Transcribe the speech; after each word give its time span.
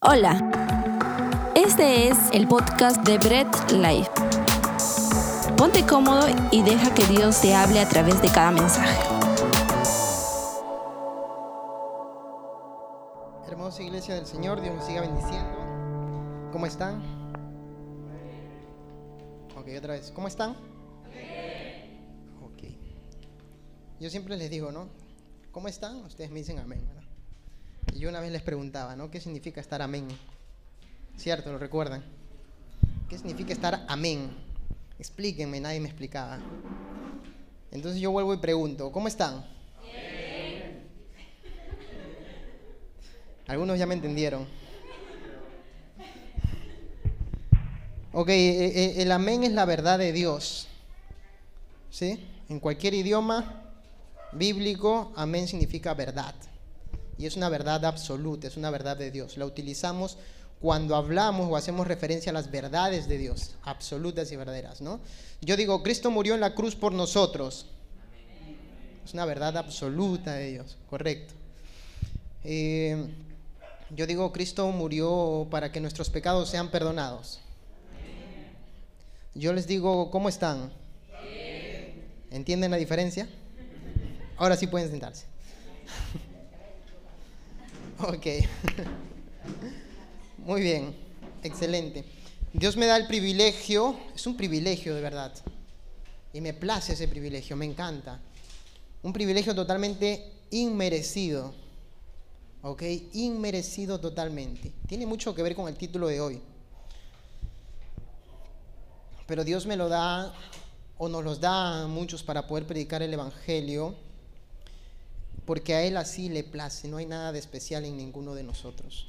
Hola, 0.00 0.38
este 1.56 2.06
es 2.06 2.16
el 2.32 2.46
podcast 2.46 3.04
de 3.04 3.18
Bread 3.18 3.48
Life. 3.72 4.08
Ponte 5.56 5.84
cómodo 5.84 6.28
y 6.52 6.62
deja 6.62 6.94
que 6.94 7.04
Dios 7.06 7.40
te 7.40 7.52
hable 7.52 7.80
a 7.80 7.88
través 7.88 8.22
de 8.22 8.28
cada 8.28 8.52
mensaje. 8.52 8.96
Hermosa 13.48 13.82
iglesia 13.82 14.14
del 14.14 14.26
Señor, 14.26 14.60
Dios 14.60 14.76
nos 14.76 14.86
siga 14.86 15.00
bendiciendo. 15.00 16.48
¿Cómo 16.52 16.66
están? 16.66 17.02
Ok, 19.56 19.66
otra 19.76 19.94
vez. 19.94 20.12
¿Cómo 20.12 20.28
están? 20.28 20.52
Ok. 22.40 22.70
Yo 23.98 24.10
siempre 24.10 24.36
les 24.36 24.48
digo, 24.48 24.70
¿no? 24.70 24.86
¿Cómo 25.50 25.66
están? 25.66 25.96
Ustedes 26.04 26.30
me 26.30 26.38
dicen 26.38 26.60
amén, 26.60 26.88
yo 27.98 28.08
una 28.08 28.20
vez 28.20 28.30
les 28.30 28.42
preguntaba, 28.42 28.94
¿no? 28.94 29.10
¿Qué 29.10 29.20
significa 29.20 29.60
estar 29.60 29.82
amén? 29.82 30.06
¿Cierto? 31.16 31.50
¿Lo 31.50 31.58
recuerdan? 31.58 32.04
¿Qué 33.08 33.18
significa 33.18 33.52
estar 33.52 33.84
amén? 33.88 34.30
Explíquenme, 34.98 35.60
nadie 35.60 35.80
me 35.80 35.88
explicaba. 35.88 36.38
Entonces 37.72 38.00
yo 38.00 38.12
vuelvo 38.12 38.32
y 38.34 38.38
pregunto, 38.38 38.92
¿cómo 38.92 39.08
están? 39.08 39.44
Algunos 43.48 43.78
ya 43.78 43.86
me 43.86 43.94
entendieron. 43.94 44.46
Ok, 48.12 48.28
eh, 48.28 48.66
eh, 48.66 48.94
el 49.02 49.10
amén 49.10 49.42
es 49.42 49.52
la 49.52 49.64
verdad 49.64 49.98
de 49.98 50.12
Dios. 50.12 50.68
¿Sí? 51.90 52.24
En 52.48 52.60
cualquier 52.60 52.94
idioma 52.94 53.64
bíblico, 54.32 55.12
amén 55.16 55.48
significa 55.48 55.94
verdad. 55.94 56.34
Y 57.18 57.26
es 57.26 57.36
una 57.36 57.48
verdad 57.48 57.84
absoluta, 57.84 58.46
es 58.46 58.56
una 58.56 58.70
verdad 58.70 58.96
de 58.96 59.10
Dios. 59.10 59.36
La 59.36 59.44
utilizamos 59.44 60.16
cuando 60.60 60.96
hablamos 60.96 61.48
o 61.50 61.56
hacemos 61.56 61.86
referencia 61.86 62.30
a 62.30 62.32
las 62.32 62.50
verdades 62.50 63.08
de 63.08 63.18
Dios, 63.18 63.54
absolutas 63.62 64.30
y 64.32 64.36
verdaderas, 64.36 64.80
¿no? 64.80 65.00
Yo 65.40 65.56
digo, 65.56 65.82
Cristo 65.82 66.10
murió 66.10 66.34
en 66.34 66.40
la 66.40 66.54
cruz 66.54 66.74
por 66.74 66.92
nosotros. 66.92 67.66
Es 69.04 69.14
una 69.14 69.24
verdad 69.24 69.56
absoluta 69.56 70.34
de 70.34 70.52
Dios, 70.52 70.76
correcto. 70.90 71.34
Eh, 72.44 73.08
yo 73.90 74.06
digo, 74.06 74.32
Cristo 74.32 74.70
murió 74.70 75.46
para 75.50 75.72
que 75.72 75.80
nuestros 75.80 76.10
pecados 76.10 76.50
sean 76.50 76.70
perdonados. 76.70 77.40
Yo 79.34 79.52
les 79.52 79.66
digo, 79.66 80.10
¿cómo 80.10 80.28
están? 80.28 80.72
¿Entienden 82.30 82.70
la 82.70 82.76
diferencia? 82.76 83.28
Ahora 84.36 84.56
sí 84.56 84.66
pueden 84.66 84.90
sentarse. 84.90 85.26
Ok. 88.06 88.26
Muy 90.38 90.62
bien, 90.62 90.94
excelente. 91.42 92.04
Dios 92.52 92.76
me 92.76 92.86
da 92.86 92.96
el 92.96 93.06
privilegio, 93.06 93.98
es 94.14 94.26
un 94.26 94.36
privilegio 94.36 94.94
de 94.94 95.00
verdad. 95.00 95.34
Y 96.32 96.40
me 96.40 96.54
place 96.54 96.92
ese 96.92 97.08
privilegio, 97.08 97.56
me 97.56 97.64
encanta. 97.64 98.20
Un 99.02 99.12
privilegio 99.12 99.54
totalmente 99.54 100.32
inmerecido. 100.50 101.52
¿Ok? 102.62 102.82
Inmerecido 103.14 104.00
totalmente. 104.00 104.72
Tiene 104.86 105.06
mucho 105.06 105.34
que 105.34 105.42
ver 105.42 105.54
con 105.54 105.68
el 105.68 105.76
título 105.76 106.08
de 106.08 106.20
hoy. 106.20 106.40
Pero 109.26 109.44
Dios 109.44 109.66
me 109.66 109.76
lo 109.76 109.88
da, 109.88 110.32
o 110.96 111.08
nos 111.08 111.24
los 111.24 111.40
da 111.40 111.82
a 111.82 111.86
muchos 111.86 112.22
para 112.22 112.46
poder 112.46 112.66
predicar 112.66 113.02
el 113.02 113.12
Evangelio 113.12 113.94
porque 115.48 115.74
a 115.74 115.82
Él 115.82 115.96
así 115.96 116.28
le 116.28 116.44
place, 116.44 116.88
no 116.88 116.98
hay 116.98 117.06
nada 117.06 117.32
de 117.32 117.38
especial 117.38 117.86
en 117.86 117.96
ninguno 117.96 118.34
de 118.34 118.42
nosotros. 118.42 119.06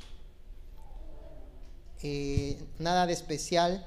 Eh, 2.02 2.58
nada 2.78 3.06
de 3.06 3.12
especial 3.12 3.86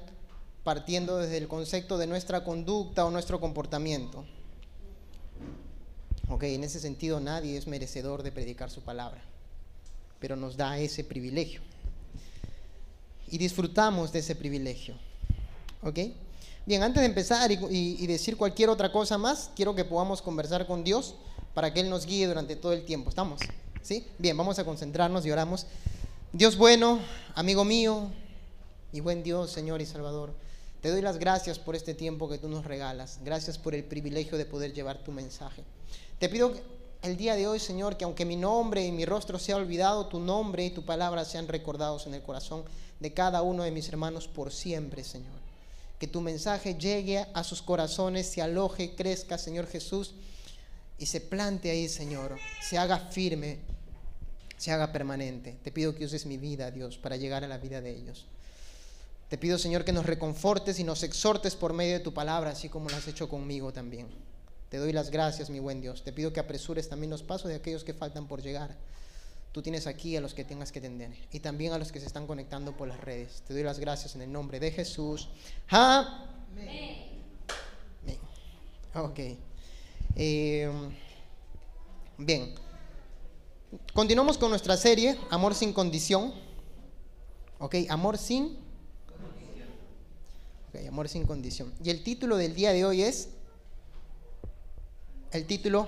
partiendo 0.63 1.17
desde 1.17 1.37
el 1.37 1.47
concepto 1.47 1.97
de 1.97 2.05
nuestra 2.05 2.43
conducta 2.43 3.07
o 3.07 3.09
nuestro 3.09 3.39
comportamiento. 3.39 4.23
Ok, 6.29 6.43
en 6.43 6.63
ese 6.63 6.79
sentido 6.79 7.19
nadie 7.19 7.57
es 7.57 7.65
merecedor 7.65 8.21
de 8.21 8.31
predicar 8.31 8.69
su 8.69 8.81
palabra, 8.81 9.23
pero 10.19 10.35
nos 10.35 10.55
da 10.55 10.77
ese 10.77 11.03
privilegio. 11.03 11.61
Y 13.29 13.39
disfrutamos 13.39 14.13
de 14.13 14.19
ese 14.19 14.35
privilegio. 14.35 14.93
¿Ok? 15.81 15.97
Bien, 16.67 16.83
antes 16.83 17.01
de 17.01 17.07
empezar 17.07 17.51
y, 17.51 17.57
y 17.71 18.05
decir 18.05 18.37
cualquier 18.37 18.69
otra 18.69 18.91
cosa 18.91 19.17
más, 19.17 19.49
quiero 19.55 19.73
que 19.73 19.85
podamos 19.85 20.21
conversar 20.21 20.67
con 20.67 20.83
Dios 20.83 21.15
para 21.53 21.73
que 21.73 21.81
Él 21.81 21.89
nos 21.89 22.05
guíe 22.05 22.27
durante 22.27 22.55
todo 22.55 22.73
el 22.73 22.83
tiempo. 22.85 23.09
¿Estamos? 23.09 23.41
¿Sí? 23.81 24.07
Bien, 24.17 24.35
vamos 24.35 24.59
a 24.59 24.65
concentrarnos 24.65 25.25
y 25.25 25.31
oramos. 25.31 25.65
Dios 26.31 26.57
bueno, 26.57 26.99
amigo 27.35 27.63
mío 27.63 28.09
y 28.91 29.01
buen 29.01 29.23
Dios, 29.23 29.51
Señor 29.51 29.81
y 29.81 29.85
Salvador, 29.85 30.33
te 30.81 30.89
doy 30.89 31.01
las 31.01 31.17
gracias 31.17 31.59
por 31.59 31.75
este 31.75 31.93
tiempo 31.93 32.27
que 32.27 32.37
tú 32.37 32.49
nos 32.49 32.65
regalas. 32.65 33.19
Gracias 33.23 33.57
por 33.57 33.75
el 33.75 33.83
privilegio 33.83 34.37
de 34.37 34.45
poder 34.45 34.73
llevar 34.73 35.03
tu 35.03 35.11
mensaje. 35.11 35.63
Te 36.19 36.29
pido 36.29 36.53
el 37.01 37.17
día 37.17 37.35
de 37.35 37.47
hoy, 37.47 37.59
Señor, 37.59 37.97
que 37.97 38.05
aunque 38.05 38.25
mi 38.25 38.35
nombre 38.35 38.85
y 38.85 38.91
mi 38.91 39.05
rostro 39.05 39.37
sea 39.37 39.57
olvidado, 39.57 40.07
tu 40.07 40.19
nombre 40.19 40.65
y 40.65 40.71
tu 40.71 40.83
palabra 40.83 41.25
sean 41.25 41.47
recordados 41.47 42.07
en 42.07 42.13
el 42.13 42.21
corazón 42.21 42.63
de 42.99 43.13
cada 43.13 43.41
uno 43.41 43.63
de 43.63 43.71
mis 43.71 43.87
hermanos 43.89 44.27
por 44.27 44.51
siempre, 44.51 45.03
Señor. 45.03 45.43
Que 45.99 46.07
tu 46.07 46.21
mensaje 46.21 46.75
llegue 46.75 47.27
a 47.33 47.43
sus 47.43 47.61
corazones, 47.61 48.27
se 48.27 48.41
aloje, 48.41 48.95
crezca, 48.95 49.37
Señor 49.37 49.67
Jesús 49.67 50.15
y 50.97 51.05
se 51.05 51.21
plante 51.21 51.69
ahí, 51.71 51.89
Señor, 51.89 52.37
se 52.61 52.77
haga 52.77 52.99
firme, 52.99 53.59
se 54.57 54.71
haga 54.71 54.91
permanente. 54.91 55.57
Te 55.63 55.71
pido 55.71 55.95
que 55.95 56.05
uses 56.05 56.25
mi 56.25 56.37
vida, 56.37 56.71
Dios, 56.71 56.97
para 56.97 57.17
llegar 57.17 57.43
a 57.43 57.47
la 57.47 57.57
vida 57.57 57.81
de 57.81 57.91
ellos. 57.91 58.25
Te 59.29 59.37
pido, 59.37 59.57
Señor, 59.57 59.83
que 59.83 59.91
nos 59.91 60.05
reconfortes 60.05 60.79
y 60.79 60.83
nos 60.83 61.03
exhortes 61.03 61.55
por 61.55 61.73
medio 61.73 61.93
de 61.93 61.99
tu 61.99 62.13
palabra, 62.13 62.51
así 62.51 62.69
como 62.69 62.89
lo 62.89 62.95
has 62.95 63.07
hecho 63.07 63.27
conmigo 63.27 63.73
también. 63.73 64.07
Te 64.69 64.77
doy 64.77 64.93
las 64.93 65.09
gracias, 65.09 65.49
mi 65.49 65.59
buen 65.59 65.81
Dios. 65.81 66.03
Te 66.03 66.13
pido 66.13 66.33
que 66.33 66.39
apresures 66.39 66.89
también 66.89 67.09
los 67.09 67.23
pasos 67.23 67.49
de 67.49 67.55
aquellos 67.55 67.83
que 67.83 67.93
faltan 67.93 68.27
por 68.27 68.41
llegar. 68.41 68.75
Tú 69.51 69.61
tienes 69.61 69.85
aquí 69.85 70.15
a 70.17 70.21
los 70.21 70.33
que 70.33 70.43
tengas 70.43 70.71
que 70.71 70.79
atender 70.79 71.11
y 71.31 71.39
también 71.39 71.73
a 71.73 71.77
los 71.77 71.91
que 71.91 71.99
se 71.99 72.07
están 72.07 72.25
conectando 72.25 72.75
por 72.75 72.87
las 72.87 72.99
redes. 72.99 73.43
Te 73.47 73.53
doy 73.53 73.61
las 73.61 73.79
gracias 73.79 74.15
en 74.15 74.23
el 74.23 74.31
nombre 74.31 74.59
de 74.59 74.71
Jesús. 74.71 75.29
Amén. 75.69 77.21
Amén. 78.01 78.19
Ok. 78.95 79.19
Eh, 80.15 80.71
bien, 82.19 82.53
continuamos 83.93 84.37
con 84.37 84.51
nuestra 84.51 84.77
serie, 84.77 85.17
Amor 85.31 85.55
sin 85.55 85.73
condición. 85.73 86.33
Ok, 87.57 87.75
Amor 87.89 88.17
sin... 88.19 88.57
Ok, 90.69 90.87
Amor 90.87 91.09
sin 91.09 91.25
condición. 91.25 91.73
Y 91.83 91.89
el 91.89 92.03
título 92.03 92.37
del 92.37 92.53
día 92.53 92.73
de 92.73 92.85
hoy 92.85 93.01
es... 93.01 93.29
El 95.31 95.47
título, 95.47 95.87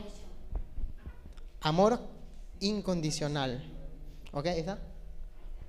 Amor 1.62 2.00
incondicional. 2.62 3.63
¿Ok? 4.31 4.47
¿Ahí 4.47 4.59
está? 4.59 4.80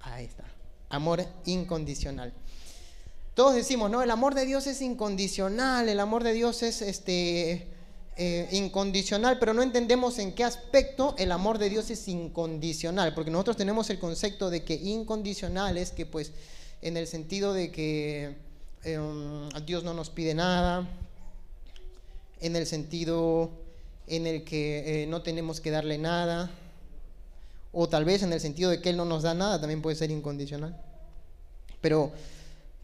Ahí 0.01 0.25
está. 0.25 0.45
Amor 0.89 1.23
incondicional. 1.45 2.33
Todos 3.35 3.55
decimos, 3.55 3.91
no, 3.91 4.03
el 4.03 4.11
amor 4.11 4.35
de 4.35 4.47
Dios 4.47 4.67
es 4.67 4.81
incondicional, 4.81 5.91
el 5.91 6.01
amor 6.01 6.25
de 6.25 6.33
Dios 6.33 6.63
es 6.63 6.81
este 6.81 7.76
eh, 8.19 8.49
incondicional, 8.53 9.39
pero 9.39 9.53
no 9.53 9.63
entendemos 9.63 10.19
en 10.19 10.35
qué 10.35 10.43
aspecto 10.43 11.15
el 11.19 11.33
amor 11.33 11.59
de 11.59 11.69
Dios 11.69 11.91
es 11.91 12.09
incondicional, 12.09 13.13
porque 13.15 13.31
nosotros 13.31 13.59
tenemos 13.59 13.91
el 13.91 13.99
concepto 13.99 14.49
de 14.49 14.65
que 14.65 14.75
incondicional 14.75 15.77
es 15.77 15.93
que 15.93 16.07
pues 16.07 16.33
en 16.81 16.97
el 16.97 17.07
sentido 17.07 17.53
de 17.53 17.71
que 17.71 18.37
eh, 18.85 18.99
Dios 19.67 19.85
no 19.85 19.93
nos 19.93 20.09
pide 20.09 20.35
nada, 20.35 20.89
en 22.41 22.57
el 22.57 22.67
sentido 22.67 23.51
en 24.07 24.27
el 24.27 24.45
que 24.45 25.03
eh, 25.03 25.07
no 25.07 25.23
tenemos 25.23 25.61
que 25.61 25.71
darle 25.71 25.99
nada, 25.99 26.51
o 27.73 27.87
tal 27.87 28.07
vez 28.07 28.23
en 28.23 28.33
el 28.33 28.41
sentido 28.41 28.71
de 28.71 28.81
que 28.81 28.89
Él 28.89 28.97
no 28.97 29.05
nos 29.05 29.25
da 29.25 29.35
nada, 29.35 29.61
también 29.61 29.83
puede 29.83 29.97
ser 29.97 30.11
incondicional. 30.11 30.81
Pero 31.83 32.13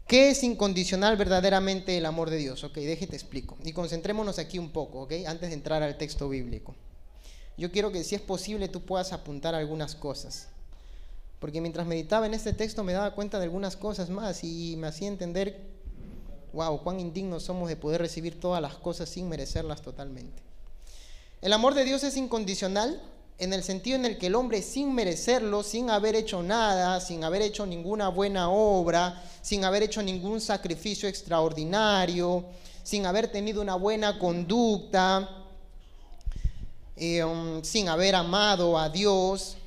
¿Qué 0.07 0.29
es 0.29 0.43
incondicional 0.43 1.15
verdaderamente 1.17 1.97
el 1.97 2.05
amor 2.05 2.29
de 2.29 2.37
Dios? 2.37 2.63
Ok, 2.63 2.75
déjate 2.75 3.15
explico. 3.15 3.57
Y 3.63 3.71
concentrémonos 3.71 4.37
aquí 4.37 4.59
un 4.59 4.71
poco, 4.71 5.03
ok, 5.03 5.13
antes 5.27 5.49
de 5.49 5.55
entrar 5.55 5.81
al 5.81 5.97
texto 5.97 6.27
bíblico. 6.29 6.75
Yo 7.57 7.71
quiero 7.71 7.91
que 7.91 8.03
si 8.03 8.15
es 8.15 8.21
posible 8.21 8.67
tú 8.67 8.81
puedas 8.81 9.13
apuntar 9.13 9.55
algunas 9.55 9.95
cosas. 9.95 10.49
Porque 11.39 11.61
mientras 11.61 11.87
meditaba 11.87 12.25
en 12.25 12.33
este 12.33 12.53
texto 12.53 12.83
me 12.83 12.93
daba 12.93 13.15
cuenta 13.15 13.37
de 13.37 13.45
algunas 13.45 13.75
cosas 13.75 14.09
más 14.09 14.43
y 14.43 14.75
me 14.77 14.87
hacía 14.87 15.07
entender, 15.07 15.59
wow, 16.53 16.81
cuán 16.83 16.99
indignos 16.99 17.43
somos 17.43 17.69
de 17.69 17.75
poder 17.75 18.01
recibir 18.01 18.39
todas 18.39 18.61
las 18.61 18.75
cosas 18.75 19.09
sin 19.09 19.29
merecerlas 19.29 19.81
totalmente. 19.81 20.41
El 21.41 21.53
amor 21.53 21.73
de 21.73 21.83
Dios 21.83 22.03
es 22.03 22.15
incondicional 22.17 23.01
en 23.43 23.53
el 23.53 23.63
sentido 23.63 23.97
en 23.97 24.05
el 24.05 24.17
que 24.17 24.27
el 24.27 24.35
hombre 24.35 24.61
sin 24.61 24.93
merecerlo, 24.93 25.63
sin 25.63 25.89
haber 25.89 26.15
hecho 26.15 26.41
nada, 26.41 26.99
sin 27.01 27.23
haber 27.23 27.41
hecho 27.41 27.65
ninguna 27.65 28.09
buena 28.09 28.49
obra, 28.49 29.21
sin 29.41 29.65
haber 29.65 29.83
hecho 29.83 30.01
ningún 30.01 30.39
sacrificio 30.39 31.09
extraordinario, 31.09 32.45
sin 32.83 33.05
haber 33.05 33.31
tenido 33.31 33.61
una 33.61 33.75
buena 33.75 34.17
conducta, 34.17 35.29
eh, 36.95 37.23
um, 37.23 37.61
sin 37.63 37.89
haber 37.89 38.15
amado 38.15 38.77
a 38.77 38.89
Dios, 38.89 39.57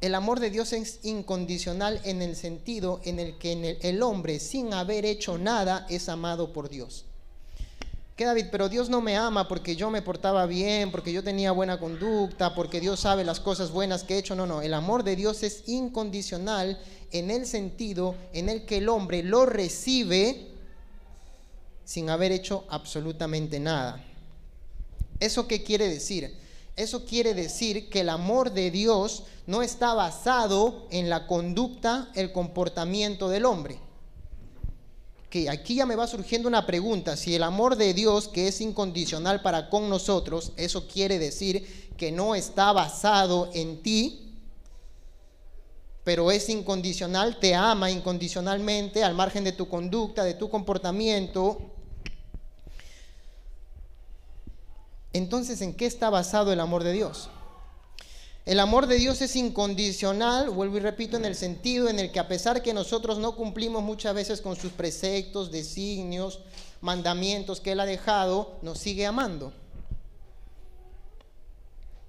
El 0.00 0.14
amor 0.14 0.40
de 0.40 0.48
Dios 0.48 0.72
es 0.72 1.00
incondicional 1.02 2.00
en 2.04 2.22
el 2.22 2.34
sentido 2.34 3.02
en 3.04 3.18
el 3.18 3.36
que 3.36 3.78
el 3.82 4.02
hombre, 4.02 4.40
sin 4.40 4.72
haber 4.72 5.04
hecho 5.04 5.36
nada, 5.36 5.86
es 5.90 6.08
amado 6.08 6.54
por 6.54 6.70
Dios. 6.70 7.04
¿Qué 8.20 8.26
David? 8.26 8.48
Pero 8.52 8.68
Dios 8.68 8.90
no 8.90 9.00
me 9.00 9.16
ama 9.16 9.48
porque 9.48 9.76
yo 9.76 9.90
me 9.90 10.02
portaba 10.02 10.44
bien, 10.44 10.90
porque 10.90 11.10
yo 11.10 11.24
tenía 11.24 11.52
buena 11.52 11.80
conducta, 11.80 12.54
porque 12.54 12.78
Dios 12.78 13.00
sabe 13.00 13.24
las 13.24 13.40
cosas 13.40 13.70
buenas 13.70 14.04
que 14.04 14.14
he 14.14 14.18
hecho. 14.18 14.34
No, 14.34 14.46
no, 14.46 14.60
el 14.60 14.74
amor 14.74 15.04
de 15.04 15.16
Dios 15.16 15.42
es 15.42 15.66
incondicional 15.66 16.78
en 17.12 17.30
el 17.30 17.46
sentido 17.46 18.14
en 18.34 18.50
el 18.50 18.66
que 18.66 18.76
el 18.76 18.90
hombre 18.90 19.22
lo 19.22 19.46
recibe 19.46 20.48
sin 21.86 22.10
haber 22.10 22.30
hecho 22.30 22.66
absolutamente 22.68 23.58
nada. 23.58 24.04
¿Eso 25.18 25.48
qué 25.48 25.62
quiere 25.62 25.88
decir? 25.88 26.36
Eso 26.76 27.06
quiere 27.06 27.32
decir 27.32 27.88
que 27.88 28.00
el 28.00 28.10
amor 28.10 28.52
de 28.52 28.70
Dios 28.70 29.22
no 29.46 29.62
está 29.62 29.94
basado 29.94 30.86
en 30.90 31.08
la 31.08 31.26
conducta, 31.26 32.10
el 32.14 32.32
comportamiento 32.32 33.30
del 33.30 33.46
hombre. 33.46 33.80
Que 35.30 35.48
aquí 35.48 35.76
ya 35.76 35.86
me 35.86 35.96
va 35.96 36.06
surgiendo 36.06 36.48
una 36.48 36.66
pregunta. 36.66 37.16
Si 37.16 37.34
el 37.34 37.42
amor 37.42 37.76
de 37.76 37.94
Dios, 37.94 38.28
que 38.28 38.48
es 38.48 38.60
incondicional 38.60 39.40
para 39.40 39.70
con 39.70 39.88
nosotros, 39.88 40.52
eso 40.56 40.86
quiere 40.86 41.18
decir 41.18 41.94
que 41.96 42.12
no 42.12 42.34
está 42.34 42.72
basado 42.72 43.48
en 43.54 43.82
ti, 43.82 44.34
pero 46.04 46.30
es 46.30 46.48
incondicional, 46.48 47.38
te 47.38 47.54
ama 47.54 47.90
incondicionalmente 47.90 49.04
al 49.04 49.14
margen 49.14 49.44
de 49.44 49.52
tu 49.52 49.68
conducta, 49.68 50.24
de 50.24 50.34
tu 50.34 50.50
comportamiento, 50.50 51.70
Entonces, 55.12 55.60
¿en 55.60 55.74
qué 55.74 55.86
está 55.86 56.08
basado 56.10 56.52
el 56.52 56.60
amor 56.60 56.84
de 56.84 56.92
Dios? 56.92 57.30
El 58.46 58.58
amor 58.58 58.86
de 58.86 58.96
Dios 58.96 59.20
es 59.20 59.36
incondicional, 59.36 60.48
vuelvo 60.48 60.78
y 60.78 60.80
repito, 60.80 61.16
en 61.16 61.26
el 61.26 61.34
sentido 61.34 61.88
en 61.88 61.98
el 61.98 62.10
que 62.10 62.20
a 62.20 62.28
pesar 62.28 62.62
que 62.62 62.72
nosotros 62.72 63.18
no 63.18 63.36
cumplimos 63.36 63.82
muchas 63.82 64.14
veces 64.14 64.40
con 64.40 64.56
sus 64.56 64.72
preceptos, 64.72 65.50
designios, 65.50 66.40
mandamientos 66.80 67.60
que 67.60 67.72
Él 67.72 67.80
ha 67.80 67.86
dejado, 67.86 68.56
nos 68.62 68.78
sigue 68.78 69.04
amando. 69.04 69.52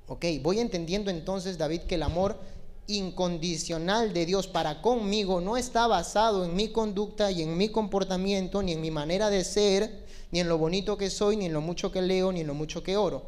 Ok, 0.08 0.26
voy 0.42 0.60
entendiendo 0.60 1.12
entonces, 1.12 1.58
David, 1.58 1.82
que 1.82 1.96
el 1.96 2.04
amor 2.04 2.40
incondicional 2.88 4.14
de 4.14 4.26
Dios 4.26 4.48
para 4.48 4.82
conmigo 4.82 5.42
no 5.42 5.58
está 5.58 5.88
basado 5.88 6.44
en 6.46 6.56
mi 6.56 6.70
conducta 6.70 7.32
y 7.32 7.42
en 7.42 7.58
mi 7.58 7.70
comportamiento, 7.70 8.62
ni 8.64 8.72
en 8.74 8.82
mi 8.82 8.92
manera 8.92 9.30
de 9.30 9.44
ser, 9.44 10.06
ni 10.32 10.40
en 10.40 10.50
lo 10.50 10.58
bonito 10.58 10.98
que 10.98 11.10
soy, 11.10 11.36
ni 11.38 11.46
en 11.46 11.54
lo 11.54 11.62
mucho 11.62 11.92
que 11.92 12.02
leo, 12.02 12.32
ni 12.32 12.42
en 12.42 12.48
lo 12.48 12.54
mucho 12.54 12.84
que 12.84 12.98
oro, 12.98 13.24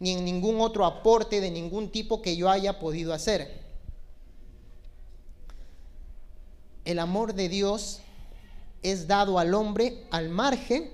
ni 0.00 0.12
en 0.12 0.24
ningún 0.24 0.60
otro 0.60 0.84
aporte 0.84 1.40
de 1.40 1.50
ningún 1.50 1.90
tipo 1.90 2.20
que 2.20 2.36
yo 2.36 2.50
haya 2.50 2.78
podido 2.78 3.12
hacer. 3.12 3.62
El 6.84 6.98
amor 6.98 7.34
de 7.34 7.48
Dios 7.48 8.00
es 8.82 9.06
dado 9.06 9.38
al 9.38 9.54
hombre 9.54 10.06
al 10.10 10.28
margen 10.28 10.90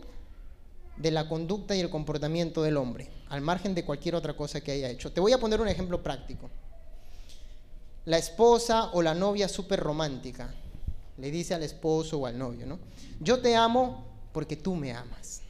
de 0.96 1.10
la 1.10 1.28
conducta 1.28 1.74
y 1.74 1.80
el 1.80 1.90
comportamiento 1.90 2.62
del 2.62 2.76
hombre, 2.76 3.10
al 3.28 3.40
margen 3.40 3.74
de 3.74 3.84
cualquier 3.84 4.14
otra 4.14 4.36
cosa 4.36 4.60
que 4.60 4.72
haya 4.72 4.90
hecho. 4.90 5.12
Te 5.12 5.20
voy 5.20 5.32
a 5.32 5.38
poner 5.38 5.60
un 5.60 5.68
ejemplo 5.68 6.02
práctico. 6.02 6.50
La 8.04 8.18
esposa 8.18 8.90
o 8.92 9.02
la 9.02 9.14
novia 9.14 9.48
súper 9.48 9.80
romántica 9.80 10.54
le 11.16 11.30
dice 11.30 11.54
al 11.54 11.62
esposo 11.62 12.18
o 12.18 12.26
al 12.26 12.38
novio, 12.38 12.66
¿no? 12.66 12.78
Yo 13.18 13.40
te 13.40 13.56
amo 13.56 14.04
porque 14.32 14.56
tú 14.56 14.74
me 14.76 14.92
amas. 14.92 15.42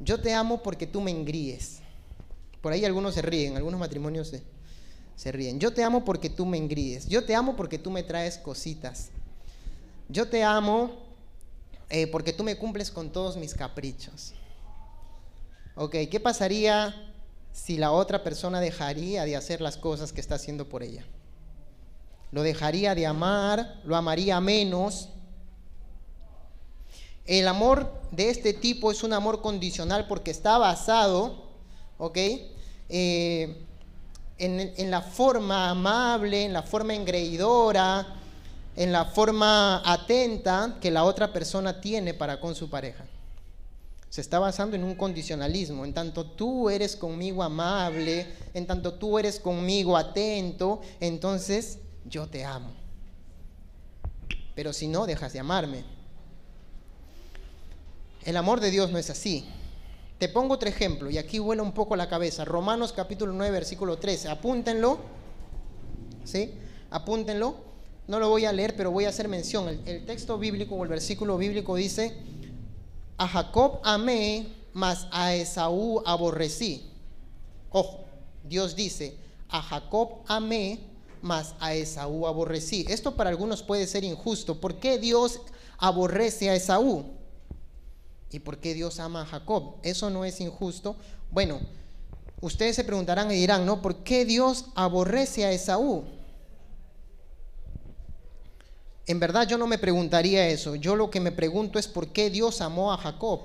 Yo 0.00 0.20
te 0.20 0.32
amo 0.32 0.62
porque 0.62 0.86
tú 0.86 1.00
me 1.00 1.10
engríes. 1.10 1.79
Por 2.60 2.72
ahí 2.72 2.84
algunos 2.84 3.14
se 3.14 3.22
ríen, 3.22 3.56
algunos 3.56 3.80
matrimonios 3.80 4.28
se, 4.28 4.42
se 5.16 5.32
ríen. 5.32 5.58
Yo 5.58 5.72
te 5.72 5.82
amo 5.82 6.04
porque 6.04 6.30
tú 6.30 6.46
me 6.46 6.56
engríes. 6.56 7.06
Yo 7.06 7.24
te 7.24 7.34
amo 7.34 7.56
porque 7.56 7.78
tú 7.78 7.90
me 7.90 8.02
traes 8.02 8.38
cositas. 8.38 9.10
Yo 10.08 10.28
te 10.28 10.42
amo 10.42 10.90
eh, 11.88 12.06
porque 12.06 12.32
tú 12.32 12.44
me 12.44 12.56
cumples 12.56 12.90
con 12.90 13.10
todos 13.10 13.36
mis 13.36 13.54
caprichos. 13.54 14.32
Ok, 15.74 15.96
¿qué 16.10 16.20
pasaría 16.20 17.12
si 17.52 17.76
la 17.76 17.92
otra 17.92 18.22
persona 18.22 18.60
dejaría 18.60 19.24
de 19.24 19.36
hacer 19.36 19.60
las 19.60 19.76
cosas 19.76 20.12
que 20.12 20.20
está 20.20 20.34
haciendo 20.34 20.68
por 20.68 20.82
ella? 20.82 21.04
Lo 22.32 22.42
dejaría 22.42 22.94
de 22.94 23.06
amar, 23.06 23.80
lo 23.84 23.96
amaría 23.96 24.40
menos, 24.40 25.08
el 27.26 27.46
amor 27.46 27.92
de 28.10 28.30
este 28.30 28.52
tipo 28.52 28.90
es 28.90 29.04
un 29.04 29.12
amor 29.12 29.40
condicional 29.40 30.06
porque 30.08 30.30
está 30.30 30.58
basado, 30.58 31.49
¿ok? 32.00 32.16
Eh, 32.88 33.56
en, 34.38 34.60
en, 34.76 34.90
la 34.90 35.02
forma 35.02 35.70
amable, 35.70 36.44
en 36.44 36.52
la 36.52 36.62
forma 36.62 36.94
engreidora, 36.94 38.16
en 38.74 38.90
la 38.90 39.04
forma 39.04 39.82
atenta 39.84 40.78
que 40.80 40.90
la 40.90 41.04
otra 41.04 41.32
persona 41.32 41.80
tiene 41.80 42.14
para 42.14 42.40
con 42.40 42.54
su 42.54 42.68
pareja. 42.68 43.04
Se 44.08 44.20
está 44.20 44.40
basando 44.40 44.74
en 44.74 44.82
un 44.82 44.96
condicionalismo. 44.96 45.84
En 45.84 45.94
tanto 45.94 46.24
tú 46.24 46.68
eres 46.68 46.96
conmigo 46.96 47.42
amable, 47.42 48.26
en 48.54 48.66
tanto 48.66 48.94
tú 48.94 49.18
eres 49.18 49.38
conmigo 49.38 49.96
atento, 49.96 50.80
entonces 50.98 51.78
yo 52.06 52.26
te 52.26 52.44
amo. 52.44 52.72
Pero 54.54 54.72
si 54.72 54.88
no, 54.88 55.06
dejas 55.06 55.32
de 55.32 55.38
amarme. 55.38 55.84
El 58.24 58.36
amor 58.36 58.60
de 58.60 58.70
Dios 58.70 58.90
no 58.90 58.98
es 58.98 59.10
así. 59.10 59.46
Te 60.20 60.28
pongo 60.28 60.52
otro 60.52 60.68
ejemplo 60.68 61.08
y 61.08 61.16
aquí 61.16 61.38
vuela 61.38 61.62
un 61.62 61.72
poco 61.72 61.96
la 61.96 62.06
cabeza. 62.06 62.44
Romanos 62.44 62.92
capítulo 62.92 63.32
9, 63.32 63.52
versículo 63.52 63.96
13. 63.96 64.28
Apúntenlo. 64.28 64.98
¿Sí? 66.24 66.52
Apúntenlo. 66.90 67.54
No 68.06 68.20
lo 68.20 68.28
voy 68.28 68.44
a 68.44 68.52
leer, 68.52 68.76
pero 68.76 68.90
voy 68.90 69.06
a 69.06 69.08
hacer 69.08 69.28
mención. 69.28 69.80
El, 69.86 70.04
texto 70.04 70.36
bíblico 70.36 70.74
o 70.74 70.82
el 70.82 70.90
versículo 70.90 71.38
bíblico 71.38 71.74
dice, 71.74 72.18
a 73.16 73.26
Jacob 73.26 73.80
amé, 73.82 74.48
mas 74.74 75.06
a 75.10 75.34
Esaú 75.34 76.02
aborrecí. 76.04 76.90
Ojo, 77.70 78.04
Dios 78.44 78.76
dice, 78.76 79.16
a 79.48 79.62
Jacob 79.62 80.18
amé, 80.26 80.80
mas 81.22 81.54
a 81.60 81.72
Esaú 81.72 82.26
aborrecí. 82.26 82.84
Esto 82.90 83.16
para 83.16 83.30
algunos 83.30 83.62
puede 83.62 83.86
ser 83.86 84.04
injusto. 84.04 84.60
¿Por 84.60 84.80
qué 84.80 84.98
Dios 84.98 85.40
aborrece 85.78 86.50
a 86.50 86.56
Esaú? 86.56 87.19
¿Y 88.30 88.38
por 88.38 88.58
qué 88.58 88.74
Dios 88.74 89.00
ama 89.00 89.22
a 89.22 89.26
Jacob? 89.26 89.76
¿Eso 89.82 90.08
no 90.08 90.24
es 90.24 90.40
injusto? 90.40 90.96
Bueno, 91.30 91.60
ustedes 92.40 92.76
se 92.76 92.84
preguntarán 92.84 93.30
y 93.30 93.34
dirán, 93.34 93.66
¿no? 93.66 93.82
¿Por 93.82 94.04
qué 94.04 94.24
Dios 94.24 94.66
aborrece 94.74 95.44
a 95.44 95.52
Esaú? 95.52 96.04
En 99.06 99.18
verdad 99.18 99.48
yo 99.48 99.58
no 99.58 99.66
me 99.66 99.78
preguntaría 99.78 100.48
eso. 100.48 100.76
Yo 100.76 100.94
lo 100.94 101.10
que 101.10 101.18
me 101.18 101.32
pregunto 101.32 101.80
es 101.80 101.88
por 101.88 102.12
qué 102.12 102.30
Dios 102.30 102.60
amó 102.60 102.92
a 102.92 102.98
Jacob. 102.98 103.40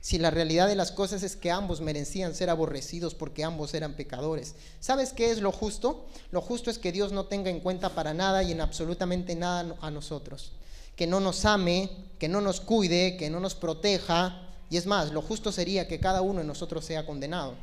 Si 0.00 0.18
la 0.18 0.30
realidad 0.30 0.68
de 0.68 0.76
las 0.76 0.92
cosas 0.92 1.24
es 1.24 1.36
que 1.36 1.50
ambos 1.50 1.80
merecían 1.80 2.34
ser 2.34 2.50
aborrecidos 2.50 3.14
porque 3.14 3.44
ambos 3.44 3.74
eran 3.74 3.94
pecadores. 3.94 4.54
¿Sabes 4.78 5.12
qué 5.12 5.30
es 5.30 5.40
lo 5.40 5.50
justo? 5.50 6.06
Lo 6.30 6.40
justo 6.40 6.70
es 6.70 6.78
que 6.78 6.92
Dios 6.92 7.12
no 7.12 7.26
tenga 7.26 7.50
en 7.50 7.60
cuenta 7.60 7.90
para 7.90 8.14
nada 8.14 8.42
y 8.44 8.52
en 8.52 8.60
absolutamente 8.60 9.34
nada 9.34 9.76
a 9.80 9.90
nosotros 9.90 10.52
que 10.96 11.06
no 11.06 11.20
nos 11.20 11.44
ame, 11.44 11.90
que 12.18 12.28
no 12.28 12.40
nos 12.40 12.60
cuide, 12.60 13.16
que 13.16 13.30
no 13.30 13.40
nos 13.40 13.54
proteja. 13.54 14.48
Y 14.70 14.76
es 14.76 14.86
más, 14.86 15.12
lo 15.12 15.22
justo 15.22 15.52
sería 15.52 15.88
que 15.88 16.00
cada 16.00 16.22
uno 16.22 16.40
de 16.40 16.46
nosotros 16.46 16.84
sea 16.84 17.06
condenado. 17.06 17.54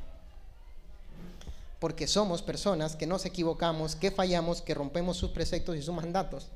Porque 1.79 2.07
somos 2.07 2.41
personas 2.41 2.95
que 2.95 3.07
nos 3.07 3.25
equivocamos, 3.25 3.95
que 3.95 4.11
fallamos, 4.11 4.61
que 4.61 4.73
rompemos 4.73 5.17
sus 5.17 5.31
preceptos 5.31 5.77
y 5.77 5.81
sus 5.81 5.95
mandatos. 5.95 6.47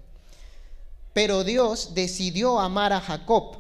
Pero 1.13 1.44
Dios 1.44 1.94
decidió 1.94 2.60
amar 2.60 2.92
a 2.92 3.00
Jacob. 3.00 3.58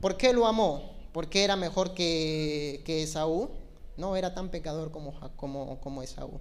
¿Por 0.00 0.16
qué 0.16 0.32
lo 0.32 0.46
amó? 0.46 0.92
¿Porque 1.12 1.44
era 1.44 1.54
mejor 1.56 1.94
que, 1.94 2.82
que 2.84 3.02
Esaú? 3.02 3.50
No 3.96 4.16
era 4.16 4.34
tan 4.34 4.48
pecador 4.48 4.90
como, 4.90 5.14
como, 5.36 5.78
como 5.80 6.02
Esaú. 6.02 6.40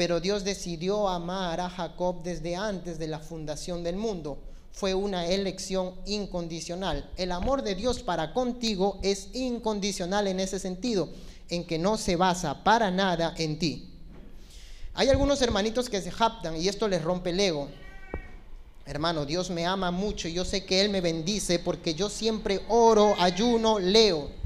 Pero 0.00 0.18
Dios 0.18 0.44
decidió 0.44 1.10
amar 1.10 1.60
a 1.60 1.68
Jacob 1.68 2.22
desde 2.22 2.56
antes 2.56 2.98
de 2.98 3.06
la 3.06 3.18
fundación 3.18 3.84
del 3.84 3.96
mundo. 3.96 4.38
Fue 4.72 4.94
una 4.94 5.26
elección 5.26 5.92
incondicional. 6.06 7.10
El 7.18 7.30
amor 7.32 7.60
de 7.60 7.74
Dios 7.74 8.02
para 8.02 8.32
contigo 8.32 8.98
es 9.02 9.28
incondicional 9.34 10.26
en 10.26 10.40
ese 10.40 10.58
sentido, 10.58 11.10
en 11.50 11.66
que 11.66 11.78
no 11.78 11.98
se 11.98 12.16
basa 12.16 12.64
para 12.64 12.90
nada 12.90 13.34
en 13.36 13.58
ti. 13.58 13.90
Hay 14.94 15.10
algunos 15.10 15.42
hermanitos 15.42 15.90
que 15.90 16.00
se 16.00 16.10
japtan 16.10 16.56
y 16.56 16.66
esto 16.66 16.88
les 16.88 17.04
rompe 17.04 17.28
el 17.28 17.40
ego. 17.40 17.68
Hermano, 18.86 19.26
Dios 19.26 19.50
me 19.50 19.66
ama 19.66 19.90
mucho 19.90 20.28
y 20.28 20.32
yo 20.32 20.46
sé 20.46 20.64
que 20.64 20.80
Él 20.80 20.88
me 20.88 21.02
bendice 21.02 21.58
porque 21.58 21.92
yo 21.92 22.08
siempre 22.08 22.62
oro, 22.70 23.16
ayuno, 23.18 23.78
leo. 23.78 24.39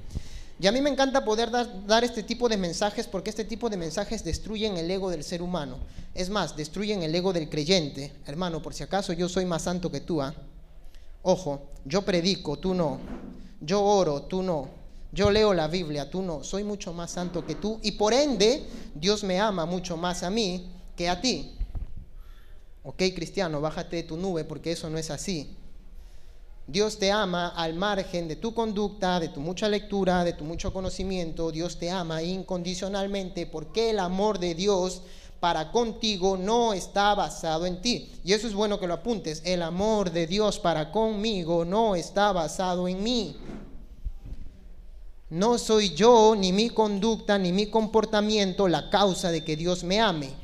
Y 0.65 0.67
a 0.67 0.73
mí 0.73 0.81
me 0.81 0.89
encanta 0.89 1.27
poder 1.27 1.51
dar, 1.51 2.05
este 2.05 2.23
tipo 2.23 2.49
de 2.49 2.57
mensajes 2.57 3.07
porque 3.07 3.29
este 3.29 3.45
tipo 3.45 3.69
de 3.69 3.77
mensajes 3.77 4.25
destruyen 4.25 4.79
el 4.79 4.91
ego 4.91 5.11
del 5.11 5.23
ser 5.23 5.43
humano. 5.43 5.77
Es 6.15 6.31
más, 6.31 6.57
destruyen 6.57 7.03
el 7.03 7.15
ego 7.15 7.35
del 7.35 7.51
creyente. 7.51 8.15
Hermano, 8.25 8.63
por 8.63 8.73
si 8.73 8.83
acaso 8.83 9.13
yo 9.13 9.29
soy 9.29 9.45
más 9.45 9.61
santo 9.61 9.93
que 9.93 10.01
tú. 10.01 10.23
¿ah? 10.23 10.35
Ojo, 11.23 11.69
yo 11.85 12.01
predico, 12.01 12.59
tú 12.59 12.73
no. 12.73 12.99
Yo 13.61 13.83
oro, 13.83 14.23
tú 14.23 14.43
no. 14.43 14.71
Yo 15.13 15.31
leo 15.31 15.53
la 15.53 15.69
Biblia, 15.69 16.09
tú 16.09 16.23
no. 16.23 16.43
Soy 16.43 16.65
mucho 16.65 16.95
más 16.95 17.11
santo 17.11 17.45
que 17.45 17.57
tú 17.57 17.79
y 17.83 17.93
por 17.93 18.15
ende 18.15 18.65
Dios 18.95 19.23
me 19.23 19.39
ama 19.41 19.67
mucho 19.67 19.99
más 19.99 20.23
a 20.23 20.31
mí 20.31 20.73
que 20.97 21.11
a 21.11 21.21
ti. 21.21 21.59
Ok, 22.85 23.03
cristiano, 23.15 23.61
bájate 23.61 23.97
de 23.97 24.03
tu 24.05 24.17
nube 24.17 24.45
porque 24.45 24.73
eso 24.73 24.89
no 24.89 24.97
es 24.97 25.11
así. 25.11 25.59
Dios 26.67 26.99
te 26.99 27.13
ama 27.13 27.49
al 27.49 27.75
margen 27.75 28.27
de 28.27 28.37
tu 28.37 28.55
conducta, 28.55 29.21
de 29.21 29.29
tu 29.29 29.41
mucha 29.41 29.69
lectura, 29.69 30.25
de 30.25 30.33
tu 30.33 30.45
mucho 30.45 30.73
conocimiento. 30.73 31.53
Dios 31.53 31.79
te 31.79 31.91
ama 31.91 32.23
incondicionalmente 32.23 33.47
porque 33.47 33.91
el 33.91 33.99
amor 33.99 34.39
de 34.39 34.55
Dios 34.55 35.03
para 35.41 35.71
contigo 35.71 36.39
no 36.39 36.73
está 36.73 37.15
basado 37.15 37.67
en 37.67 37.83
ti. 37.83 38.11
Y 38.25 38.33
eso 38.33 38.47
es 38.47 38.55
bueno 38.55 38.81
que 38.81 38.87
lo 38.87 38.95
apuntes. 38.95 39.43
El 39.45 39.61
amor 39.61 40.11
de 40.11 40.27
Dios 40.27 40.59
para 40.59 40.91
conmigo 40.91 41.67
no 41.67 41.97
está 41.97 42.33
basado 42.33 42.89
en 42.89 43.03
mí. 43.03 43.37
No 45.29 45.59
soy 45.59 45.95
yo, 45.95 46.35
ni 46.35 46.51
mi 46.53 46.71
conducta, 46.71 47.37
ni 47.37 47.53
mi 47.53 47.67
comportamiento 47.67 48.69
la 48.69 48.89
causa 48.89 49.31
de 49.31 49.45
que 49.45 49.57
Dios 49.57 49.85
me 49.85 50.01
ame. 50.01 50.44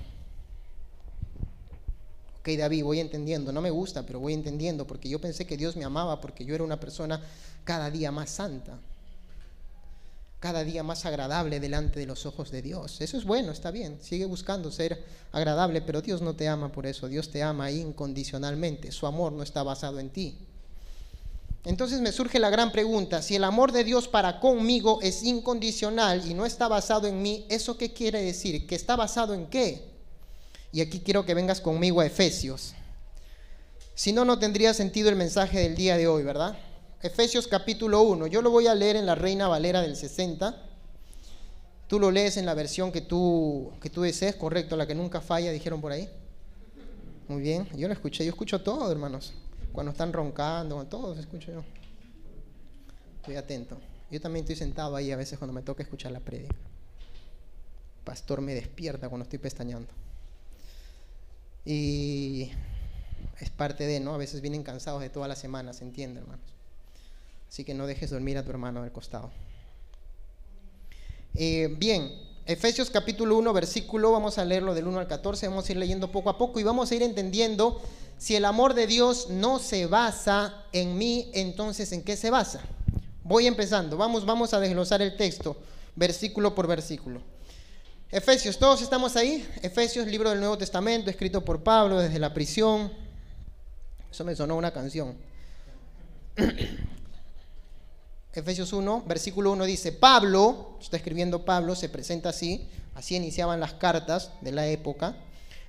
Ok, 2.40 2.48
David, 2.56 2.84
voy 2.84 3.00
entendiendo. 3.00 3.52
No 3.52 3.60
me 3.60 3.70
gusta, 3.70 4.04
pero 4.04 4.20
voy 4.20 4.32
entendiendo 4.32 4.86
porque 4.86 5.08
yo 5.08 5.20
pensé 5.20 5.46
que 5.46 5.56
Dios 5.56 5.76
me 5.76 5.84
amaba 5.84 6.20
porque 6.20 6.44
yo 6.44 6.54
era 6.54 6.64
una 6.64 6.80
persona 6.80 7.20
cada 7.64 7.90
día 7.90 8.10
más 8.10 8.30
santa 8.30 8.78
cada 10.40 10.64
día 10.64 10.82
más 10.82 11.04
agradable 11.04 11.60
delante 11.60 12.00
de 12.00 12.06
los 12.06 12.24
ojos 12.24 12.50
de 12.50 12.62
Dios. 12.62 13.00
Eso 13.02 13.18
es 13.18 13.24
bueno, 13.24 13.52
está 13.52 13.70
bien, 13.70 13.98
sigue 14.00 14.24
buscando 14.24 14.72
ser 14.72 15.04
agradable, 15.32 15.82
pero 15.82 16.00
Dios 16.00 16.22
no 16.22 16.34
te 16.34 16.48
ama 16.48 16.72
por 16.72 16.86
eso, 16.86 17.08
Dios 17.08 17.30
te 17.30 17.42
ama 17.42 17.70
incondicionalmente, 17.70 18.90
su 18.90 19.06
amor 19.06 19.32
no 19.32 19.42
está 19.42 19.62
basado 19.62 20.00
en 20.00 20.08
ti. 20.08 20.38
Entonces 21.66 22.00
me 22.00 22.10
surge 22.10 22.38
la 22.38 22.48
gran 22.48 22.72
pregunta, 22.72 23.20
si 23.20 23.36
el 23.36 23.44
amor 23.44 23.70
de 23.70 23.84
Dios 23.84 24.08
para 24.08 24.40
conmigo 24.40 24.98
es 25.02 25.22
incondicional 25.22 26.26
y 26.26 26.32
no 26.32 26.46
está 26.46 26.68
basado 26.68 27.06
en 27.06 27.20
mí, 27.20 27.44
¿eso 27.50 27.76
qué 27.76 27.92
quiere 27.92 28.22
decir? 28.22 28.66
¿Que 28.66 28.76
está 28.76 28.96
basado 28.96 29.34
en 29.34 29.46
qué? 29.46 29.89
Y 30.72 30.80
aquí 30.80 31.00
quiero 31.00 31.24
que 31.24 31.34
vengas 31.34 31.60
conmigo 31.60 32.00
a 32.00 32.06
Efesios. 32.06 32.74
Si 33.94 34.12
no, 34.12 34.24
no 34.24 34.38
tendría 34.38 34.72
sentido 34.72 35.08
el 35.08 35.16
mensaje 35.16 35.58
del 35.58 35.74
día 35.74 35.96
de 35.96 36.06
hoy, 36.06 36.22
¿verdad? 36.22 36.56
Efesios 37.02 37.48
capítulo 37.48 38.02
1. 38.02 38.28
Yo 38.28 38.40
lo 38.40 38.50
voy 38.50 38.66
a 38.66 38.74
leer 38.74 38.96
en 38.96 39.06
la 39.06 39.14
Reina 39.14 39.48
Valera 39.48 39.82
del 39.82 39.96
60. 39.96 40.66
Tú 41.88 41.98
lo 41.98 42.10
lees 42.10 42.36
en 42.36 42.46
la 42.46 42.54
versión 42.54 42.92
que 42.92 43.00
tú, 43.00 43.72
que 43.82 43.90
tú 43.90 44.02
desees, 44.02 44.36
correcto, 44.36 44.76
la 44.76 44.86
que 44.86 44.94
nunca 44.94 45.20
falla, 45.20 45.50
dijeron 45.50 45.80
por 45.80 45.92
ahí. 45.92 46.08
Muy 47.26 47.42
bien, 47.42 47.68
yo 47.76 47.88
lo 47.88 47.94
escuché, 47.94 48.24
yo 48.24 48.30
escucho 48.30 48.62
todo, 48.62 48.90
hermanos. 48.90 49.32
Cuando 49.72 49.92
están 49.92 50.12
roncando, 50.12 50.84
todos 50.86 51.18
escucho 51.18 51.52
yo. 51.52 51.64
Estoy 53.16 53.36
atento. 53.36 53.78
Yo 54.10 54.20
también 54.20 54.44
estoy 54.44 54.56
sentado 54.56 54.94
ahí 54.96 55.10
a 55.10 55.16
veces 55.16 55.38
cuando 55.38 55.52
me 55.52 55.62
toca 55.62 55.82
escuchar 55.82 56.12
la 56.12 56.20
prédica. 56.20 56.54
Pastor 58.04 58.40
me 58.40 58.54
despierta 58.54 59.08
cuando 59.08 59.24
estoy 59.24 59.38
pestañando. 59.38 59.92
Y 61.64 62.50
es 63.40 63.50
parte 63.50 63.86
de, 63.86 64.00
¿no? 64.00 64.14
A 64.14 64.18
veces 64.18 64.40
vienen 64.40 64.62
cansados 64.62 65.00
de 65.00 65.10
toda 65.10 65.28
la 65.28 65.36
semana, 65.36 65.72
¿se 65.72 65.84
entiende, 65.84 66.20
hermanos? 66.20 66.44
Así 67.48 67.64
que 67.64 67.74
no 67.74 67.86
dejes 67.86 68.10
dormir 68.10 68.38
a 68.38 68.44
tu 68.44 68.50
hermano 68.50 68.82
del 68.82 68.92
costado. 68.92 69.30
Eh, 71.34 71.74
bien, 71.78 72.12
Efesios 72.46 72.90
capítulo 72.90 73.36
1, 73.38 73.52
versículo, 73.52 74.12
vamos 74.12 74.38
a 74.38 74.44
leerlo 74.44 74.74
del 74.74 74.86
1 74.86 75.00
al 75.00 75.06
14, 75.06 75.48
vamos 75.48 75.68
a 75.68 75.72
ir 75.72 75.78
leyendo 75.78 76.10
poco 76.10 76.30
a 76.30 76.38
poco 76.38 76.58
y 76.58 76.62
vamos 76.62 76.90
a 76.90 76.94
ir 76.94 77.02
entendiendo 77.02 77.80
si 78.18 78.36
el 78.36 78.44
amor 78.44 78.74
de 78.74 78.86
Dios 78.86 79.28
no 79.30 79.58
se 79.58 79.86
basa 79.86 80.64
en 80.72 80.98
mí, 80.98 81.30
entonces 81.32 81.92
¿en 81.92 82.02
qué 82.02 82.16
se 82.16 82.30
basa? 82.30 82.60
Voy 83.22 83.46
empezando, 83.46 83.96
vamos, 83.96 84.26
vamos 84.26 84.52
a 84.52 84.60
desglosar 84.60 85.00
el 85.00 85.16
texto, 85.16 85.56
versículo 85.96 86.54
por 86.54 86.66
versículo. 86.66 87.22
Efesios, 88.12 88.58
todos 88.58 88.82
estamos 88.82 89.14
ahí. 89.14 89.48
Efesios, 89.62 90.04
libro 90.08 90.30
del 90.30 90.40
Nuevo 90.40 90.58
Testamento, 90.58 91.10
escrito 91.10 91.44
por 91.44 91.62
Pablo 91.62 92.00
desde 92.00 92.18
la 92.18 92.34
prisión. 92.34 92.92
Eso 94.10 94.24
me 94.24 94.34
sonó 94.34 94.56
una 94.56 94.72
canción. 94.72 95.14
Efesios 98.32 98.72
1, 98.72 99.04
versículo 99.06 99.52
1 99.52 99.64
dice, 99.64 99.92
Pablo, 99.92 100.76
está 100.80 100.96
escribiendo 100.96 101.44
Pablo, 101.44 101.76
se 101.76 101.88
presenta 101.88 102.30
así, 102.30 102.68
así 102.96 103.14
iniciaban 103.14 103.60
las 103.60 103.74
cartas 103.74 104.32
de 104.40 104.50
la 104.50 104.66
época, 104.66 105.14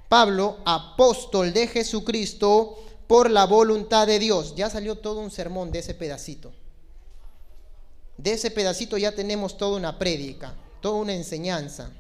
Pablo, 0.09 0.57
apóstol 0.65 1.53
de 1.53 1.67
Jesucristo 1.67 2.83
por 3.05 3.29
la 3.29 3.45
voluntad 3.45 4.07
de 4.07 4.17
Dios. 4.17 4.55
Ya 4.55 4.67
salió 4.71 4.97
todo 4.97 5.19
un 5.19 5.29
sermón 5.29 5.71
de 5.71 5.79
ese 5.79 5.93
pedacito. 5.93 6.51
De 8.17 8.33
ese 8.33 8.49
pedacito 8.49 8.97
ya 8.97 9.11
tenemos 9.11 9.57
toda 9.57 9.77
una 9.77 9.99
prédica, 9.99 10.55
toda 10.81 10.95
una 11.01 11.13
enseñanza. 11.13 11.91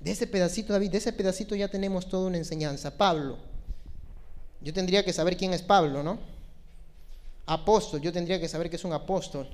De 0.00 0.10
ese 0.10 0.26
pedacito, 0.26 0.72
David, 0.72 0.90
de 0.90 0.98
ese 0.98 1.12
pedacito 1.12 1.54
ya 1.54 1.68
tenemos 1.68 2.08
toda 2.08 2.26
una 2.26 2.38
enseñanza. 2.38 2.96
Pablo, 2.96 3.38
yo 4.60 4.72
tendría 4.72 5.04
que 5.04 5.12
saber 5.12 5.36
quién 5.36 5.52
es 5.52 5.62
Pablo, 5.62 6.02
¿no? 6.02 6.18
apóstol, 7.50 8.00
yo 8.00 8.12
tendría 8.12 8.40
que 8.40 8.48
saber 8.48 8.70
que 8.70 8.76
es 8.76 8.84
un 8.84 8.92
apóstol 8.92 9.48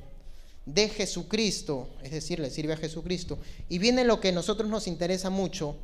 de 0.66 0.88
Jesucristo, 0.88 1.88
es 2.02 2.10
decir, 2.10 2.38
le 2.40 2.50
sirve 2.50 2.74
a 2.74 2.76
Jesucristo. 2.76 3.38
Y 3.68 3.78
viene 3.78 4.04
lo 4.04 4.20
que 4.20 4.28
a 4.28 4.32
nosotros 4.32 4.68
nos 4.68 4.86
interesa 4.86 5.30
mucho, 5.30 5.76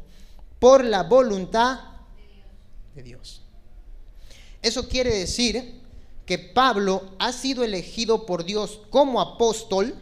por 0.59 0.85
la 0.85 1.05
voluntad 1.05 1.81
de 2.95 3.03
Dios. 3.03 3.43
Eso 4.61 4.89
quiere 4.89 5.17
decir 5.17 5.81
que 6.27 6.39
Pablo 6.39 7.11
ha 7.19 7.33
sido 7.33 7.65
elegido 7.65 8.27
por 8.27 8.45
Dios 8.45 8.81
como 8.91 9.21
apóstol, 9.21 9.95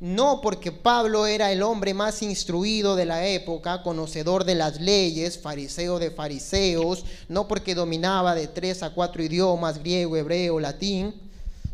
no 0.00 0.40
porque 0.40 0.72
Pablo 0.72 1.26
era 1.26 1.52
el 1.52 1.62
hombre 1.62 1.92
más 1.92 2.22
instruido 2.22 2.96
de 2.96 3.04
la 3.04 3.26
época, 3.26 3.82
conocedor 3.82 4.44
de 4.44 4.54
las 4.54 4.80
leyes, 4.80 5.38
fariseo 5.38 5.98
de 5.98 6.10
fariseos, 6.10 7.04
no 7.28 7.46
porque 7.46 7.74
dominaba 7.74 8.34
de 8.34 8.48
tres 8.48 8.82
a 8.82 8.94
cuatro 8.94 9.22
idiomas, 9.22 9.78
griego, 9.78 10.16
hebreo, 10.16 10.58
latín, 10.58 11.14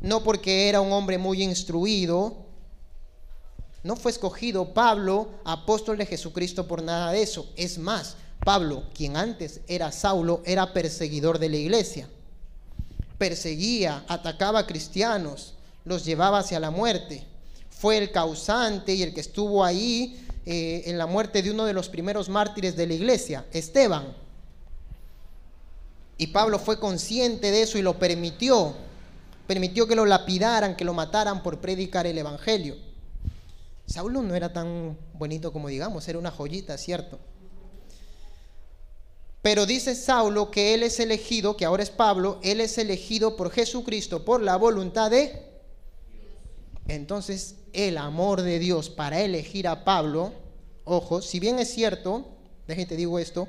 no 0.01 0.25
porque 0.25 0.69
era 0.69 0.81
un 0.81 0.93
hombre 0.93 1.19
muy 1.19 1.41
instruido, 1.41 2.39
no 3.85 3.95
fue 3.95 4.11
escogido 4.11 4.75
Pablo, 4.75 5.29
apóstol 5.45 5.97
de 5.97 6.07
Jesucristo, 6.07 6.67
por 6.67 6.83
nada 6.83 7.13
de 7.13 7.23
eso. 7.23 7.49
Es 7.55 7.79
más, 7.79 8.17
Pablo, 8.45 8.83
quien 8.93 9.17
antes 9.17 9.61
era 9.69 9.93
Saulo, 9.93 10.43
era 10.45 10.73
perseguidor 10.73 11.39
de 11.39 11.49
la 11.49 11.57
iglesia. 11.59 12.09
Perseguía, 13.19 14.05
atacaba 14.09 14.59
a 14.59 14.67
cristianos, 14.67 15.55
los 15.85 16.05
llevaba 16.05 16.41
hacia 16.41 16.59
la 16.59 16.73
muerte 16.73 17.25
fue 17.87 17.99
el 17.99 18.11
causante 18.11 18.95
y 18.95 19.05
el 19.05 19.15
que 19.15 19.21
estuvo 19.21 19.65
ahí 19.65 20.21
eh, 20.45 20.83
en 20.87 20.99
la 20.99 21.07
muerte 21.07 21.41
de 21.41 21.53
uno 21.53 21.65
de 21.67 21.73
los 21.73 21.89
primeros 21.89 22.29
mártires 22.29 22.75
de 22.75 22.85
la 22.85 22.95
iglesia, 22.95 23.47
Esteban. 23.53 24.13
Y 26.19 26.27
Pablo 26.27 26.59
fue 26.59 26.81
consciente 26.81 27.53
de 27.53 27.63
eso 27.63 27.79
y 27.79 27.83
lo 27.83 27.97
permitió. 27.97 28.75
Permitió 29.47 29.87
que 29.87 29.95
lo 29.95 30.05
lapidaran, 30.05 30.75
que 30.75 30.85
lo 30.85 30.95
mataran 30.95 31.45
por 31.45 31.61
predicar 31.61 32.09
el 32.09 32.19
Evangelio. 32.19 32.75
Saulo 33.87 34.21
no 34.21 34.35
era 34.35 34.53
tan 34.53 34.99
bonito 35.13 35.53
como 35.53 35.69
digamos, 35.69 36.09
era 36.09 36.19
una 36.19 36.33
joyita, 36.33 36.77
¿cierto? 36.79 37.21
Pero 39.43 39.65
dice 39.65 39.95
Saulo 39.95 40.51
que 40.51 40.75
él 40.75 40.83
es 40.83 40.99
elegido, 40.99 41.57
que 41.57 41.65
ahora 41.65 41.85
es 41.85 41.91
Pablo, 41.91 42.41
él 42.43 42.61
es 42.61 42.79
elegido 42.79 43.37
por 43.37 43.53
Jesucristo, 43.53 44.25
por 44.25 44.43
la 44.43 44.57
voluntad 44.57 45.13
de... 45.13 45.55
Entonces 46.89 47.57
el 47.77 47.99
amor 47.99 48.41
de 48.41 48.59
Dios 48.59 48.89
para 48.89 49.21
elegir 49.21 49.69
a 49.69 49.85
Pablo, 49.85 50.33
ojo, 50.85 51.21
si 51.21 51.39
bien 51.39 51.59
es 51.59 51.73
cierto, 51.73 52.27
déjate 52.67 52.97
digo 52.97 53.19
esto, 53.19 53.49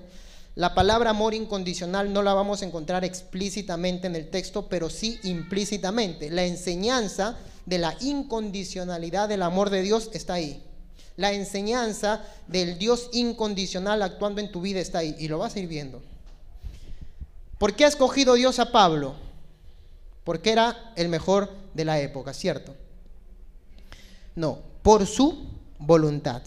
la 0.53 0.75
palabra 0.75 1.11
amor 1.11 1.33
incondicional 1.33 2.11
no 2.11 2.21
la 2.21 2.33
vamos 2.33 2.61
a 2.61 2.65
encontrar 2.65 3.05
explícitamente 3.05 4.07
en 4.07 4.15
el 4.15 4.29
texto, 4.29 4.67
pero 4.67 4.89
sí 4.89 5.17
implícitamente. 5.23 6.29
La 6.29 6.43
enseñanza 6.43 7.37
de 7.65 7.77
la 7.77 7.95
incondicionalidad 8.01 9.29
del 9.29 9.43
amor 9.43 9.69
de 9.69 9.81
Dios 9.81 10.09
está 10.13 10.33
ahí. 10.33 10.61
La 11.15 11.31
enseñanza 11.31 12.23
del 12.47 12.77
Dios 12.77 13.09
incondicional 13.13 14.01
actuando 14.01 14.41
en 14.41 14.51
tu 14.51 14.59
vida 14.59 14.79
está 14.79 14.99
ahí 14.99 15.15
y 15.19 15.29
lo 15.29 15.37
vas 15.37 15.55
a 15.55 15.59
ir 15.59 15.67
viendo. 15.67 16.01
¿Por 17.59 17.75
qué 17.75 17.85
ha 17.85 17.87
escogido 17.87 18.33
Dios 18.33 18.59
a 18.59 18.71
Pablo? 18.71 19.15
Porque 20.23 20.51
era 20.51 20.91
el 20.95 21.07
mejor 21.07 21.49
de 21.73 21.85
la 21.85 21.99
época, 22.01 22.33
¿cierto? 22.33 22.75
No, 24.37 24.59
por 24.83 25.07
su 25.07 25.47
voluntad. 25.79 26.43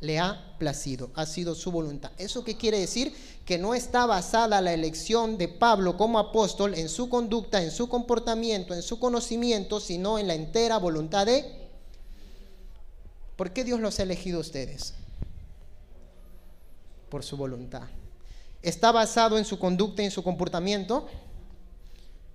Le 0.00 0.20
ha 0.20 0.54
placido, 0.56 1.10
ha 1.14 1.26
sido 1.26 1.56
su 1.56 1.72
voluntad. 1.72 2.12
¿Eso 2.16 2.44
qué 2.44 2.56
quiere 2.56 2.78
decir? 2.78 3.12
Que 3.44 3.58
no 3.58 3.74
está 3.74 4.06
basada 4.06 4.60
la 4.60 4.72
elección 4.72 5.36
de 5.36 5.48
Pablo 5.48 5.96
como 5.96 6.20
apóstol 6.20 6.74
en 6.74 6.88
su 6.88 7.08
conducta, 7.08 7.60
en 7.60 7.72
su 7.72 7.88
comportamiento, 7.88 8.72
en 8.72 8.82
su 8.82 9.00
conocimiento, 9.00 9.80
sino 9.80 10.20
en 10.20 10.28
la 10.28 10.34
entera 10.34 10.78
voluntad 10.78 11.26
de... 11.26 11.68
¿Por 13.34 13.52
qué 13.52 13.64
Dios 13.64 13.80
los 13.80 13.98
ha 13.98 14.04
elegido 14.04 14.38
a 14.38 14.42
ustedes? 14.42 14.94
Por 17.08 17.24
su 17.24 17.36
voluntad. 17.36 17.88
¿Está 18.62 18.92
basado 18.92 19.38
en 19.38 19.44
su 19.44 19.58
conducta 19.58 20.02
y 20.02 20.04
en 20.04 20.12
su 20.12 20.22
comportamiento? 20.22 21.08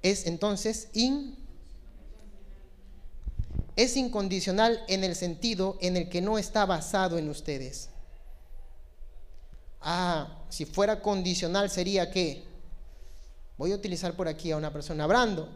Es 0.02 0.28
entonces 0.28 0.90
in 0.92 1.43
es 3.76 3.98
incondicional 3.98 4.84
en 4.88 5.04
el 5.04 5.16
sentido 5.16 5.78
en 5.82 5.98
el 5.98 6.10
que 6.10 6.22
no 6.22 6.38
está 6.38 6.66
basado 6.66 7.18
en 7.18 7.30
ustedes. 7.30 7.90
Ah, 9.82 10.44
si 10.50 10.66
fuera 10.66 11.02
condicional 11.02 11.70
sería 11.70 12.10
que 12.12 12.44
voy 13.58 13.72
a 13.72 13.76
utilizar 13.76 14.14
por 14.16 14.28
aquí 14.28 14.52
a 14.52 14.58
una 14.58 14.72
persona 14.72 15.04
hablando 15.04 15.50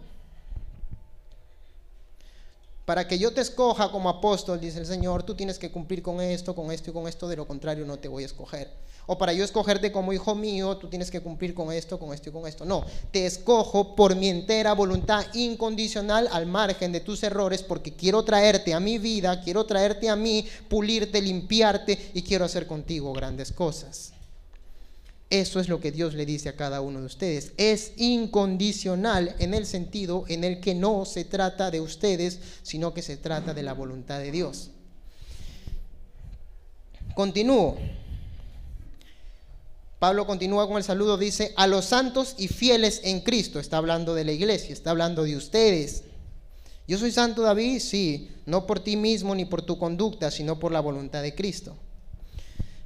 para 2.88 3.06
que 3.06 3.20
yo 3.20 3.34
te 3.34 3.42
escoja 3.42 3.92
como 3.92 4.08
apóstol, 4.08 4.62
dice 4.62 4.80
el 4.80 4.86
Señor, 4.86 5.24
tú 5.24 5.36
tienes 5.36 5.60
que 5.60 5.70
cumplir 5.70 6.02
con 6.02 6.22
esto, 6.22 6.56
con 6.56 6.72
esto 6.72 6.90
y 6.90 6.94
con 6.94 7.06
esto, 7.06 7.28
de 7.28 7.36
lo 7.36 7.46
contrario 7.46 7.86
no 7.86 8.00
te 8.00 8.08
voy 8.08 8.24
a 8.24 8.28
escoger. 8.28 8.72
O 9.08 9.18
para 9.18 9.34
yo 9.34 9.44
escogerte 9.44 9.92
como 9.92 10.14
hijo 10.14 10.36
mío, 10.36 10.78
tú 10.78 10.88
tienes 10.88 11.12
que 11.12 11.20
cumplir 11.20 11.54
con 11.54 11.74
esto, 11.74 12.00
con 12.00 12.14
esto 12.14 12.30
y 12.30 12.32
con 12.32 12.48
esto. 12.48 12.64
No, 12.64 12.86
te 13.12 13.26
escojo 13.26 13.94
por 13.94 14.16
mi 14.16 14.30
entera 14.30 14.72
voluntad 14.72 15.26
incondicional 15.34 16.30
al 16.32 16.46
margen 16.46 16.94
de 16.94 17.02
tus 17.02 17.24
errores, 17.24 17.62
porque 17.62 17.92
quiero 17.94 18.24
traerte 18.24 18.74
a 18.74 18.80
mi 18.80 19.00
vida, 19.00 19.42
quiero 19.42 19.66
traerte 19.66 20.08
a 20.08 20.16
mí, 20.16 20.48
pulirte, 20.70 21.22
limpiarte 21.22 22.12
y 22.14 22.22
quiero 22.22 22.46
hacer 22.46 22.68
contigo 22.68 23.12
grandes 23.12 23.52
cosas. 23.52 24.14
Eso 25.30 25.60
es 25.60 25.68
lo 25.68 25.82
que 25.82 25.92
Dios 25.92 26.14
le 26.14 26.26
dice 26.26 26.48
a 26.50 26.56
cada 26.56 26.80
uno 26.80 27.02
de 27.02 27.06
ustedes. 27.06 27.52
Es 27.58 27.92
incondicional 27.98 29.36
en 29.40 29.54
el 29.54 29.66
sentido 29.66 30.24
en 30.30 30.46
el 30.46 30.62
que 30.62 30.74
no 30.74 31.04
se 31.06 31.26
trata 31.26 31.70
de 31.70 31.82
ustedes, 31.82 32.40
sino 32.64 32.94
que 32.94 33.02
se 33.02 33.18
trata 33.18 33.54
de 33.54 33.64
la 33.64 33.74
voluntad 33.74 34.20
de 34.20 34.32
Dios. 34.32 34.70
Continúo. 37.14 37.78
Pablo 40.00 40.28
continúa 40.28 40.68
con 40.68 40.78
el 40.78 40.84
saludo, 40.84 41.18
dice, 41.18 41.54
a 41.58 41.66
los 41.66 41.86
santos 41.86 42.36
y 42.38 42.48
fieles 42.48 43.02
en 43.04 43.22
Cristo. 43.22 43.60
Está 43.60 43.78
hablando 43.78 44.14
de 44.14 44.24
la 44.24 44.32
iglesia, 44.32 44.72
está 44.72 44.92
hablando 44.92 45.24
de 45.24 45.36
ustedes. 45.36 46.04
Yo 46.88 46.98
soy 46.98 47.12
santo 47.12 47.42
David, 47.42 47.80
sí, 47.80 48.30
no 48.46 48.66
por 48.66 48.80
ti 48.80 48.96
mismo 48.96 49.36
ni 49.36 49.44
por 49.44 49.62
tu 49.64 49.78
conducta, 49.78 50.32
sino 50.32 50.58
por 50.58 50.72
la 50.72 50.80
voluntad 50.80 51.22
de 51.22 51.36
Cristo. 51.36 51.76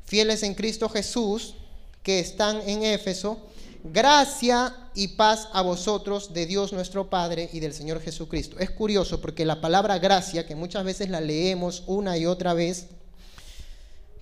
Fieles 0.05 0.41
en 0.43 0.55
Cristo 0.55 0.89
Jesús, 0.89 1.55
que 2.03 2.19
están 2.19 2.61
en 2.67 2.83
Éfeso, 2.83 3.39
gracia 3.83 4.75
y 4.93 5.09
paz 5.09 5.49
a 5.53 5.61
vosotros 5.61 6.33
de 6.33 6.45
Dios 6.45 6.73
nuestro 6.73 7.09
Padre 7.09 7.49
y 7.53 7.59
del 7.59 7.73
Señor 7.73 8.01
Jesucristo. 8.01 8.57
Es 8.59 8.71
curioso 8.71 9.21
porque 9.21 9.45
la 9.45 9.61
palabra 9.61 9.99
gracia, 9.99 10.45
que 10.45 10.55
muchas 10.55 10.83
veces 10.83 11.09
la 11.09 11.21
leemos 11.21 11.83
una 11.87 12.17
y 12.17 12.25
otra 12.25 12.53
vez, 12.53 12.87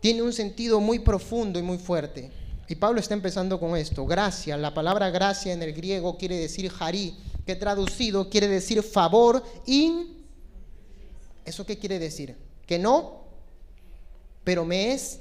tiene 0.01 0.21
un 0.21 0.33
sentido 0.33 0.79
muy 0.79 0.99
profundo 0.99 1.59
y 1.59 1.63
muy 1.63 1.77
fuerte. 1.77 2.31
Y 2.67 2.75
Pablo 2.75 2.99
está 2.99 3.15
empezando 3.15 3.59
con 3.59 3.75
esto. 3.75 4.05
Gracia, 4.05 4.55
la 4.55 4.73
palabra 4.73 5.09
gracia 5.09 5.53
en 5.53 5.63
el 5.63 5.73
griego 5.73 6.17
quiere 6.17 6.37
decir 6.37 6.71
harí, 6.79 7.17
que 7.45 7.55
traducido 7.55 8.29
quiere 8.29 8.47
decir 8.47 8.83
favor 8.83 9.43
in. 9.65 10.19
¿Eso 11.43 11.65
qué 11.65 11.79
quiere 11.79 11.97
decir? 11.97 12.35
Que 12.67 12.77
no, 12.77 13.23
pero 14.43 14.65
me 14.65 14.93
es. 14.93 15.19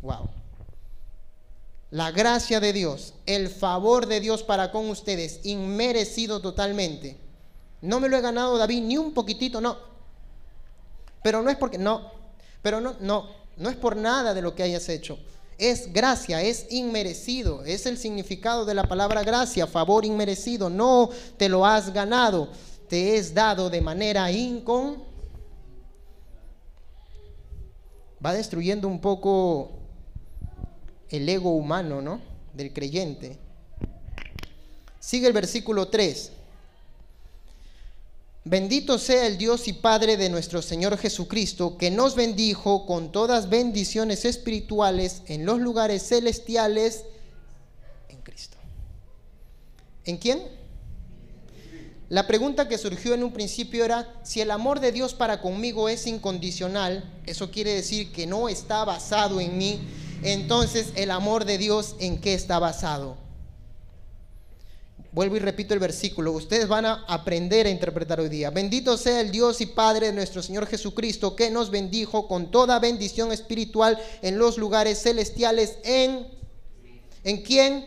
Wow 0.00 0.41
la 1.92 2.10
gracia 2.10 2.58
de 2.58 2.72
Dios, 2.72 3.12
el 3.26 3.50
favor 3.50 4.06
de 4.06 4.18
Dios 4.18 4.42
para 4.42 4.72
con 4.72 4.88
ustedes, 4.88 5.40
inmerecido 5.44 6.40
totalmente. 6.40 7.18
No 7.82 8.00
me 8.00 8.08
lo 8.08 8.16
he 8.16 8.22
ganado 8.22 8.56
David 8.56 8.82
ni 8.82 8.96
un 8.96 9.12
poquitito, 9.12 9.60
no. 9.60 9.76
Pero 11.22 11.42
no 11.42 11.50
es 11.50 11.56
porque, 11.58 11.76
no, 11.76 12.10
pero 12.62 12.80
no, 12.80 12.96
no, 13.00 13.28
no 13.58 13.68
es 13.68 13.76
por 13.76 13.94
nada 13.94 14.32
de 14.32 14.40
lo 14.40 14.54
que 14.54 14.62
hayas 14.62 14.88
hecho. 14.88 15.18
Es 15.58 15.92
gracia, 15.92 16.40
es 16.40 16.66
inmerecido, 16.70 17.62
es 17.66 17.84
el 17.84 17.98
significado 17.98 18.64
de 18.64 18.72
la 18.72 18.84
palabra 18.84 19.22
gracia, 19.22 19.66
favor 19.66 20.06
inmerecido. 20.06 20.70
No 20.70 21.10
te 21.36 21.50
lo 21.50 21.66
has 21.66 21.92
ganado, 21.92 22.48
te 22.88 23.18
es 23.18 23.34
dado 23.34 23.68
de 23.68 23.82
manera 23.82 24.32
incon. 24.32 25.04
Va 28.24 28.32
destruyendo 28.32 28.88
un 28.88 28.98
poco 28.98 29.81
el 31.12 31.28
ego 31.28 31.50
humano, 31.50 32.00
¿no? 32.00 32.20
Del 32.54 32.72
creyente. 32.72 33.38
Sigue 34.98 35.26
el 35.26 35.32
versículo 35.32 35.88
3. 35.88 36.32
Bendito 38.44 38.98
sea 38.98 39.26
el 39.26 39.38
Dios 39.38 39.68
y 39.68 39.74
Padre 39.74 40.16
de 40.16 40.28
nuestro 40.28 40.62
Señor 40.62 40.98
Jesucristo, 40.98 41.78
que 41.78 41.92
nos 41.92 42.16
bendijo 42.16 42.86
con 42.86 43.12
todas 43.12 43.48
bendiciones 43.48 44.24
espirituales 44.24 45.22
en 45.26 45.46
los 45.46 45.60
lugares 45.60 46.08
celestiales 46.08 47.04
en 48.08 48.20
Cristo. 48.22 48.56
¿En 50.04 50.16
quién? 50.16 50.42
La 52.08 52.26
pregunta 52.26 52.68
que 52.68 52.78
surgió 52.78 53.14
en 53.14 53.22
un 53.22 53.32
principio 53.32 53.84
era, 53.84 54.12
si 54.24 54.40
el 54.40 54.50
amor 54.50 54.80
de 54.80 54.92
Dios 54.92 55.14
para 55.14 55.40
conmigo 55.40 55.88
es 55.88 56.06
incondicional, 56.06 57.10
eso 57.26 57.50
quiere 57.50 57.74
decir 57.74 58.12
que 58.12 58.26
no 58.26 58.48
está 58.48 58.84
basado 58.84 59.40
en 59.40 59.56
mí, 59.56 59.80
entonces 60.22 60.92
el 60.96 61.10
amor 61.10 61.44
de 61.44 61.58
Dios 61.58 61.96
en 61.98 62.20
qué 62.20 62.34
está 62.34 62.58
basado. 62.58 63.16
Vuelvo 65.12 65.36
y 65.36 65.40
repito 65.40 65.74
el 65.74 65.80
versículo. 65.80 66.32
Ustedes 66.32 66.68
van 66.68 66.86
a 66.86 67.04
aprender 67.06 67.66
a 67.66 67.70
interpretar 67.70 68.18
hoy 68.18 68.30
día. 68.30 68.48
Bendito 68.48 68.96
sea 68.96 69.20
el 69.20 69.30
Dios 69.30 69.60
y 69.60 69.66
Padre 69.66 70.06
de 70.06 70.12
nuestro 70.14 70.42
Señor 70.42 70.66
Jesucristo, 70.66 71.36
que 71.36 71.50
nos 71.50 71.70
bendijo 71.70 72.26
con 72.26 72.50
toda 72.50 72.78
bendición 72.78 73.30
espiritual 73.30 73.98
en 74.22 74.38
los 74.38 74.56
lugares 74.56 75.02
celestiales. 75.02 75.76
¿En, 75.84 76.28
¿en 77.24 77.42
quién? 77.42 77.84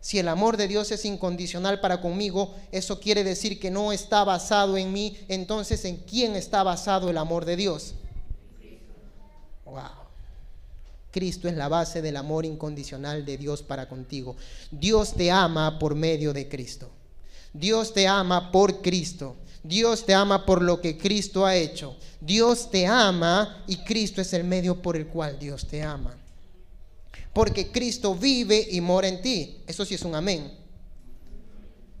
Si 0.00 0.18
el 0.18 0.28
amor 0.28 0.56
de 0.56 0.66
Dios 0.66 0.90
es 0.90 1.04
incondicional 1.04 1.80
para 1.80 2.00
conmigo, 2.00 2.54
eso 2.72 2.98
quiere 2.98 3.22
decir 3.22 3.60
que 3.60 3.70
no 3.70 3.92
está 3.92 4.24
basado 4.24 4.76
en 4.76 4.92
mí. 4.92 5.16
Entonces, 5.28 5.84
¿en 5.84 5.98
quién 5.98 6.34
está 6.34 6.64
basado 6.64 7.10
el 7.10 7.18
amor 7.18 7.44
de 7.44 7.56
Dios? 7.56 7.94
Wow. 9.64 10.05
Cristo 11.16 11.48
es 11.48 11.56
la 11.56 11.68
base 11.68 12.02
del 12.02 12.18
amor 12.18 12.44
incondicional 12.44 13.24
de 13.24 13.38
Dios 13.38 13.62
para 13.62 13.88
contigo. 13.88 14.36
Dios 14.70 15.14
te 15.14 15.30
ama 15.30 15.78
por 15.78 15.94
medio 15.94 16.34
de 16.34 16.46
Cristo. 16.46 16.90
Dios 17.54 17.94
te 17.94 18.06
ama 18.06 18.52
por 18.52 18.82
Cristo. 18.82 19.34
Dios 19.62 20.04
te 20.04 20.12
ama 20.12 20.44
por 20.44 20.60
lo 20.60 20.78
que 20.82 20.98
Cristo 20.98 21.46
ha 21.46 21.56
hecho. 21.56 21.96
Dios 22.20 22.70
te 22.70 22.86
ama 22.86 23.64
y 23.66 23.78
Cristo 23.78 24.20
es 24.20 24.34
el 24.34 24.44
medio 24.44 24.82
por 24.82 24.94
el 24.94 25.06
cual 25.06 25.38
Dios 25.38 25.66
te 25.66 25.82
ama. 25.82 26.14
Porque 27.32 27.68
Cristo 27.68 28.14
vive 28.14 28.68
y 28.72 28.82
mora 28.82 29.08
en 29.08 29.22
ti. 29.22 29.56
Eso 29.66 29.86
sí 29.86 29.94
es 29.94 30.02
un 30.02 30.14
amén. 30.14 30.52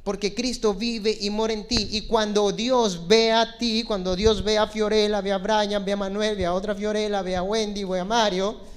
Porque 0.04 0.34
Cristo 0.34 0.74
vive 0.74 1.16
y 1.22 1.30
mora 1.30 1.54
en 1.54 1.66
ti. 1.66 1.88
Y 1.92 2.02
cuando 2.02 2.52
Dios 2.52 3.08
ve 3.08 3.32
a 3.32 3.56
ti, 3.56 3.82
cuando 3.82 4.14
Dios 4.14 4.44
ve 4.44 4.58
a 4.58 4.66
Fiorella, 4.66 5.22
ve 5.22 5.32
a 5.32 5.38
Brian, 5.38 5.86
ve 5.86 5.92
a 5.92 5.96
Manuel, 5.96 6.36
ve 6.36 6.44
a 6.44 6.52
otra 6.52 6.74
Fiorella, 6.74 7.22
ve 7.22 7.34
a 7.34 7.42
Wendy, 7.42 7.82
ve 7.84 8.00
a 8.00 8.04
Mario, 8.04 8.75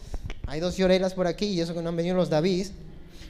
hay 0.49 0.59
dos 0.59 0.77
lloreras 0.77 1.13
por 1.13 1.27
aquí 1.27 1.45
y 1.45 1.61
eso 1.61 1.75
que 1.75 1.81
no 1.81 1.89
han 1.89 1.95
venido 1.95 2.15
los 2.15 2.29
David. 2.29 2.67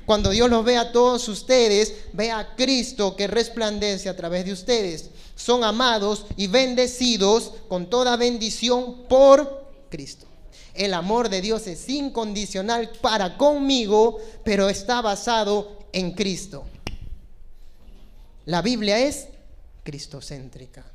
Cuando 0.05 0.29
Dios 0.29 0.49
los 0.49 0.63
ve 0.63 0.77
a 0.77 0.93
todos 0.93 1.27
ustedes, 1.27 1.93
ve 2.13 2.31
a 2.31 2.55
Cristo 2.55 3.17
que 3.17 3.27
resplandece 3.27 4.07
a 4.07 4.15
través 4.15 4.45
de 4.45 4.53
ustedes. 4.53 5.09
Son 5.35 5.65
amados 5.65 6.25
y 6.37 6.47
bendecidos 6.47 7.53
con 7.67 7.89
toda 7.89 8.15
bendición 8.15 9.03
por 9.09 9.67
Cristo. 9.89 10.27
El 10.73 10.93
amor 10.93 11.27
de 11.27 11.41
Dios 11.41 11.67
es 11.67 11.89
incondicional 11.89 12.89
para 13.01 13.37
conmigo, 13.37 14.17
pero 14.45 14.69
está 14.69 15.01
basado 15.01 15.77
en 15.91 16.13
Cristo. 16.13 16.63
La 18.45 18.61
Biblia 18.61 18.97
es 18.97 19.27
cristocéntrica. 19.83 20.85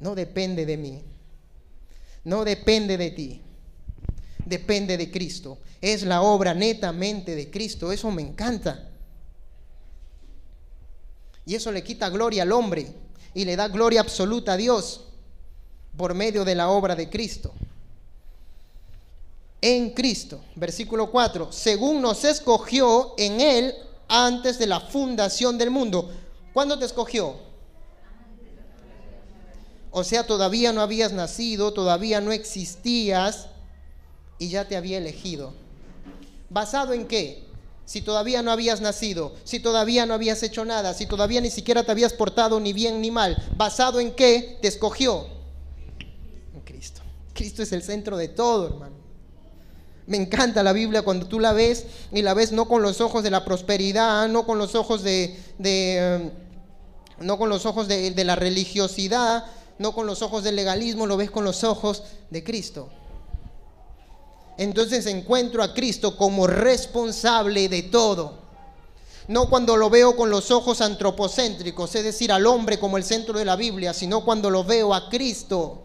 No 0.00 0.16
depende 0.16 0.66
de 0.66 0.76
mí. 0.76 1.02
No 2.24 2.44
depende 2.44 2.98
de 2.98 3.10
ti 3.12 3.42
depende 4.48 4.96
de 4.96 5.10
Cristo. 5.10 5.58
Es 5.80 6.02
la 6.02 6.22
obra 6.22 6.54
netamente 6.54 7.34
de 7.34 7.50
Cristo. 7.50 7.92
Eso 7.92 8.10
me 8.10 8.22
encanta. 8.22 8.88
Y 11.46 11.54
eso 11.54 11.72
le 11.72 11.82
quita 11.82 12.08
gloria 12.08 12.42
al 12.42 12.52
hombre 12.52 12.92
y 13.34 13.44
le 13.44 13.56
da 13.56 13.68
gloria 13.68 14.00
absoluta 14.00 14.52
a 14.52 14.56
Dios 14.56 15.02
por 15.96 16.14
medio 16.14 16.44
de 16.44 16.54
la 16.54 16.68
obra 16.68 16.94
de 16.94 17.08
Cristo. 17.08 17.52
En 19.60 19.90
Cristo, 19.90 20.40
versículo 20.54 21.10
4, 21.10 21.50
según 21.50 22.00
nos 22.00 22.24
escogió 22.24 23.14
en 23.18 23.40
Él 23.40 23.74
antes 24.08 24.58
de 24.58 24.66
la 24.66 24.80
fundación 24.80 25.58
del 25.58 25.70
mundo. 25.70 26.10
¿Cuándo 26.52 26.78
te 26.78 26.84
escogió? 26.84 27.36
O 29.90 30.04
sea, 30.04 30.26
todavía 30.26 30.72
no 30.72 30.80
habías 30.80 31.12
nacido, 31.12 31.72
todavía 31.72 32.20
no 32.20 32.30
existías, 32.30 33.48
y 34.38 34.48
ya 34.48 34.66
te 34.66 34.76
había 34.76 34.98
elegido. 34.98 35.52
¿Basado 36.50 36.92
en 36.92 37.06
qué? 37.06 37.48
Si 37.84 38.02
todavía 38.02 38.42
no 38.42 38.50
habías 38.50 38.80
nacido, 38.80 39.34
si 39.44 39.60
todavía 39.60 40.04
no 40.04 40.14
habías 40.14 40.42
hecho 40.42 40.64
nada, 40.64 40.92
si 40.92 41.06
todavía 41.06 41.40
ni 41.40 41.50
siquiera 41.50 41.84
te 41.84 41.90
habías 41.90 42.12
portado 42.12 42.60
ni 42.60 42.72
bien 42.72 43.00
ni 43.00 43.10
mal, 43.10 43.42
¿basado 43.56 43.98
en 43.98 44.12
qué 44.12 44.58
te 44.60 44.68
escogió? 44.68 45.26
En 46.54 46.60
Cristo. 46.60 47.00
Cristo 47.32 47.62
es 47.62 47.72
el 47.72 47.82
centro 47.82 48.16
de 48.16 48.28
todo, 48.28 48.66
hermano. 48.66 48.96
Me 50.06 50.16
encanta 50.16 50.62
la 50.62 50.72
Biblia 50.72 51.02
cuando 51.02 51.26
tú 51.26 51.40
la 51.40 51.52
ves 51.52 51.84
y 52.12 52.22
la 52.22 52.34
ves 52.34 52.52
no 52.52 52.66
con 52.66 52.82
los 52.82 53.00
ojos 53.00 53.22
de 53.22 53.30
la 53.30 53.44
prosperidad, 53.44 54.28
no 54.28 54.46
con 54.46 54.58
los 54.58 54.74
ojos 54.74 55.02
de, 55.02 55.38
em, 55.58 56.30
no 57.20 57.38
con 57.38 57.48
los 57.48 57.66
ojos 57.66 57.88
de, 57.88 58.10
de 58.10 58.24
la 58.24 58.36
religiosidad, 58.36 59.44
no 59.78 59.94
con 59.94 60.06
los 60.06 60.22
ojos 60.22 60.44
del 60.44 60.56
legalismo, 60.56 61.06
lo 61.06 61.16
ves 61.16 61.30
con 61.30 61.44
los 61.44 61.64
ojos 61.64 62.04
de 62.30 62.44
Cristo. 62.44 62.90
Entonces 64.58 65.06
encuentro 65.06 65.62
a 65.62 65.72
Cristo 65.72 66.16
como 66.16 66.46
responsable 66.46 67.68
de 67.68 67.84
todo. 67.84 68.46
No 69.28 69.48
cuando 69.48 69.76
lo 69.76 69.88
veo 69.88 70.16
con 70.16 70.30
los 70.30 70.50
ojos 70.50 70.80
antropocéntricos, 70.80 71.94
es 71.94 72.02
decir, 72.02 72.32
al 72.32 72.46
hombre 72.46 72.78
como 72.78 72.96
el 72.96 73.04
centro 73.04 73.38
de 73.38 73.44
la 73.44 73.56
Biblia, 73.56 73.94
sino 73.94 74.24
cuando 74.24 74.50
lo 74.50 74.64
veo 74.64 74.92
a 74.92 75.08
Cristo. 75.08 75.82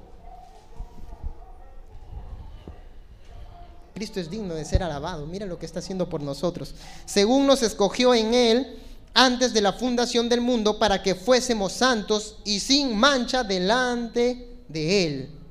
Cristo 3.93 4.19
es 4.19 4.29
digno 4.29 4.55
de 4.55 4.65
ser 4.65 4.81
alabado. 4.81 5.27
Mira 5.27 5.45
lo 5.45 5.59
que 5.59 5.67
está 5.67 5.79
haciendo 5.79 6.09
por 6.09 6.21
nosotros. 6.21 6.73
Según 7.05 7.45
nos 7.45 7.61
escogió 7.61 8.15
en 8.15 8.33
Él 8.33 8.79
antes 9.13 9.53
de 9.53 9.61
la 9.61 9.73
fundación 9.73 10.29
del 10.29 10.41
mundo 10.41 10.79
para 10.79 11.03
que 11.03 11.13
fuésemos 11.13 11.73
santos 11.73 12.37
y 12.43 12.59
sin 12.59 12.97
mancha 12.97 13.43
delante 13.43 14.63
de 14.67 15.05
Él. 15.05 15.42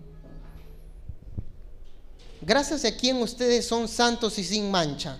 Gracias 2.44 2.85
a 2.85 2.96
quien 2.96 3.22
ustedes 3.22 3.66
son 3.66 3.87
santos 3.87 4.37
y 4.38 4.44
sin 4.44 4.68
mancha. 4.70 5.16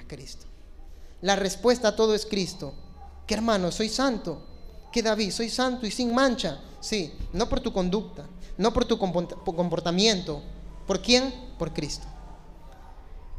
A 0.00 0.08
Cristo. 0.08 0.46
La 1.20 1.36
respuesta 1.36 1.88
a 1.88 1.96
todo 1.96 2.14
es 2.14 2.24
Cristo. 2.24 2.72
¿Qué 3.26 3.34
hermano? 3.34 3.70
Soy 3.70 3.90
santo. 3.90 4.42
¿Qué 4.90 5.02
David? 5.02 5.30
Soy 5.30 5.50
santo 5.50 5.86
y 5.86 5.90
sin 5.90 6.14
mancha. 6.14 6.60
Sí, 6.80 7.12
no 7.32 7.48
por 7.48 7.60
tu 7.60 7.72
conducta, 7.72 8.26
no 8.56 8.72
por 8.72 8.86
tu 8.86 8.98
comportamiento. 8.98 10.42
¿Por 10.86 11.02
quién? 11.02 11.32
Por 11.58 11.72
Cristo. 11.72 12.06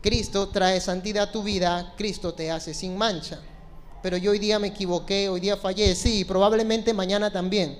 Cristo 0.02 0.50
trae 0.50 0.80
santidad 0.82 1.24
a 1.24 1.32
tu 1.32 1.42
vida, 1.42 1.94
Cristo 1.98 2.34
te 2.36 2.52
hace 2.52 2.76
sin 2.76 2.96
mancha. 2.96 3.40
Pero 4.04 4.18
yo 4.18 4.32
hoy 4.32 4.40
día 4.40 4.60
me 4.60 4.68
equivoqué, 4.68 5.30
hoy 5.30 5.40
día 5.40 5.58
fallé, 5.58 5.96
sí, 5.96 6.26
probablemente 6.26 6.94
mañana 6.94 7.32
también. 7.32 7.80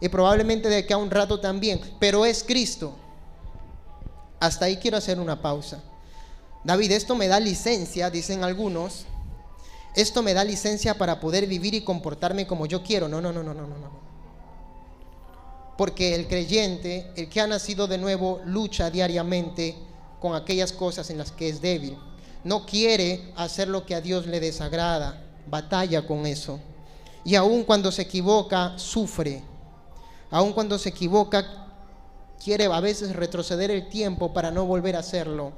Y 0.00 0.08
probablemente 0.08 0.70
de 0.70 0.78
aquí 0.78 0.94
a 0.94 0.96
un 0.96 1.10
rato 1.10 1.40
también. 1.40 1.80
Pero 1.98 2.24
es 2.24 2.42
Cristo. 2.42 2.94
Hasta 4.42 4.64
ahí 4.64 4.78
quiero 4.78 4.96
hacer 4.96 5.20
una 5.20 5.40
pausa. 5.40 5.80
David, 6.64 6.90
esto 6.90 7.14
me 7.14 7.28
da 7.28 7.38
licencia, 7.38 8.10
dicen 8.10 8.42
algunos. 8.42 9.04
Esto 9.94 10.20
me 10.20 10.34
da 10.34 10.42
licencia 10.42 10.98
para 10.98 11.20
poder 11.20 11.46
vivir 11.46 11.74
y 11.74 11.82
comportarme 11.82 12.44
como 12.44 12.66
yo 12.66 12.82
quiero. 12.82 13.08
No, 13.08 13.20
no, 13.20 13.32
no, 13.32 13.44
no, 13.44 13.54
no, 13.54 13.68
no. 13.68 14.02
Porque 15.78 16.16
el 16.16 16.26
creyente, 16.26 17.12
el 17.14 17.28
que 17.28 17.40
ha 17.40 17.46
nacido 17.46 17.86
de 17.86 17.98
nuevo, 17.98 18.40
lucha 18.44 18.90
diariamente 18.90 19.76
con 20.20 20.34
aquellas 20.34 20.72
cosas 20.72 21.08
en 21.10 21.18
las 21.18 21.30
que 21.30 21.48
es 21.48 21.62
débil. 21.62 21.96
No 22.42 22.66
quiere 22.66 23.32
hacer 23.36 23.68
lo 23.68 23.86
que 23.86 23.94
a 23.94 24.00
Dios 24.00 24.26
le 24.26 24.40
desagrada. 24.40 25.22
Batalla 25.46 26.04
con 26.04 26.26
eso. 26.26 26.58
Y 27.22 27.36
aun 27.36 27.62
cuando 27.62 27.92
se 27.92 28.02
equivoca, 28.02 28.76
sufre. 28.76 29.40
Aun 30.32 30.52
cuando 30.52 30.80
se 30.80 30.88
equivoca, 30.88 31.61
quiere 32.42 32.66
a 32.66 32.80
veces 32.80 33.14
retroceder 33.14 33.70
el 33.70 33.88
tiempo 33.88 34.32
para 34.32 34.50
no 34.50 34.64
volver 34.64 34.96
a 34.96 35.00
hacerlo. 35.00 35.52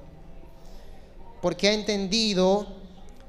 Porque 1.40 1.68
ha 1.68 1.72
entendido 1.72 2.66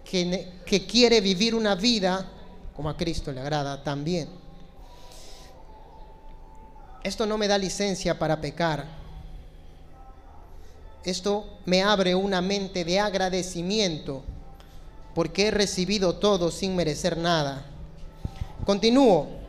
que, 0.04 0.54
que 0.66 0.86
quiere 0.86 1.22
vivir 1.22 1.56
una 1.56 1.76
vida 1.76 2.32
como 2.76 2.90
a 2.90 2.98
Cristo 2.98 3.32
le 3.32 3.42
agrada 3.42 3.84
también. 3.84 4.30
Esto 7.04 7.26
no 7.26 7.38
me 7.38 7.48
da 7.48 7.58
licencia 7.58 8.18
para 8.18 8.42
pecar. 8.42 8.86
Esto 11.04 11.60
me 11.66 11.84
abre 11.84 12.16
una 12.16 12.42
mente 12.42 12.84
de 12.84 13.00
agradecimiento 13.00 14.24
porque 15.14 15.48
he 15.48 15.52
recibido 15.52 16.16
todo 16.16 16.52
sin 16.52 16.76
merecer 16.76 17.16
nada. 17.18 17.66
Continúo. 18.66 19.45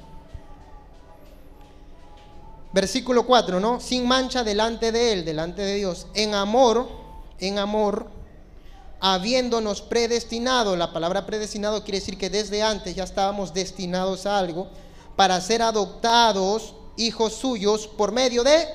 Versículo 2.76 3.24
4, 3.24 3.58
¿no? 3.58 3.80
Sin 3.80 4.06
mancha 4.06 4.44
delante 4.44 4.92
de 4.92 5.14
Él, 5.14 5.24
delante 5.24 5.62
de 5.62 5.76
Dios. 5.76 6.08
En 6.12 6.34
amor, 6.34 6.86
en 7.38 7.58
amor, 7.58 8.10
habiéndonos 9.00 9.80
predestinado. 9.80 10.76
La 10.76 10.92
palabra 10.92 11.24
predestinado 11.24 11.84
quiere 11.84 12.00
decir 12.00 12.18
que 12.18 12.28
desde 12.28 12.62
antes 12.62 12.94
ya 12.94 13.04
estábamos 13.04 13.54
destinados 13.54 14.26
a 14.26 14.36
algo 14.36 14.68
para 15.16 15.40
ser 15.40 15.62
adoptados 15.62 16.74
hijos 16.98 17.32
suyos 17.32 17.86
por 17.86 18.12
medio 18.12 18.44
de, 18.44 18.66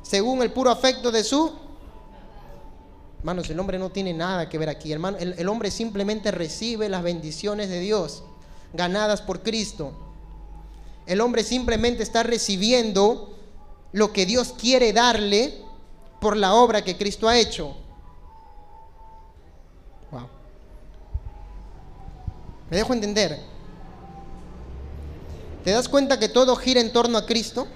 según 0.00 0.40
el 0.40 0.50
puro 0.50 0.70
afecto 0.70 1.12
de 1.12 1.24
su... 1.24 1.52
Hermanos, 3.18 3.50
el 3.50 3.60
hombre 3.60 3.78
no 3.78 3.90
tiene 3.90 4.14
nada 4.14 4.48
que 4.48 4.56
ver 4.56 4.70
aquí. 4.70 4.90
Hermano, 4.90 5.18
el, 5.18 5.34
el 5.36 5.46
hombre 5.46 5.70
simplemente 5.70 6.30
recibe 6.30 6.88
las 6.88 7.02
bendiciones 7.02 7.68
de 7.68 7.80
Dios 7.80 8.22
ganadas 8.72 9.20
por 9.20 9.42
Cristo. 9.42 10.03
El 11.06 11.20
hombre 11.20 11.44
simplemente 11.44 12.02
está 12.02 12.22
recibiendo 12.22 13.36
lo 13.92 14.12
que 14.12 14.26
Dios 14.26 14.54
quiere 14.58 14.92
darle 14.92 15.62
por 16.20 16.36
la 16.36 16.54
obra 16.54 16.82
que 16.82 16.96
Cristo 16.96 17.28
ha 17.28 17.38
hecho. 17.38 17.76
Wow. 20.10 20.28
¿Me 22.70 22.76
dejo 22.78 22.94
entender? 22.94 23.38
¿Te 25.62 25.70
das 25.70 25.88
cuenta 25.88 26.18
que 26.18 26.28
todo 26.28 26.56
gira 26.56 26.80
en 26.80 26.92
torno 26.92 27.18
a 27.18 27.26
Cristo? 27.26 27.66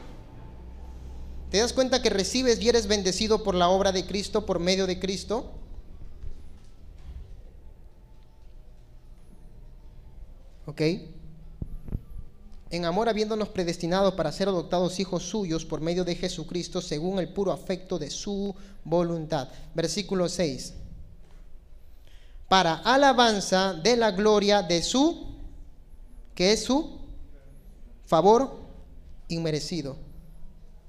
¿Te 1.51 1.59
das 1.59 1.73
cuenta 1.73 2.03
que 2.03 2.11
recibes 2.11 2.61
y 2.61 2.69
eres 2.69 2.87
bendecido 2.87 3.43
por 3.43 3.55
la 3.55 3.69
obra 3.69 3.93
de 3.93 4.07
Cristo, 4.07 4.45
por 4.45 4.59
medio 4.59 4.87
de 4.87 4.99
Cristo? 4.99 5.51
¿Ok? 10.67 10.83
En 12.71 12.85
amor 12.85 13.09
habiéndonos 13.09 13.49
predestinado 13.49 14.15
para 14.15 14.33
ser 14.33 14.49
adoptados 14.49 15.01
hijos 15.01 15.23
suyos 15.23 15.65
por 15.65 15.81
medio 15.81 16.05
de 16.05 16.15
Jesucristo 16.15 16.81
según 16.83 17.19
el 17.19 17.33
puro 17.33 17.53
afecto 17.53 17.99
de 17.99 18.11
su 18.11 18.55
voluntad. 18.85 19.49
Versículo 19.75 20.29
6. 20.29 20.75
Para 22.49 22.75
alabanza 22.75 23.75
de 23.75 23.97
la 23.97 24.11
gloria 24.11 24.63
de 24.63 24.83
su, 24.83 25.37
que 26.35 26.53
es 26.53 26.65
su 26.65 26.99
favor 28.07 28.59
inmerecido. 29.29 29.97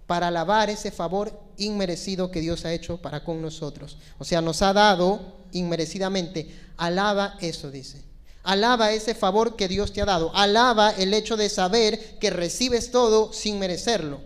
Para 0.08 0.28
alabar 0.28 0.70
ese 0.70 0.92
favor 0.92 1.32
inmerecido 1.58 2.32
que 2.32 2.42
Dios 2.42 2.66
ha 2.66 2.74
hecho 2.74 3.02
para 3.02 3.24
con 3.24 3.42
nosotros. 3.42 3.98
O 4.18 4.26
sea, 4.26 4.42
nos 4.42 4.62
ha 4.62 4.74
dado 4.74 5.20
inmerecidamente. 5.52 6.50
Alaba 6.78 7.38
eso, 7.42 7.70
dice. 7.70 8.09
Alaba 8.50 8.92
ese 8.94 9.14
favor 9.14 9.56
que 9.56 9.68
Dios 9.68 9.94
te 9.94 10.02
ha 10.02 10.06
dado. 10.06 10.32
Alaba 10.34 10.90
el 10.90 11.14
hecho 11.14 11.38
de 11.38 11.50
saber 11.50 12.18
que 12.18 12.32
recibes 12.32 12.90
todo 12.90 13.32
sin 13.32 13.60
merecerlo. 13.60 14.22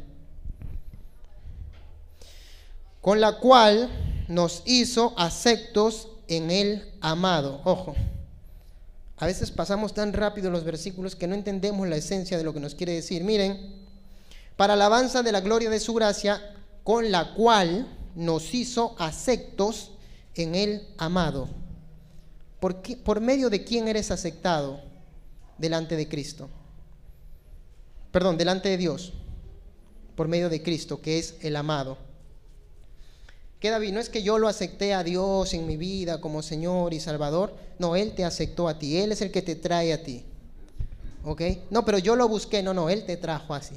Con 3.02 3.20
la 3.20 3.40
cual 3.40 3.90
nos 4.30 4.62
hizo 4.64 5.14
aceptos 5.18 6.08
en 6.30 6.52
el 6.52 6.90
amado. 7.02 7.60
Ojo, 7.66 7.96
a 9.18 9.26
veces 9.26 9.52
pasamos 9.52 9.94
tan 9.94 10.14
rápido 10.14 10.50
los 10.50 10.64
versículos 10.64 11.18
que 11.18 11.28
no 11.28 11.36
entendemos 11.36 11.86
la 11.90 11.98
esencia 11.98 12.38
de 12.38 12.46
lo 12.46 12.54
que 12.54 12.62
nos 12.62 12.76
quiere 12.76 12.94
decir. 12.94 13.26
Miren, 13.26 13.76
para 14.56 14.76
alabanza 14.76 15.22
de 15.22 15.34
la 15.34 15.42
gloria 15.42 15.70
de 15.70 15.82
su 15.82 15.94
gracia, 15.94 16.42
con 16.86 17.12
la 17.12 17.34
cual 17.34 17.90
nos 18.16 18.54
hizo 18.54 18.96
aceptos 19.00 19.92
en 20.36 20.56
el 20.56 20.88
amado. 20.98 21.50
¿Por, 23.04 23.20
medio 23.20 23.50
de 23.50 23.66
quién 23.66 23.90
eres 23.90 24.10
aceptado 24.10 24.80
delante 25.58 25.98
de 25.98 26.08
Cristo? 26.08 26.50
Perdón, 28.10 28.38
delante 28.38 28.70
de 28.70 28.78
Dios. 28.78 29.12
Por 30.16 30.30
medio 30.30 30.48
de 30.48 30.64
Cristo, 30.64 31.02
que 31.02 31.20
es 31.20 31.36
el 31.42 31.58
amado. 31.58 31.98
¿Qué 33.60 33.70
David? 33.70 33.92
No 33.92 34.00
es 34.00 34.08
que 34.08 34.24
yo 34.24 34.40
lo 34.40 34.48
acepté 34.48 34.94
a 34.94 35.04
Dios 35.04 35.54
en 35.54 35.68
mi 35.68 35.76
vida 35.76 36.22
como 36.22 36.42
Señor 36.42 36.94
y 36.94 37.02
Salvador. 37.02 37.54
No, 37.80 37.98
Él 37.98 38.16
te 38.16 38.24
aceptó 38.24 38.70
a 38.70 38.80
ti. 38.80 38.98
Él 38.98 39.12
es 39.12 39.22
el 39.22 39.32
que 39.32 39.42
te 39.42 39.56
trae 39.58 39.92
a 39.92 40.02
ti. 40.02 40.24
¿Ok? 41.26 41.42
No, 41.70 41.84
pero 41.84 41.98
yo 41.98 42.16
lo 42.16 42.30
busqué. 42.30 42.64
No, 42.64 42.74
no, 42.74 42.90
Él 42.90 43.06
te 43.06 43.18
trajo 43.18 43.54
así. 43.54 43.76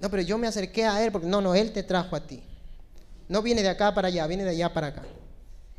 No, 0.00 0.10
pero 0.10 0.24
yo 0.24 0.36
me 0.36 0.48
acerqué 0.48 0.84
a 0.84 1.04
Él 1.04 1.12
porque 1.12 1.28
no, 1.28 1.40
no, 1.40 1.54
Él 1.54 1.70
te 1.72 1.84
trajo 1.84 2.16
a 2.16 2.26
ti. 2.26 2.42
No 3.28 3.40
viene 3.40 3.62
de 3.62 3.68
acá 3.68 3.94
para 3.94 4.08
allá, 4.08 4.26
viene 4.26 4.42
de 4.42 4.50
allá 4.50 4.74
para 4.74 4.88
acá. 4.88 5.04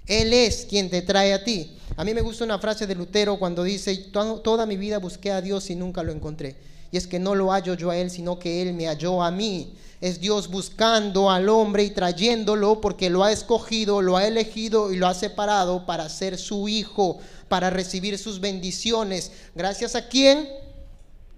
Él 0.08 0.34
es 0.34 0.66
quien 0.70 0.90
te 0.90 1.02
trae 1.02 1.34
a 1.34 1.44
ti. 1.44 1.78
A 1.98 2.04
mí 2.04 2.14
me 2.14 2.22
gusta 2.22 2.44
una 2.44 2.60
frase 2.60 2.86
de 2.86 2.96
Lutero 2.96 3.40
cuando 3.40 3.64
dice, 3.64 3.96
toda 4.12 4.66
mi 4.66 4.78
vida 4.78 5.00
busqué 5.00 5.32
a 5.32 5.42
Dios 5.42 5.70
y 5.70 5.76
nunca 5.76 6.04
lo 6.04 6.12
encontré. 6.12 6.56
Y 6.92 6.98
es 6.98 7.08
que 7.08 7.20
no 7.20 7.36
lo 7.36 7.52
hallo 7.52 7.74
yo 7.74 7.90
a 7.90 7.98
Él, 7.98 8.12
sino 8.12 8.38
que 8.38 8.62
Él 8.62 8.74
me 8.74 8.88
halló 8.88 9.24
a 9.24 9.32
mí. 9.32 9.74
Es 10.02 10.20
Dios 10.20 10.50
buscando 10.50 11.32
al 11.32 11.50
hombre 11.50 11.84
y 11.84 11.90
trayéndolo 11.90 12.82
porque 12.82 13.10
lo 13.10 13.24
ha 13.24 13.32
escogido, 13.32 14.02
lo 14.02 14.18
ha 14.18 14.28
elegido 14.28 14.92
y 14.92 14.98
lo 14.98 15.08
ha 15.08 15.14
separado 15.14 15.86
para 15.86 16.08
ser 16.10 16.38
su 16.38 16.68
hijo, 16.68 17.18
para 17.48 17.70
recibir 17.70 18.18
sus 18.20 18.40
bendiciones. 18.40 19.32
¿Gracias 19.56 19.96
a 19.96 20.08
quién? 20.08 20.48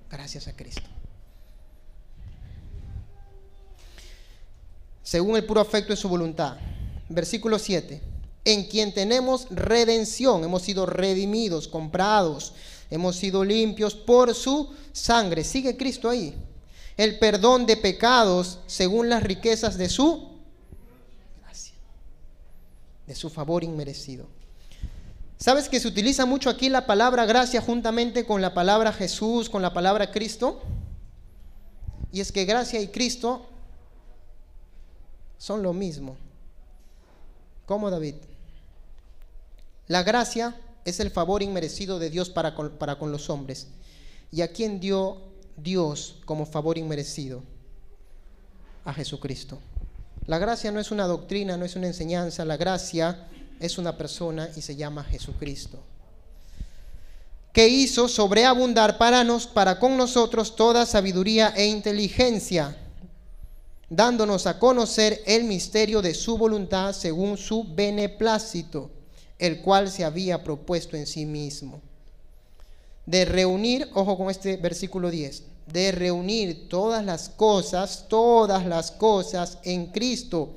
Gracias 0.09 0.47
a 0.47 0.55
Cristo. 0.55 0.81
Según 5.03 5.37
el 5.37 5.45
puro 5.45 5.61
afecto 5.61 5.93
de 5.93 5.97
su 5.97 6.09
voluntad. 6.09 6.57
Versículo 7.09 7.57
7 7.57 8.16
en 8.47 8.63
quien 8.63 8.93
tenemos 8.93 9.45
redención, 9.49 10.41
hemos 10.41 10.61
sido 10.61 10.85
redimidos, 10.85 11.67
comprados, 11.67 12.53
hemos 12.89 13.17
sido 13.17 13.43
limpios 13.43 13.93
por 13.93 14.33
su 14.33 14.73
sangre. 14.93 15.43
Sigue 15.43 15.75
Cristo 15.75 16.09
ahí. 16.09 16.33
el 16.95 17.19
perdón 17.19 17.65
de 17.65 17.75
pecados 17.75 18.59
según 18.65 19.09
las 19.09 19.21
riquezas 19.21 19.77
de 19.77 19.89
su 19.89 20.29
gracia, 21.43 21.75
de 23.05 23.15
su 23.15 23.29
favor 23.29 23.65
inmerecido. 23.65 24.27
¿Sabes 25.37 25.67
que 25.67 25.81
se 25.81 25.89
utiliza 25.89 26.25
mucho 26.25 26.49
aquí 26.49 26.69
la 26.69 26.87
palabra 26.87 27.25
gracia 27.25 27.61
juntamente 27.61 28.25
con 28.25 28.41
la 28.41 28.53
palabra 28.53 28.93
Jesús, 28.93 29.49
con 29.49 29.61
la 29.61 29.73
palabra 29.73 30.09
Cristo? 30.09 30.61
Y 32.13 32.21
es 32.21 32.31
que 32.31 32.45
gracia 32.45 32.79
y 32.79 32.87
Cristo 32.87 33.45
son 35.37 35.61
lo 35.61 35.73
mismo. 35.73 36.15
¿Cómo 37.65 37.91
David? 37.91 38.15
La 39.87 40.03
gracia 40.03 40.55
es 40.83 40.99
el 40.99 41.11
favor 41.11 41.43
inmerecido 41.43 41.99
de 41.99 42.09
Dios 42.09 42.29
para 42.29 42.55
con, 42.55 43.11
los 43.11 43.29
hombres. 43.29 43.67
¿Y 44.31 44.41
a 44.41 44.51
quién 44.51 44.79
dio 44.79 45.21
Dios 45.55 46.19
como 46.25 46.45
favor 46.45 46.77
inmerecido? 46.77 47.43
A 48.83 48.93
Jesucristo. 48.93 49.59
La 50.25 50.39
gracia 50.39 50.71
no 50.71 50.79
es 50.79 50.91
una 50.91 51.05
doctrina, 51.05 51.55
no 51.55 51.65
es 51.65 51.75
una 51.75 51.87
enseñanza, 51.87 52.43
la 52.43 52.57
gracia 52.57 53.27
es 53.59 53.77
una 53.77 53.97
persona 53.97 54.49
y 54.55 54.61
se 54.61 54.75
llama 54.75 55.03
Jesucristo. 55.05 55.79
Que 57.53 57.69
hizo 57.69 58.07
sobreabundar 58.07 58.97
para, 58.97 59.23
nos, 59.23 59.47
para 59.47 59.79
con 59.79 59.95
nosotros 59.97 60.55
toda 60.55 60.85
sabiduría 60.85 61.53
e 61.55 61.65
inteligencia, 61.65 62.77
dándonos 63.89 64.47
a 64.47 64.59
conocer 64.59 65.21
el 65.25 65.45
misterio 65.45 66.01
de 66.01 66.13
su 66.13 66.37
voluntad 66.37 66.93
según 66.93 67.37
su 67.37 67.63
beneplácito, 67.73 68.91
el 69.39 69.61
cual 69.61 69.89
se 69.91 70.03
había 70.03 70.43
propuesto 70.43 70.97
en 70.97 71.07
sí 71.07 71.25
mismo. 71.25 71.81
De 73.05 73.25
reunir, 73.25 73.89
ojo 73.93 74.17
con 74.17 74.29
este 74.29 74.57
versículo 74.57 75.09
10, 75.09 75.43
de 75.67 75.91
reunir 75.91 76.67
todas 76.69 77.03
las 77.05 77.29
cosas, 77.29 78.05
todas 78.07 78.65
las 78.65 78.91
cosas 78.91 79.59
en 79.63 79.87
Cristo 79.87 80.55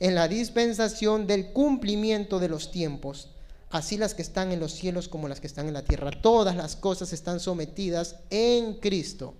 en 0.00 0.14
la 0.14 0.28
dispensación 0.28 1.26
del 1.26 1.52
cumplimiento 1.52 2.38
de 2.38 2.48
los 2.48 2.70
tiempos, 2.70 3.30
así 3.70 3.96
las 3.96 4.14
que 4.14 4.22
están 4.22 4.52
en 4.52 4.60
los 4.60 4.72
cielos 4.72 5.08
como 5.08 5.28
las 5.28 5.40
que 5.40 5.46
están 5.46 5.68
en 5.68 5.74
la 5.74 5.84
tierra. 5.84 6.10
Todas 6.10 6.56
las 6.56 6.76
cosas 6.76 7.12
están 7.12 7.40
sometidas 7.40 8.16
en 8.30 8.74
Cristo. 8.74 9.34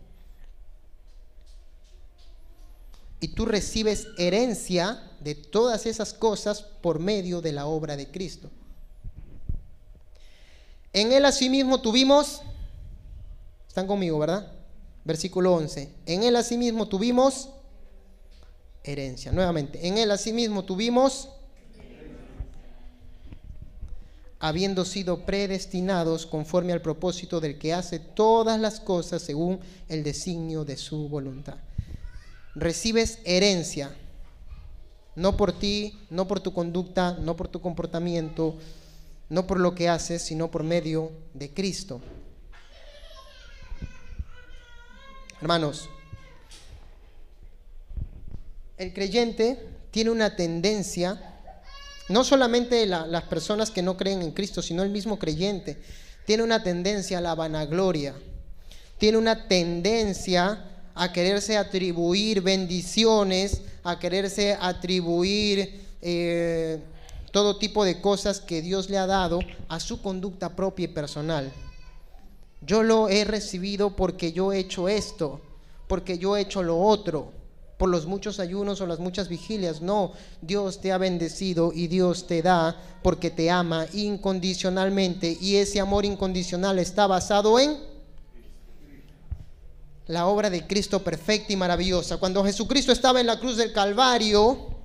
Y 3.20 3.29
tú 3.29 3.46
recibes 3.46 4.09
herencia 4.18 5.03
de 5.20 5.35
todas 5.35 5.87
esas 5.87 6.12
cosas 6.12 6.62
por 6.62 6.99
medio 6.99 7.40
de 7.40 7.53
la 7.53 7.66
obra 7.66 7.96
de 7.96 8.11
Cristo. 8.11 8.51
En 10.97 11.13
él 11.13 11.27
asimismo 11.27 11.83
tuvimos, 11.83 12.41
están 13.69 13.87
conmigo, 13.87 14.19
¿verdad? 14.19 14.51
Versículo 15.05 15.53
11. 15.53 15.93
En 16.07 16.23
él 16.23 16.35
asimismo 16.37 16.89
tuvimos 16.89 17.51
herencia. 18.83 19.31
Nuevamente, 19.31 19.87
en 19.87 19.99
él 19.99 20.11
asimismo 20.11 20.65
tuvimos, 20.65 21.29
habiendo 24.39 24.87
sido 24.87 25.27
predestinados 25.27 26.25
conforme 26.25 26.73
al 26.73 26.81
propósito 26.81 27.41
del 27.41 27.59
que 27.59 27.75
hace 27.75 27.99
todas 27.99 28.59
las 28.59 28.81
cosas 28.81 29.21
según 29.21 29.61
el 29.89 30.03
designio 30.03 30.65
de 30.65 30.79
su 30.79 31.11
voluntad. 31.11 31.57
Recibes 32.55 33.19
herencia, 33.27 33.95
no 35.15 35.37
por 35.37 35.53
ti, 35.53 35.99
no 36.09 36.27
por 36.27 36.41
tu 36.41 36.55
conducta, 36.55 37.19
no 37.21 37.37
por 37.37 37.49
tu 37.49 37.61
comportamiento, 37.61 38.57
no 39.29 39.47
por 39.47 39.59
lo 39.59 39.75
que 39.75 39.89
haces, 39.89 40.23
sino 40.23 40.51
por 40.51 40.62
medio 40.62 41.12
de 41.35 41.53
Cristo. 41.53 42.01
Hermanos, 45.41 45.89
el 48.79 48.93
creyente 48.93 49.59
tiene 49.91 50.11
una 50.11 50.37
tendencia, 50.37 51.41
no 52.09 52.25
solamente 52.25 52.87
las 52.87 53.23
personas 53.25 53.71
que 53.71 53.83
no 53.83 53.97
creen 53.97 54.23
en 54.23 54.33
Cristo, 54.33 54.62
sino 54.62 54.83
el 54.83 54.91
mismo 54.91 55.19
creyente, 55.19 55.79
tiene 56.25 56.43
una 56.43 56.62
tendencia 56.62 57.19
a 57.19 57.21
la 57.21 57.35
vanagloria, 57.35 58.15
tiene 58.99 59.19
una 59.19 59.47
tendencia 59.49 60.65
a 60.95 61.12
quererse 61.12 61.57
atribuir 61.57 62.41
bendiciones, 62.41 63.62
a 63.85 63.99
quererse 63.99 64.57
atribuir 64.59 65.85
eh, 66.01 66.81
todo 67.37 67.59
tipo 67.59 67.85
de 67.85 68.01
cosas 68.01 68.40
que 68.40 68.62
Dios 68.62 68.88
le 68.88 68.96
ha 68.96 69.07
dado 69.07 69.40
a 69.68 69.79
su 69.79 70.01
conducta 70.01 70.57
propia 70.57 70.85
y 70.85 70.88
personal. 70.88 71.53
Yo 72.62 72.83
lo 72.83 73.11
he 73.11 73.27
recibido 73.27 73.94
porque 73.94 74.33
yo 74.33 74.55
he 74.55 74.59
hecho 74.59 74.88
esto, 74.88 75.42
porque 75.87 76.16
yo 76.16 76.35
he 76.35 76.40
hecho 76.40 76.62
lo 76.62 76.81
otro 76.81 77.33
por 77.77 77.90
los 77.90 78.07
muchos 78.07 78.40
ayunos 78.40 78.81
o 78.81 78.87
las 78.87 79.01
muchas 79.01 79.29
vigilias. 79.29 79.83
No, 79.83 80.12
Dios 80.40 80.81
te 80.81 80.92
ha 80.92 80.96
bendecido 80.96 81.72
y 81.75 81.88
Dios 81.88 82.27
te 82.27 82.40
da 82.40 82.75
porque 83.03 83.31
te 83.31 83.51
ama 83.51 83.85
incondicionalmente 83.92 85.37
y 85.38 85.57
ese 85.57 85.79
amor 85.79 86.07
incondicional 86.07 86.79
está 86.79 87.07
basado 87.07 87.61
en 87.61 87.77
la 90.07 90.27
obra 90.27 90.49
de 90.49 90.66
Cristo 90.66 91.05
perfecta 91.05 91.53
y 91.53 91.57
maravillosa. 91.57 92.16
Cuando 92.16 92.42
Jesucristo 92.42 92.92
estaba 92.92 93.20
en 93.20 93.27
la 93.27 93.38
cruz 93.38 93.59
del 93.59 93.75
Calvario, 93.75 94.76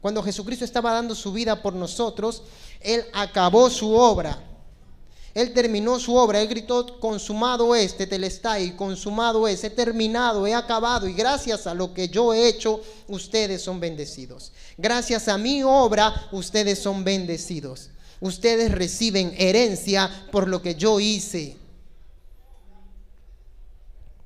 cuando 0.00 0.22
Jesucristo 0.22 0.64
estaba 0.64 0.92
dando 0.92 1.14
su 1.14 1.32
vida 1.32 1.62
por 1.62 1.74
nosotros, 1.74 2.42
Él 2.80 3.04
acabó 3.12 3.70
su 3.70 3.92
obra. 3.94 4.42
Él 5.34 5.52
terminó 5.52 6.00
su 6.00 6.14
obra, 6.14 6.40
Él 6.40 6.48
gritó, 6.48 6.98
consumado 6.98 7.74
este 7.74 8.06
telestai, 8.06 8.74
consumado 8.74 9.46
es, 9.46 9.62
he 9.64 9.70
terminado, 9.70 10.46
he 10.46 10.54
acabado, 10.54 11.06
y 11.06 11.12
gracias 11.12 11.66
a 11.66 11.74
lo 11.74 11.92
que 11.92 12.08
yo 12.08 12.32
he 12.32 12.48
hecho, 12.48 12.80
ustedes 13.06 13.60
son 13.60 13.78
bendecidos. 13.78 14.52
Gracias 14.78 15.28
a 15.28 15.36
mi 15.36 15.62
obra, 15.62 16.28
ustedes 16.32 16.78
son 16.78 17.04
bendecidos. 17.04 17.90
Ustedes 18.20 18.72
reciben 18.72 19.34
herencia 19.36 20.10
por 20.32 20.48
lo 20.48 20.62
que 20.62 20.74
yo 20.74 21.00
hice. 21.00 21.58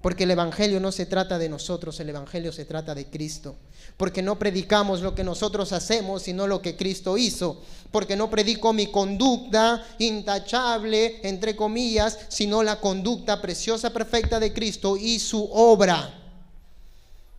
Porque 0.01 0.25
el 0.25 0.31
Evangelio 0.31 0.81
no 0.81 0.93
se 0.93 1.05
trata 1.05 1.39
de 1.39 1.51
nosotros, 1.51 2.01
el 2.01 2.09
Evangelio 2.09 2.53
se 2.53 2.65
trata 2.65 2.95
de 2.95 3.07
Cristo. 3.07 3.57
Porque 3.99 4.23
no 4.23 4.39
predicamos 4.39 5.03
lo 5.03 5.15
que 5.15 5.25
nosotros 5.25 5.73
hacemos, 5.73 6.23
sino 6.23 6.47
lo 6.47 6.63
que 6.63 6.75
Cristo 6.75 7.19
hizo. 7.19 7.61
Porque 7.91 8.17
no 8.17 8.31
predico 8.31 8.73
mi 8.73 8.87
conducta 8.87 9.85
intachable, 9.99 11.21
entre 11.23 11.55
comillas, 11.55 12.19
sino 12.29 12.63
la 12.63 12.81
conducta 12.81 13.43
preciosa, 13.43 13.93
perfecta 13.93 14.41
de 14.41 14.55
Cristo 14.55 14.97
y 14.97 15.19
su 15.19 15.45
obra. 15.53 16.15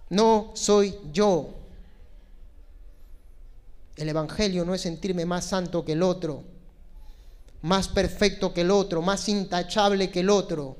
No 0.09 0.51
soy 0.53 0.95
yo. 1.11 1.55
El 3.95 4.07
Evangelio 4.07 4.65
no 4.65 4.75
es 4.75 4.81
sentirme 4.81 5.25
más 5.25 5.45
santo 5.45 5.83
que 5.83 5.93
el 5.93 6.03
otro, 6.03 6.43
más 7.63 7.87
perfecto 7.87 8.53
que 8.53 8.61
el 8.61 8.69
otro, 8.69 9.01
más 9.01 9.27
intachable 9.29 10.11
que 10.11 10.19
el 10.19 10.29
otro 10.29 10.77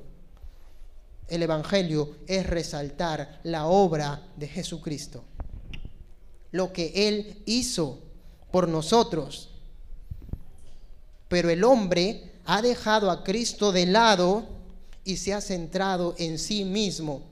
el 1.28 1.42
Evangelio 1.42 2.16
es 2.26 2.46
resaltar 2.46 3.40
la 3.42 3.66
obra 3.66 4.22
de 4.36 4.48
Jesucristo. 4.48 5.24
Lo 6.50 6.72
que 6.72 7.08
Él 7.08 7.42
hizo 7.46 8.00
por 8.50 8.68
nosotros. 8.68 9.48
Pero 11.28 11.48
el 11.50 11.64
hombre 11.64 12.32
ha 12.44 12.60
dejado 12.60 13.10
a 13.10 13.24
Cristo 13.24 13.72
de 13.72 13.86
lado 13.86 14.44
y 15.04 15.16
se 15.16 15.32
ha 15.32 15.40
centrado 15.40 16.14
en 16.18 16.38
sí 16.38 16.64
mismo. 16.64 17.22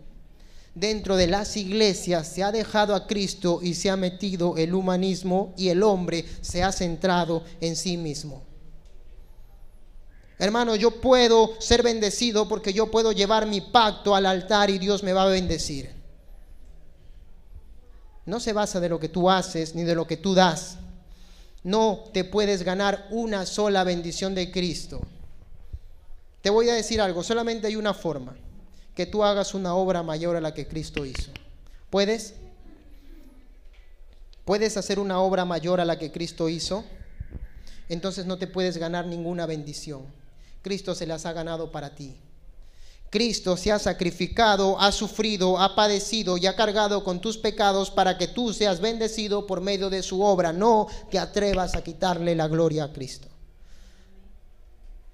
Dentro 0.75 1.17
de 1.17 1.27
las 1.27 1.57
iglesias 1.57 2.29
se 2.29 2.43
ha 2.43 2.53
dejado 2.53 2.95
a 2.95 3.07
Cristo 3.07 3.61
y 3.63 3.75
se 3.75 3.91
ha 3.91 3.97
metido 3.97 4.57
el 4.57 4.75
humanismo 4.75 5.53
y 5.57 5.69
el 5.69 5.83
hombre 5.83 6.25
se 6.41 6.63
ha 6.63 6.73
centrado 6.73 7.45
en 7.61 7.77
sí 7.77 7.97
mismo. 7.97 8.50
Hermano, 10.41 10.75
yo 10.75 10.91
puedo 11.03 11.61
ser 11.61 11.83
bendecido 11.83 12.49
porque 12.49 12.73
yo 12.73 12.91
puedo 12.91 13.13
llevar 13.13 13.47
mi 13.47 13.61
pacto 13.61 14.15
al 14.15 14.25
altar 14.25 14.71
y 14.71 14.79
Dios 14.79 15.03
me 15.03 15.13
va 15.13 15.25
a 15.25 15.27
bendecir. 15.27 15.91
No 18.25 18.41
se 18.41 18.55
basa 18.55 18.81
de 18.81 18.89
lo 18.89 18.99
que 18.99 19.11
tú 19.11 19.29
haces 19.29 19.75
ni 19.75 19.83
de 19.83 19.95
lo 19.95 20.07
que 20.07 20.17
tú 20.17 20.33
das. 20.33 20.79
No 21.63 22.05
te 22.15 22.25
puedes 22.25 22.63
ganar 22.63 23.07
una 23.11 23.45
sola 23.45 23.85
bendición 23.85 24.35
de 24.35 24.51
Cristo. 24.51 25.03
Te 26.41 26.49
voy 26.49 26.71
a 26.71 26.75
decir 26.75 27.03
algo, 27.03 27.23
solamente 27.23 27.67
hay 27.67 27.77
una 27.77 27.93
forma, 27.93 28.35
que 28.95 29.05
tú 29.05 29.23
hagas 29.23 29.53
una 29.53 29.75
obra 29.75 30.03
mayor 30.03 30.37
a 30.37 30.41
la 30.41 30.55
que 30.55 30.67
Cristo 30.67 31.05
hizo. 31.05 31.33
¿Puedes? 31.91 32.33
¿Puedes 34.47 34.79
hacer 34.79 34.99
una 34.99 35.21
obra 35.21 35.45
mayor 35.45 35.83
a 35.83 35.85
la 35.85 35.99
que 35.99 36.11
Cristo 36.11 36.49
hizo? 36.49 36.83
Entonces 37.91 38.25
no 38.25 38.39
te 38.39 38.47
puedes 38.47 38.79
ganar 38.79 39.05
ninguna 39.05 39.45
bendición. 39.45 40.20
Cristo 40.63 40.95
se 40.95 41.07
las 41.07 41.27
ha 41.27 41.33
ganado 41.33 41.71
para 41.71 41.95
ti. 41.95 42.17
Cristo 43.11 43.57
se 43.57 43.73
ha 43.73 43.79
sacrificado, 43.81 44.81
ha 44.81 44.93
sufrido, 44.93 45.59
ha 45.59 45.75
padecido 45.75 46.37
y 46.37 46.47
ha 46.47 46.55
cargado 46.55 47.03
con 47.03 47.21
tus 47.21 47.37
pecados 47.37 47.91
para 47.91 48.17
que 48.17 48.29
tú 48.29 48.53
seas 48.53 48.81
bendecido 48.81 49.49
por 49.49 49.61
medio 49.61 49.91
de 49.91 50.03
su 50.03 50.23
obra. 50.23 50.53
No 50.53 50.87
te 51.11 51.19
atrevas 51.19 51.75
a 51.75 51.83
quitarle 51.83 52.37
la 52.37 52.47
gloria 52.47 52.85
a 52.85 52.93
Cristo. 52.93 53.27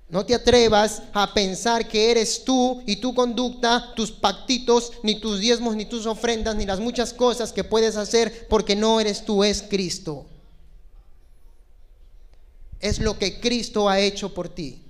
No 0.08 0.24
te 0.24 0.34
atrevas 0.34 1.02
a 1.14 1.32
pensar 1.32 1.88
que 1.88 2.10
eres 2.10 2.44
tú 2.44 2.82
y 2.86 2.96
tu 2.96 3.14
conducta, 3.14 3.92
tus 3.96 4.12
pactitos, 4.12 4.92
ni 5.02 5.18
tus 5.18 5.40
diezmos, 5.40 5.74
ni 5.74 5.86
tus 5.86 6.06
ofrendas, 6.06 6.54
ni 6.54 6.64
las 6.64 6.78
muchas 6.78 7.12
cosas 7.12 7.52
que 7.52 7.64
puedes 7.64 7.96
hacer, 7.96 8.46
porque 8.48 8.76
no 8.76 9.00
eres 9.00 9.24
tú, 9.24 9.42
es 9.42 9.62
Cristo. 9.62 10.26
Es 12.78 13.00
lo 13.00 13.18
que 13.18 13.40
Cristo 13.40 13.88
ha 13.88 13.98
hecho 13.98 14.32
por 14.32 14.48
ti. 14.48 14.85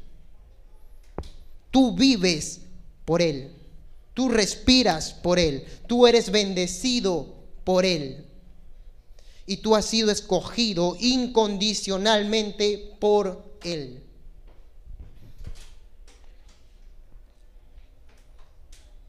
Tú 1.71 1.95
vives 1.95 2.61
por 3.05 3.23
Él. 3.23 3.53
Tú 4.15 4.29
respiras 4.29 5.13
por 5.13 5.39
Él. 5.39 5.67
Tú 5.87 6.07
eres 6.07 6.31
bendecido 6.31 7.35
por 7.65 7.85
Él. 7.85 8.25
Y 9.47 9.59
tú 9.59 9.77
has 9.77 9.87
sido 9.87 10.11
escogido 10.11 10.97
incondicionalmente 10.99 12.97
por 12.99 13.59
Él. 13.63 14.03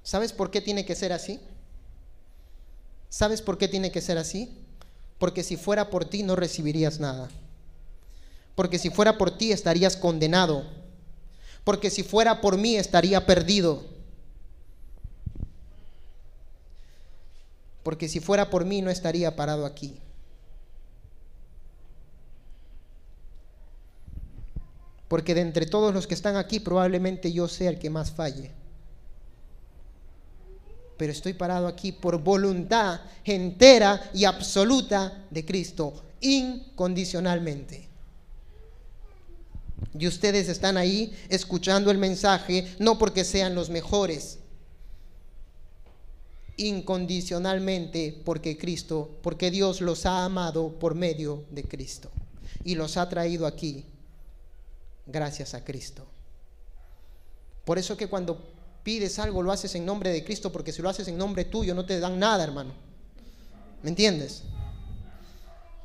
¿Sabes 0.04 0.32
por 0.32 0.52
qué 0.52 0.62
tiene 0.62 0.86
que 0.86 0.96
ser 0.96 1.12
así? 1.12 1.40
¿Sabes 3.10 3.42
por 3.42 3.58
qué 3.58 3.68
tiene 3.68 3.92
que 3.92 4.02
ser 4.02 4.18
así? 4.18 4.50
Porque 5.20 5.44
si 5.44 5.58
fuera 5.58 5.90
por 5.90 6.06
ti 6.06 6.24
no 6.24 6.36
recibirías 6.36 7.00
nada. 7.00 7.30
Porque 8.56 8.80
si 8.80 8.90
fuera 8.90 9.18
por 9.18 9.38
ti 9.38 9.52
estarías 9.52 9.98
condenado. 9.98 10.66
Porque 11.68 11.90
si 11.90 12.02
fuera 12.02 12.40
por 12.40 12.58
mí 12.58 12.78
estaría 12.78 13.26
perdido. 13.26 13.84
Porque 17.84 18.08
si 18.08 18.22
fuera 18.22 18.50
por 18.50 18.64
mí 18.64 18.82
no 18.82 18.90
estaría 18.90 19.36
parado 19.36 19.66
aquí. 19.66 20.00
Porque 25.10 25.36
de 25.36 25.42
entre 25.42 25.66
todos 25.66 25.94
los 25.94 26.08
que 26.08 26.14
están 26.14 26.38
aquí 26.38 26.62
probablemente 26.62 27.34
yo 27.34 27.50
sea 27.50 27.70
el 27.70 27.80
que 27.80 27.90
más 27.90 28.12
falle 28.12 28.54
pero 30.96 31.12
estoy 31.12 31.34
parado 31.34 31.68
aquí 31.68 31.92
por 31.92 32.18
voluntad 32.24 33.02
entera 33.24 34.10
y 34.16 34.26
absoluta 34.26 35.26
de 35.30 35.46
Cristo, 35.46 35.94
incondicionalmente. 36.22 37.87
Y 39.98 40.08
ustedes 40.08 40.50
están 40.50 40.78
ahí 40.78 41.16
escuchando 41.30 41.92
el 41.92 41.98
mensaje 41.98 42.76
no 42.80 42.98
porque 42.98 43.24
sean 43.24 43.56
los 43.56 43.70
mejores, 43.70 44.40
incondicionalmente 46.58 48.20
porque 48.26 48.58
Cristo, 48.58 49.12
porque 49.22 49.52
Dios 49.52 49.82
los 49.82 50.06
ha 50.06 50.26
amado 50.26 50.80
por 50.80 50.96
medio 50.96 51.44
de 51.52 51.64
Cristo 51.64 52.10
y 52.64 52.76
los 52.76 52.98
ha 52.98 53.08
traído 53.08 53.46
aquí 53.46 53.86
gracias 55.06 55.54
a 55.54 55.64
Cristo. 55.64 56.06
Por 57.64 57.78
eso 57.78 57.96
que 57.96 58.08
cuando 58.08 58.42
pides 58.84 59.20
algo, 59.20 59.44
lo 59.44 59.52
haces 59.52 59.76
en 59.76 59.86
nombre 59.86 60.12
de 60.12 60.24
Cristo, 60.24 60.52
porque 60.52 60.72
si 60.72 60.82
lo 60.82 60.90
haces 60.90 61.08
en 61.08 61.18
nombre 61.18 61.46
tuyo 61.46 61.76
no 61.76 61.86
te 61.86 62.00
dan 62.00 62.18
nada, 62.18 62.44
hermano. 62.44 62.72
¿Me 63.84 63.90
entiendes? 63.90 64.44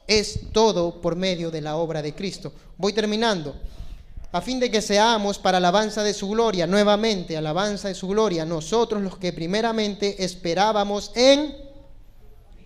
Es 0.06 0.52
todo 0.52 1.00
por 1.00 1.16
medio 1.16 1.50
de 1.50 1.60
la 1.60 1.76
obra 1.76 2.00
de 2.02 2.14
Cristo. 2.14 2.52
Voy 2.78 2.92
terminando. 2.92 3.54
A 4.32 4.40
fin 4.40 4.58
de 4.58 4.70
que 4.70 4.82
seamos 4.82 5.38
para 5.38 5.58
alabanza 5.58 6.02
de 6.02 6.14
su 6.14 6.28
gloria, 6.28 6.66
nuevamente, 6.66 7.36
alabanza 7.36 7.88
de 7.88 7.94
su 7.94 8.08
gloria, 8.08 8.44
nosotros 8.44 9.02
los 9.02 9.18
que 9.18 9.32
primeramente 9.32 10.24
esperábamos 10.24 11.12
en 11.14 11.54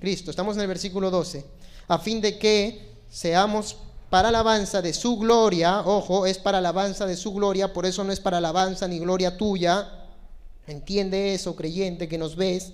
Cristo. 0.01 0.31
Estamos 0.31 0.57
en 0.57 0.63
el 0.63 0.69
versículo 0.69 1.11
12. 1.11 1.45
A 1.89 1.99
fin 1.99 2.21
de 2.21 2.39
que 2.39 2.97
seamos 3.11 3.77
para 4.11 4.29
alabanza 4.29 4.81
de 4.81 4.95
su 4.95 5.17
gloria, 5.19 5.81
ojo, 5.85 6.27
es 6.27 6.39
para 6.39 6.59
alabanza 6.59 7.05
de 7.05 7.17
su 7.17 7.33
gloria, 7.33 7.73
por 7.73 7.85
eso 7.85 8.05
no 8.05 8.13
es 8.13 8.21
para 8.21 8.39
alabanza 8.39 8.87
ni 8.87 9.01
gloria 9.01 9.37
tuya, 9.37 9.97
Entiende 10.67 11.33
eso, 11.33 11.55
creyente 11.55 12.09
que 12.09 12.19
nos 12.19 12.35
ves. 12.35 12.73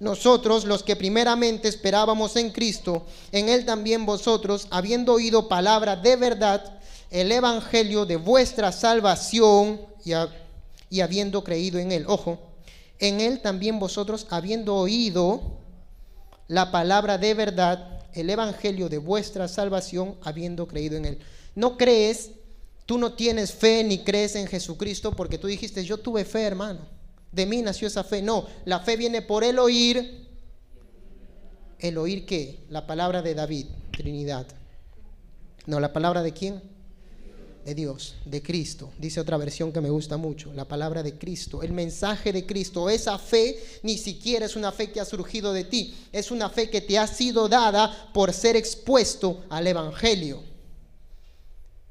Nosotros, 0.00 0.64
los 0.64 0.82
que 0.82 0.96
primeramente 0.96 1.68
esperábamos 1.68 2.36
en 2.36 2.50
Cristo, 2.50 3.06
en 3.32 3.48
Él 3.48 3.64
también 3.64 4.06
vosotros, 4.06 4.66
habiendo 4.70 5.12
oído 5.12 5.46
palabra 5.48 5.94
de 5.94 6.16
verdad, 6.16 6.79
el 7.10 7.32
Evangelio 7.32 8.06
de 8.06 8.16
vuestra 8.16 8.72
salvación 8.72 9.80
y, 10.90 11.00
habiendo 11.00 11.44
creído 11.44 11.78
en 11.78 11.92
Él. 11.92 12.04
Ojo, 12.06 12.38
en 12.98 13.20
Él 13.20 13.40
también 13.40 13.78
vosotros, 13.78 14.26
habiendo 14.30 14.76
oído 14.76 15.58
la 16.48 16.70
palabra 16.70 17.18
de 17.18 17.34
verdad, 17.34 18.04
el 18.12 18.30
Evangelio 18.30 18.88
de 18.88 18.98
vuestra 18.98 19.48
salvación, 19.48 20.16
habiendo 20.22 20.66
creído 20.66 20.96
en 20.96 21.04
Él. 21.04 21.18
No 21.54 21.76
crees, 21.76 22.30
tú 22.86 22.98
no 22.98 23.12
tienes 23.12 23.52
fe 23.52 23.84
ni 23.84 23.98
crees 23.98 24.36
en 24.36 24.46
Jesucristo 24.46 25.12
porque 25.12 25.38
tú 25.38 25.46
dijiste, 25.46 25.84
yo 25.84 25.98
tuve 25.98 26.24
fe, 26.24 26.42
hermano 26.42 27.00
de 27.32 27.46
mí 27.46 27.62
nació 27.62 27.88
esa 27.88 28.04
fe. 28.04 28.22
No, 28.22 28.46
la 28.64 28.80
fe 28.80 28.96
viene 28.96 29.22
por 29.22 29.44
el 29.44 29.58
oír. 29.58 30.28
¿El 31.78 31.96
oír 31.98 32.26
qué? 32.26 32.64
La 32.68 32.86
palabra 32.86 33.22
de 33.22 33.34
David, 33.34 33.66
Trinidad. 33.90 34.46
No, 35.66 35.80
la 35.80 35.92
palabra 35.92 36.22
de 36.22 36.32
quién? 36.32 36.62
De 37.64 37.74
Dios, 37.74 38.14
de 38.24 38.42
Cristo. 38.42 38.90
Dice 38.98 39.20
otra 39.20 39.36
versión 39.36 39.72
que 39.72 39.80
me 39.80 39.90
gusta 39.90 40.16
mucho, 40.16 40.52
la 40.54 40.66
palabra 40.66 41.02
de 41.02 41.18
Cristo, 41.18 41.62
el 41.62 41.72
mensaje 41.72 42.32
de 42.32 42.46
Cristo. 42.46 42.88
Esa 42.88 43.18
fe 43.18 43.62
ni 43.82 43.98
siquiera 43.98 44.46
es 44.46 44.56
una 44.56 44.72
fe 44.72 44.90
que 44.90 45.00
ha 45.00 45.04
surgido 45.04 45.52
de 45.52 45.64
ti, 45.64 45.94
es 46.12 46.30
una 46.30 46.48
fe 46.48 46.70
que 46.70 46.80
te 46.80 46.98
ha 46.98 47.06
sido 47.06 47.48
dada 47.48 48.10
por 48.14 48.32
ser 48.32 48.56
expuesto 48.56 49.44
al 49.50 49.66
Evangelio. 49.66 50.42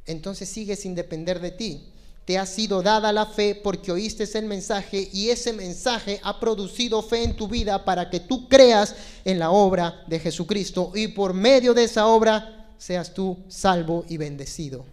Entonces 0.05 0.49
sigue 0.49 0.75
sin 0.75 0.95
depender 0.95 1.39
de 1.39 1.51
ti 1.51 1.89
te 2.29 2.37
ha 2.37 2.45
sido 2.45 2.83
dada 2.83 3.11
la 3.11 3.25
fe 3.25 3.55
porque 3.55 3.91
oíste 3.91 4.23
el 4.37 4.45
mensaje 4.45 5.09
y 5.11 5.31
ese 5.31 5.51
mensaje 5.51 6.19
ha 6.21 6.39
producido 6.39 7.01
fe 7.01 7.23
en 7.23 7.35
tu 7.35 7.47
vida 7.47 7.83
para 7.83 8.11
que 8.11 8.19
tú 8.19 8.47
creas 8.47 8.93
en 9.25 9.39
la 9.39 9.49
obra 9.49 10.03
de 10.05 10.19
Jesucristo 10.19 10.91
y 10.93 11.07
por 11.07 11.33
medio 11.33 11.73
de 11.73 11.85
esa 11.85 12.05
obra 12.05 12.67
seas 12.77 13.15
tú 13.15 13.35
salvo 13.47 14.05
y 14.07 14.17
bendecido. 14.17 14.85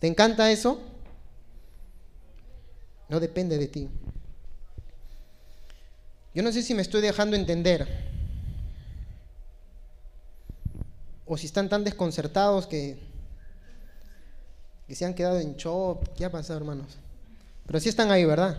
¿Te 0.00 0.06
encanta 0.06 0.50
eso? 0.50 0.80
No 3.08 3.20
depende 3.20 3.58
de 3.58 3.68
ti. 3.68 3.88
Yo 6.34 6.42
no 6.42 6.52
sé 6.52 6.62
si 6.62 6.74
me 6.74 6.82
estoy 6.82 7.00
dejando 7.00 7.36
entender 7.36 7.86
o 11.26 11.36
si 11.36 11.46
están 11.46 11.68
tan 11.68 11.84
desconcertados 11.84 12.66
que 12.66 13.08
que 14.88 14.94
se 14.94 15.04
han 15.04 15.14
quedado 15.14 15.38
en 15.38 15.54
shock. 15.56 16.02
¿Qué 16.16 16.24
ha 16.24 16.32
pasado, 16.32 16.58
hermanos? 16.58 16.96
Pero 17.66 17.78
sí 17.78 17.90
están 17.90 18.10
ahí, 18.10 18.24
¿verdad? 18.24 18.56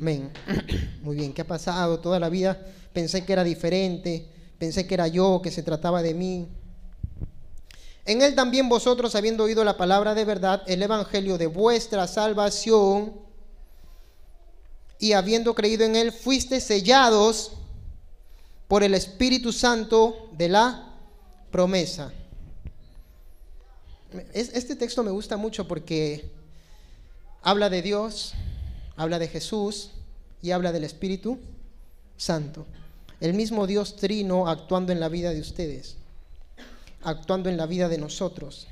Amén. 0.00 0.32
Muy 1.02 1.16
bien, 1.16 1.34
¿qué 1.34 1.42
ha 1.42 1.46
pasado? 1.46 2.00
Toda 2.00 2.18
la 2.18 2.30
vida 2.30 2.58
pensé 2.94 3.26
que 3.26 3.34
era 3.34 3.44
diferente, 3.44 4.26
pensé 4.58 4.86
que 4.86 4.94
era 4.94 5.06
yo, 5.06 5.42
que 5.42 5.50
se 5.50 5.62
trataba 5.62 6.00
de 6.00 6.14
mí. 6.14 6.48
En 8.06 8.22
él 8.22 8.34
también 8.34 8.68
vosotros, 8.68 9.14
habiendo 9.14 9.44
oído 9.44 9.64
la 9.64 9.76
palabra 9.76 10.14
de 10.14 10.24
verdad, 10.24 10.62
el 10.66 10.82
evangelio 10.82 11.38
de 11.38 11.48
vuestra 11.48 12.06
salvación, 12.06 13.12
y 14.98 15.12
habiendo 15.12 15.54
creído 15.54 15.84
en 15.84 15.96
él, 15.96 16.12
fuiste 16.12 16.60
sellados 16.60 17.52
por 18.66 18.82
el 18.82 18.94
Espíritu 18.94 19.52
Santo 19.52 20.30
de 20.32 20.48
la 20.48 20.94
promesa 21.50 22.12
este 24.32 24.76
texto 24.76 25.02
me 25.02 25.10
gusta 25.10 25.36
mucho 25.36 25.66
porque 25.66 26.30
habla 27.42 27.68
de 27.68 27.82
Dios, 27.82 28.34
habla 28.96 29.18
de 29.18 29.28
Jesús 29.28 29.90
y 30.42 30.50
habla 30.50 30.72
del 30.72 30.84
Espíritu 30.84 31.38
Santo. 32.16 32.66
El 33.20 33.34
mismo 33.34 33.66
Dios 33.66 33.96
trino 33.96 34.48
actuando 34.48 34.92
en 34.92 35.00
la 35.00 35.08
vida 35.08 35.30
de 35.30 35.40
ustedes, 35.40 35.96
actuando 37.06 37.48
en 37.48 37.56
la 37.56 37.66
vida 37.66 37.88
de 37.88 37.98
nosotros. 37.98 38.66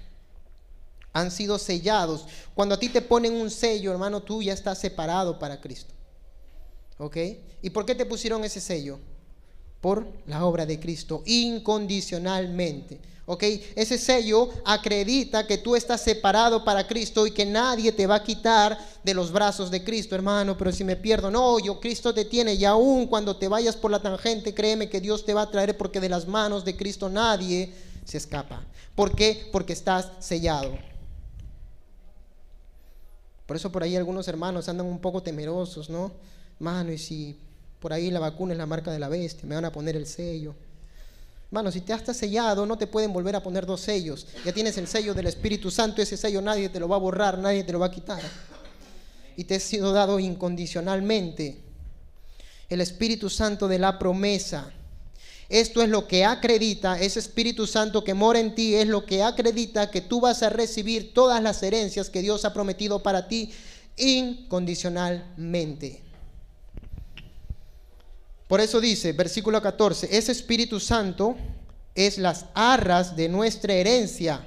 Han 1.13 1.31
sido 1.31 1.57
sellados. 1.57 2.27
Cuando 2.55 2.75
a 2.75 2.79
ti 2.79 2.89
te 2.89 3.01
ponen 3.01 3.33
un 3.35 3.49
sello, 3.49 3.93
hermano, 3.93 4.23
tú 4.23 4.43
ya 4.43 4.53
estás 4.53 4.79
separado 4.79 5.39
para 5.39 5.61
Cristo. 5.61 5.95
¿Ok? 6.99 7.17
¿Y 7.63 7.71
por 7.71 7.87
qué 7.87 7.95
te 7.95 8.05
pusieron 8.05 8.45
ese 8.45 8.61
sello? 8.61 8.99
Por 9.81 10.07
la 10.27 10.45
obra 10.45 10.67
de 10.67 10.81
Cristo, 10.81 11.23
incondicionalmente. 11.27 12.99
¿ok? 13.27 13.45
Ese 13.77 13.99
sello 13.99 14.49
acredita 14.65 15.47
que 15.47 15.59
tú 15.59 15.77
estás 15.77 16.03
separado 16.03 16.65
para 16.65 16.89
Cristo 16.89 17.29
y 17.29 17.31
que 17.31 17.47
nadie 17.47 17.93
te 17.93 18.09
va 18.09 18.17
a 18.17 18.25
quitar 18.25 18.77
de 19.05 19.15
los 19.15 19.31
brazos 19.31 19.71
de 19.71 19.85
Cristo, 19.85 20.17
hermano. 20.17 20.59
Pero 20.59 20.73
si 20.73 20.83
me 20.83 20.97
pierdo, 20.97 21.31
no, 21.31 21.61
yo 21.61 21.79
Cristo 21.79 22.13
te 22.13 22.25
tiene 22.25 22.55
y 22.55 22.65
aún 22.65 23.07
cuando 23.07 23.37
te 23.37 23.47
vayas 23.47 23.77
por 23.77 23.93
la 23.93 24.03
tangente, 24.03 24.53
créeme 24.53 24.89
que 24.89 25.01
Dios 25.01 25.25
te 25.25 25.35
va 25.35 25.43
a 25.43 25.51
traer 25.53 25.77
porque 25.77 26.01
de 26.01 26.09
las 26.09 26.27
manos 26.27 26.65
de 26.65 26.77
Cristo 26.77 27.09
nadie 27.09 27.73
se 28.05 28.19
escapa. 28.19 28.65
¿Por 28.95 29.15
qué? 29.15 29.49
Porque 29.53 29.73
estás 29.73 30.11
sellado. 30.21 30.77
Por 33.47 33.57
eso 33.57 33.71
por 33.71 33.83
ahí 33.83 33.97
algunos 33.97 34.27
hermanos 34.29 34.69
andan 34.69 34.87
un 34.87 34.99
poco 34.99 35.23
temerosos, 35.23 35.91
¿no? 35.91 36.13
Mano, 36.59 36.93
y 36.93 36.99
si 36.99 37.39
por 37.81 37.93
ahí 37.93 38.11
la 38.11 38.21
vacuna 38.21 38.53
es 38.53 38.59
la 38.59 38.67
marca 38.67 38.91
de 38.91 38.99
la 38.99 39.09
bestia, 39.09 39.47
me 39.47 39.55
van 39.55 39.67
a 39.67 39.73
poner 39.73 39.97
el 39.97 40.07
sello. 40.07 40.55
Hermano, 41.49 41.71
si 41.71 41.83
te 41.83 41.93
has 41.93 42.17
sellado, 42.17 42.67
no 42.67 42.79
te 42.79 42.87
pueden 42.87 43.13
volver 43.13 43.37
a 43.37 43.43
poner 43.43 43.67
dos 43.67 43.81
sellos. 43.81 44.27
Ya 44.45 44.53
tienes 44.53 44.77
el 44.79 44.89
sello 44.89 45.15
del 45.15 45.27
Espíritu 45.27 45.71
Santo, 45.71 46.01
ese 46.03 46.17
sello 46.17 46.41
nadie 46.41 46.69
te 46.69 46.81
lo 46.81 46.89
va 46.89 46.97
a 46.97 46.99
borrar, 46.99 47.39
nadie 47.39 47.63
te 47.63 47.73
lo 47.73 47.79
va 47.79 47.87
a 47.87 47.91
quitar. 47.91 48.23
Y 49.37 49.45
te 49.45 49.57
ha 49.57 49.61
sido 49.61 49.93
dado 49.93 50.19
incondicionalmente 50.19 51.61
el 52.69 52.81
Espíritu 52.81 53.29
Santo 53.31 53.69
de 53.69 53.79
la 53.79 53.99
promesa. 53.99 54.73
Esto 55.49 55.83
es 55.83 55.91
lo 55.91 56.09
que 56.09 56.25
acredita, 56.25 56.99
ese 56.99 57.21
Espíritu 57.21 57.67
Santo 57.67 58.03
que 58.03 58.15
mora 58.15 58.41
en 58.41 58.55
ti 58.55 58.75
es 58.75 58.87
lo 58.87 59.05
que 59.05 59.23
acredita 59.23 59.91
que 59.91 60.01
tú 60.01 60.21
vas 60.21 60.43
a 60.43 60.49
recibir 60.49 61.13
todas 61.13 61.43
las 61.43 61.63
herencias 61.63 62.09
que 62.09 62.23
Dios 62.23 62.45
ha 62.45 62.55
prometido 62.55 63.03
para 63.03 63.29
ti 63.29 63.53
incondicionalmente. 63.97 66.01
Por 68.49 68.61
eso 68.61 68.81
dice, 68.81 69.13
versículo 69.13 69.61
14, 69.61 70.17
ese 70.17 70.33
Espíritu 70.33 70.81
Santo 70.81 71.37
es 71.95 72.19
las 72.19 72.47
arras 72.55 73.17
de 73.17 73.29
nuestra 73.29 73.75
herencia, 73.75 74.45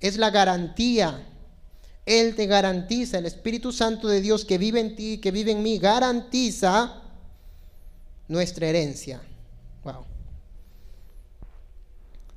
es 0.00 0.16
la 0.16 0.30
garantía. 0.30 1.26
Él 2.06 2.34
te 2.34 2.46
garantiza, 2.46 3.18
el 3.18 3.26
Espíritu 3.26 3.72
Santo 3.72 4.08
de 4.08 4.20
Dios 4.20 4.44
que 4.44 4.58
vive 4.58 4.80
en 4.80 4.96
ti, 4.96 5.18
que 5.18 5.30
vive 5.30 5.52
en 5.52 5.62
mí, 5.62 5.78
garantiza 5.78 7.02
nuestra 8.26 8.66
herencia. 8.66 9.20
Wow. 9.84 10.06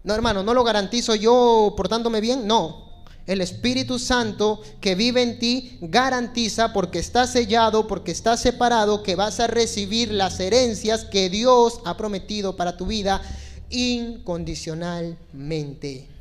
No, 0.03 0.13
hermano, 0.13 0.43
no 0.43 0.53
lo 0.53 0.63
garantizo 0.63 1.15
yo 1.15 1.73
portándome 1.77 2.21
bien, 2.21 2.45
no. 2.45 2.83
El 3.25 3.39
Espíritu 3.39 3.99
Santo 3.99 4.61
que 4.81 4.95
vive 4.95 5.21
en 5.21 5.39
ti 5.39 5.77
garantiza 5.81 6.73
porque 6.73 6.99
está 6.99 7.25
sellado, 7.25 7.87
porque 7.87 8.11
está 8.11 8.35
separado, 8.35 9.01
que 9.01 9.15
vas 9.15 9.39
a 9.39 9.47
recibir 9.47 10.11
las 10.11 10.41
herencias 10.41 11.05
que 11.05 11.29
Dios 11.29 11.79
ha 11.85 11.95
prometido 11.95 12.57
para 12.57 12.75
tu 12.75 12.85
vida 12.85 13.21
incondicionalmente 13.69 16.12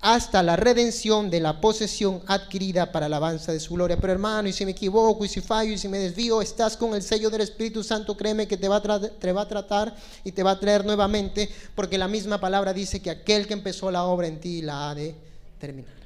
hasta 0.00 0.44
la 0.44 0.54
redención 0.54 1.28
de 1.28 1.40
la 1.40 1.60
posesión 1.60 2.22
adquirida 2.26 2.92
para 2.92 3.06
alabanza 3.06 3.52
de 3.52 3.60
su 3.60 3.74
gloria. 3.74 3.96
Pero 3.96 4.12
hermano, 4.12 4.48
y 4.48 4.52
si 4.52 4.64
me 4.64 4.70
equivoco, 4.70 5.24
y 5.24 5.28
si 5.28 5.40
fallo, 5.40 5.72
y 5.72 5.78
si 5.78 5.88
me 5.88 5.98
desvío, 5.98 6.40
estás 6.40 6.76
con 6.76 6.94
el 6.94 7.02
sello 7.02 7.30
del 7.30 7.40
Espíritu 7.40 7.82
Santo, 7.82 8.16
créeme 8.16 8.46
que 8.46 8.56
te 8.56 8.68
va, 8.68 8.76
a 8.76 9.00
te 9.00 9.32
va 9.32 9.42
a 9.42 9.48
tratar 9.48 9.94
y 10.22 10.32
te 10.32 10.42
va 10.42 10.52
a 10.52 10.60
traer 10.60 10.84
nuevamente, 10.84 11.50
porque 11.74 11.98
la 11.98 12.06
misma 12.06 12.38
palabra 12.40 12.72
dice 12.72 13.00
que 13.00 13.10
aquel 13.10 13.46
que 13.46 13.54
empezó 13.54 13.90
la 13.90 14.04
obra 14.04 14.28
en 14.28 14.40
ti 14.40 14.62
la 14.62 14.90
ha 14.90 14.94
de 14.94 15.14
terminar. 15.58 15.98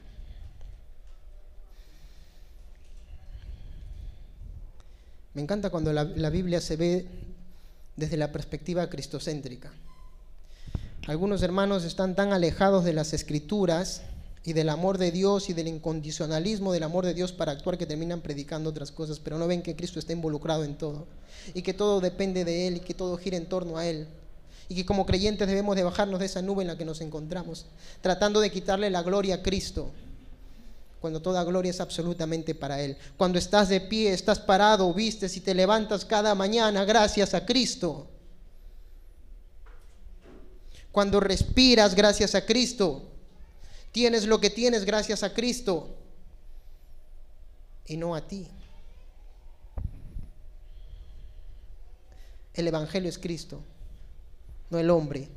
Me 5.35 5.43
encanta 5.43 5.71
cuando 5.71 5.93
la, 5.93 6.05
la 6.05 6.31
Biblia 6.31 6.61
se 6.61 6.77
ve 6.77 7.07
desde 7.97 8.17
la 8.17 8.33
perspectiva 8.33 8.89
cristocéntrica. 8.89 9.73
Algunos 11.09 11.43
hermanos 11.43 11.83
están 11.85 12.15
tan 12.15 12.33
alejados 12.33 12.85
de 12.85 12.93
las 12.93 13.13
escrituras 13.13 14.03
y 14.45 14.53
del 14.53 14.69
amor 14.69 14.99
de 14.99 15.11
Dios 15.11 15.51
y 15.51 15.53
del 15.53 15.67
incondicionalismo 15.67 16.73
del 16.73 16.85
amor 16.85 17.05
de 17.05 17.13
Dios 17.15 17.33
para 17.33 17.51
actuar 17.51 17.77
que 17.77 17.87
terminan 17.87 18.21
predicando 18.21 18.71
otras 18.71 18.93
cosas, 18.93 19.19
pero 19.19 19.37
no 19.37 19.49
ven 19.49 19.63
que 19.63 19.75
Cristo 19.75 19.99
está 19.99 20.13
involucrado 20.13 20.63
en 20.63 20.77
todo 20.77 21.07
y 21.55 21.63
que 21.63 21.75
todo 21.75 22.01
depende 22.01 22.45
de 22.45 22.69
Él 22.69 22.77
y 22.77 22.81
que 22.81 22.95
todo 22.95 23.17
gira 23.17 23.37
en 23.37 23.47
torno 23.47 23.79
a 23.79 23.87
Él 23.87 24.07
y 24.69 24.77
que 24.77 24.87
como 24.87 25.05
creyentes 25.05 25.49
debemos 25.49 25.75
de 25.75 25.83
bajarnos 25.83 26.21
de 26.21 26.27
esa 26.27 26.41
nube 26.41 26.63
en 26.63 26.69
la 26.69 26.79
que 26.79 26.85
nos 26.85 27.01
encontramos, 27.01 27.67
tratando 28.01 28.41
de 28.41 28.53
quitarle 28.53 28.89
la 28.89 29.03
gloria 29.03 29.37
a 29.37 29.43
Cristo, 29.43 29.91
cuando 31.01 31.21
toda 31.21 31.43
gloria 31.43 31.71
es 31.71 31.81
absolutamente 31.81 32.55
para 32.55 32.81
Él. 32.81 32.97
Cuando 33.17 33.39
estás 33.39 33.69
de 33.69 33.81
pie, 33.81 34.13
estás 34.13 34.39
parado, 34.39 34.95
vistes 34.95 35.37
y 35.37 35.41
te 35.41 35.53
levantas 35.53 36.05
cada 36.05 36.35
mañana 36.37 36.85
gracias 36.85 37.35
a 37.35 37.45
Cristo. 37.45 38.07
Cuando 40.93 41.21
respiras 41.21 41.95
gracias 41.95 42.35
a 42.35 42.45
Cristo, 42.45 43.03
tienes 43.93 44.27
lo 44.27 44.41
que 44.41 44.51
tienes 44.51 44.85
gracias 44.85 45.23
a 45.23 45.33
Cristo 45.33 45.97
y 47.87 47.97
no 47.97 48.15
a 48.15 48.29
ti. 48.29 48.47
El 52.53 52.69
Evangelio 52.69 53.09
es 53.09 53.19
Cristo, 53.19 53.63
no 54.69 54.79
el 54.79 54.91
hombre. 54.91 55.31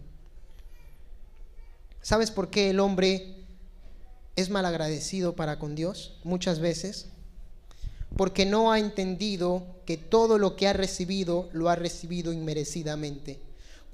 ¿Sabes 2.01 2.31
por 2.31 2.49
qué 2.49 2.69
el 2.69 2.81
hombre 2.81 3.45
es 4.35 4.49
malagradecido 4.49 5.37
para 5.37 5.57
con 5.57 5.73
Dios 5.73 6.19
muchas 6.25 6.59
veces? 6.59 7.07
Porque 8.17 8.45
no 8.45 8.73
ha 8.73 8.79
entendido 8.79 9.65
que 9.85 9.95
todo 9.95 10.37
lo 10.37 10.57
que 10.57 10.67
ha 10.67 10.73
recibido 10.73 11.49
lo 11.53 11.69
ha 11.69 11.75
recibido 11.77 12.33
inmerecidamente 12.33 13.44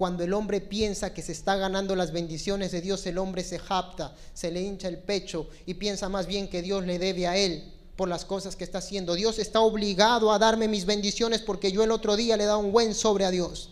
cuando 0.02 0.24
el 0.24 0.34
hombre 0.34 0.62
piensa 0.62 1.14
que 1.14 1.22
se 1.22 1.32
está 1.32 1.58
ganando 1.58 1.96
las 1.96 2.12
bendiciones 2.12 2.72
de 2.72 2.82
Dios, 2.82 3.06
el 3.06 3.20
hombre 3.20 3.44
se 3.44 3.60
japta, 3.60 4.16
se 4.34 4.50
le 4.50 4.60
hincha 4.60 4.88
el 4.88 4.98
pecho 4.98 5.48
y 5.68 5.76
piensa 5.76 6.10
más 6.10 6.26
bien 6.26 6.50
que 6.50 6.64
Dios 6.64 6.88
le 6.88 6.98
debe 6.98 7.28
a 7.28 7.38
él 7.38 7.72
por 7.96 8.10
las 8.10 8.26
cosas 8.26 8.56
que 8.56 8.64
está 8.64 8.80
haciendo. 8.80 9.14
Dios 9.14 9.38
está 9.38 9.60
obligado 9.60 10.32
a 10.32 10.40
darme 10.40 10.68
mis 10.68 10.88
bendiciones 10.88 11.42
porque 11.44 11.72
yo 11.72 11.84
el 11.84 11.92
otro 11.92 12.16
día 12.16 12.36
le 12.36 12.46
he 12.46 12.48
dado 12.48 12.58
un 12.58 12.72
buen 12.72 12.96
sobre 12.96 13.26
a 13.26 13.30
Dios. 13.30 13.70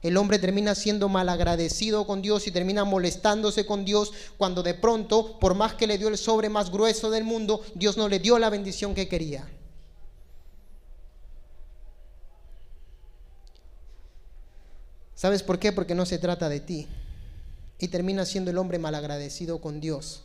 El 0.00 0.16
hombre 0.16 0.38
termina 0.38 0.76
siendo 0.76 1.08
malagradecido 1.08 2.06
con 2.06 2.22
Dios 2.22 2.46
y 2.46 2.52
termina 2.52 2.84
molestándose 2.84 3.66
con 3.66 3.84
Dios 3.84 4.12
cuando 4.36 4.62
de 4.62 4.74
pronto, 4.74 5.40
por 5.40 5.56
más 5.56 5.74
que 5.74 5.88
le 5.88 5.98
dio 5.98 6.06
el 6.06 6.16
sobre 6.16 6.48
más 6.48 6.70
grueso 6.70 7.10
del 7.10 7.24
mundo, 7.24 7.60
Dios 7.74 7.96
no 7.96 8.08
le 8.08 8.20
dio 8.20 8.38
la 8.38 8.50
bendición 8.50 8.94
que 8.94 9.08
quería. 9.08 9.48
¿Sabes 15.18 15.42
por 15.42 15.58
qué? 15.58 15.72
Porque 15.72 15.96
no 15.96 16.06
se 16.06 16.18
trata 16.18 16.48
de 16.48 16.60
ti. 16.60 16.86
Y 17.80 17.88
termina 17.88 18.24
siendo 18.24 18.52
el 18.52 18.58
hombre 18.58 18.78
malagradecido 18.78 19.60
con 19.60 19.80
Dios. 19.80 20.22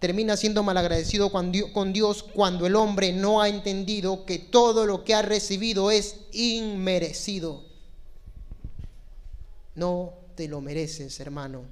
Termina 0.00 0.36
siendo 0.36 0.64
malagradecido 0.64 1.30
con 1.30 1.92
Dios 1.92 2.24
cuando 2.24 2.66
el 2.66 2.74
hombre 2.74 3.12
no 3.12 3.40
ha 3.40 3.48
entendido 3.48 4.26
que 4.26 4.40
todo 4.40 4.86
lo 4.86 5.04
que 5.04 5.14
ha 5.14 5.22
recibido 5.22 5.92
es 5.92 6.16
inmerecido. 6.32 7.62
No 9.76 10.14
te 10.34 10.48
lo 10.48 10.60
mereces, 10.60 11.20
hermano, 11.20 11.62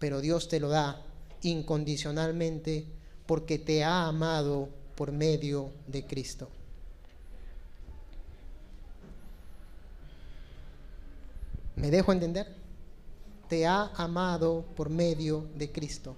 pero 0.00 0.20
Dios 0.20 0.48
te 0.48 0.58
lo 0.58 0.70
da 0.70 1.00
incondicionalmente 1.42 2.86
porque 3.24 3.60
te 3.60 3.84
ha 3.84 4.08
amado 4.08 4.68
por 4.96 5.12
medio 5.12 5.70
de 5.86 6.04
Cristo. 6.04 6.48
¿Me 11.80 11.90
dejo 11.90 12.12
entender? 12.12 12.46
Te 13.48 13.66
ha 13.66 13.90
amado 13.96 14.64
por 14.76 14.90
medio 14.90 15.44
de 15.56 15.70
Cristo. 15.70 16.16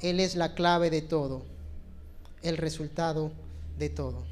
Él 0.00 0.18
es 0.18 0.34
la 0.34 0.54
clave 0.54 0.90
de 0.90 1.02
todo, 1.02 1.42
el 2.42 2.56
resultado 2.56 3.30
de 3.78 3.90
todo. 3.90 4.22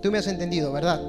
Tú 0.00 0.12
me 0.12 0.18
has 0.18 0.28
entendido, 0.28 0.72
¿verdad? 0.72 1.02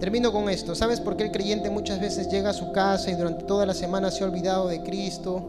Termino 0.00 0.32
con 0.32 0.50
esto. 0.50 0.74
¿Sabes 0.74 1.00
por 1.00 1.16
qué 1.16 1.24
el 1.24 1.30
creyente 1.30 1.70
muchas 1.70 2.00
veces 2.00 2.28
llega 2.28 2.50
a 2.50 2.54
su 2.54 2.72
casa 2.72 3.10
y 3.10 3.14
durante 3.14 3.44
toda 3.44 3.66
la 3.66 3.74
semana 3.74 4.10
se 4.10 4.24
ha 4.24 4.26
olvidado 4.26 4.66
de 4.66 4.82
Cristo 4.82 5.44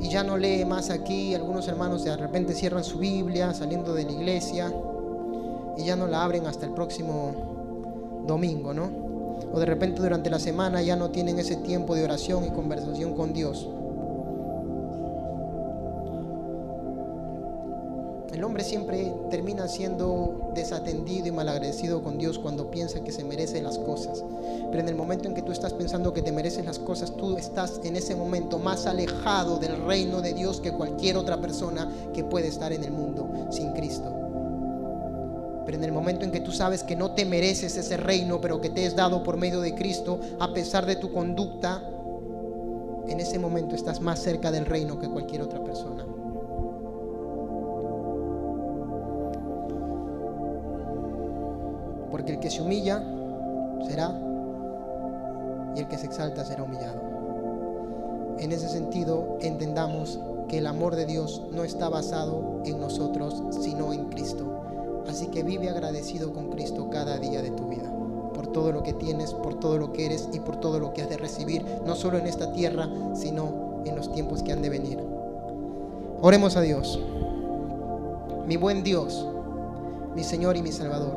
y 0.00 0.08
ya 0.08 0.24
no 0.24 0.38
lee 0.38 0.64
más 0.64 0.88
aquí? 0.88 1.34
Algunos 1.34 1.68
hermanos 1.68 2.02
de 2.02 2.16
repente 2.16 2.54
cierran 2.54 2.82
su 2.82 2.98
Biblia 2.98 3.52
saliendo 3.52 3.92
de 3.92 4.04
la 4.04 4.12
iglesia 4.12 4.72
y 5.76 5.84
ya 5.84 5.96
no 5.96 6.06
la 6.06 6.24
abren 6.24 6.46
hasta 6.46 6.64
el 6.64 6.72
próximo 6.72 7.61
domingo, 8.26 8.72
¿no? 8.74 8.90
O 9.52 9.58
de 9.58 9.66
repente 9.66 10.00
durante 10.00 10.30
la 10.30 10.38
semana 10.38 10.82
ya 10.82 10.96
no 10.96 11.10
tienen 11.10 11.38
ese 11.38 11.56
tiempo 11.56 11.94
de 11.94 12.04
oración 12.04 12.44
y 12.44 12.50
conversación 12.50 13.14
con 13.14 13.32
Dios. 13.32 13.68
El 18.32 18.44
hombre 18.44 18.64
siempre 18.64 19.12
termina 19.30 19.68
siendo 19.68 20.50
desatendido 20.54 21.28
y 21.28 21.30
malagradecido 21.30 22.02
con 22.02 22.16
Dios 22.16 22.38
cuando 22.38 22.70
piensa 22.70 23.04
que 23.04 23.12
se 23.12 23.24
merece 23.24 23.60
las 23.60 23.78
cosas. 23.78 24.24
Pero 24.70 24.80
en 24.82 24.88
el 24.88 24.96
momento 24.96 25.28
en 25.28 25.34
que 25.34 25.42
tú 25.42 25.52
estás 25.52 25.74
pensando 25.74 26.14
que 26.14 26.22
te 26.22 26.32
mereces 26.32 26.64
las 26.64 26.78
cosas, 26.78 27.14
tú 27.14 27.36
estás 27.36 27.80
en 27.84 27.94
ese 27.94 28.16
momento 28.16 28.58
más 28.58 28.86
alejado 28.86 29.58
del 29.58 29.84
reino 29.84 30.22
de 30.22 30.32
Dios 30.32 30.60
que 30.60 30.72
cualquier 30.72 31.18
otra 31.18 31.40
persona 31.42 31.88
que 32.14 32.24
puede 32.24 32.48
estar 32.48 32.72
en 32.72 32.84
el 32.84 32.90
mundo 32.90 33.28
sin 33.50 33.72
Cristo. 33.74 34.21
Pero 35.64 35.78
en 35.78 35.84
el 35.84 35.92
momento 35.92 36.24
en 36.24 36.32
que 36.32 36.40
tú 36.40 36.52
sabes 36.52 36.82
que 36.82 36.96
no 36.96 37.12
te 37.12 37.24
mereces 37.24 37.76
ese 37.76 37.96
reino, 37.96 38.40
pero 38.40 38.60
que 38.60 38.70
te 38.70 38.84
es 38.84 38.96
dado 38.96 39.22
por 39.22 39.36
medio 39.36 39.60
de 39.60 39.74
Cristo, 39.74 40.18
a 40.40 40.52
pesar 40.52 40.86
de 40.86 40.96
tu 40.96 41.12
conducta, 41.12 41.82
en 43.08 43.20
ese 43.20 43.38
momento 43.38 43.74
estás 43.74 44.00
más 44.00 44.18
cerca 44.18 44.50
del 44.50 44.66
reino 44.66 44.98
que 44.98 45.08
cualquier 45.08 45.42
otra 45.42 45.62
persona. 45.62 46.04
Porque 52.10 52.32
el 52.32 52.40
que 52.40 52.50
se 52.50 52.60
humilla 52.60 53.02
será 53.86 54.18
y 55.74 55.80
el 55.80 55.88
que 55.88 55.98
se 55.98 56.06
exalta 56.06 56.44
será 56.44 56.64
humillado. 56.64 57.00
En 58.38 58.50
ese 58.50 58.68
sentido, 58.68 59.38
entendamos 59.40 60.18
que 60.48 60.58
el 60.58 60.66
amor 60.66 60.96
de 60.96 61.06
Dios 61.06 61.42
no 61.52 61.64
está 61.64 61.88
basado 61.88 62.60
en 62.64 62.80
nosotros, 62.80 63.42
sino 63.62 63.92
en 63.92 64.06
Cristo 64.06 64.52
Así 65.08 65.26
que 65.26 65.42
vive 65.42 65.68
agradecido 65.68 66.32
con 66.32 66.50
Cristo 66.50 66.88
cada 66.90 67.18
día 67.18 67.42
de 67.42 67.50
tu 67.50 67.68
vida, 67.68 67.92
por 68.34 68.46
todo 68.46 68.72
lo 68.72 68.82
que 68.82 68.92
tienes, 68.92 69.34
por 69.34 69.54
todo 69.54 69.78
lo 69.78 69.92
que 69.92 70.06
eres 70.06 70.28
y 70.32 70.40
por 70.40 70.56
todo 70.56 70.78
lo 70.78 70.92
que 70.92 71.02
has 71.02 71.08
de 71.08 71.16
recibir, 71.16 71.64
no 71.84 71.94
solo 71.94 72.18
en 72.18 72.26
esta 72.26 72.52
tierra, 72.52 72.88
sino 73.14 73.82
en 73.84 73.96
los 73.96 74.12
tiempos 74.12 74.42
que 74.42 74.52
han 74.52 74.62
de 74.62 74.70
venir. 74.70 74.98
Oremos 76.20 76.56
a 76.56 76.60
Dios, 76.60 77.00
mi 78.46 78.56
buen 78.56 78.82
Dios, 78.84 79.26
mi 80.14 80.22
Señor 80.22 80.56
y 80.56 80.62
mi 80.62 80.72
Salvador. 80.72 81.16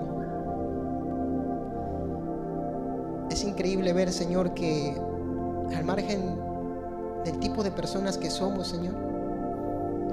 Es 3.29 3.43
increíble 3.43 3.93
ver, 3.93 4.11
Señor, 4.11 4.53
que 4.53 4.95
al 5.75 5.83
margen 5.83 6.21
del 7.23 7.39
tipo 7.39 7.63
de 7.63 7.71
personas 7.71 8.17
que 8.17 8.29
somos, 8.29 8.67
Señor, 8.67 8.95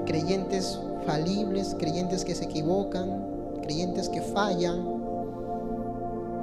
creyentes 0.05 0.79
falibles, 1.05 1.75
creyentes 1.79 2.25
que 2.25 2.35
se 2.35 2.45
equivocan, 2.45 3.32
creyentes 3.63 4.09
que 4.09 4.21
fallan, 4.21 5.03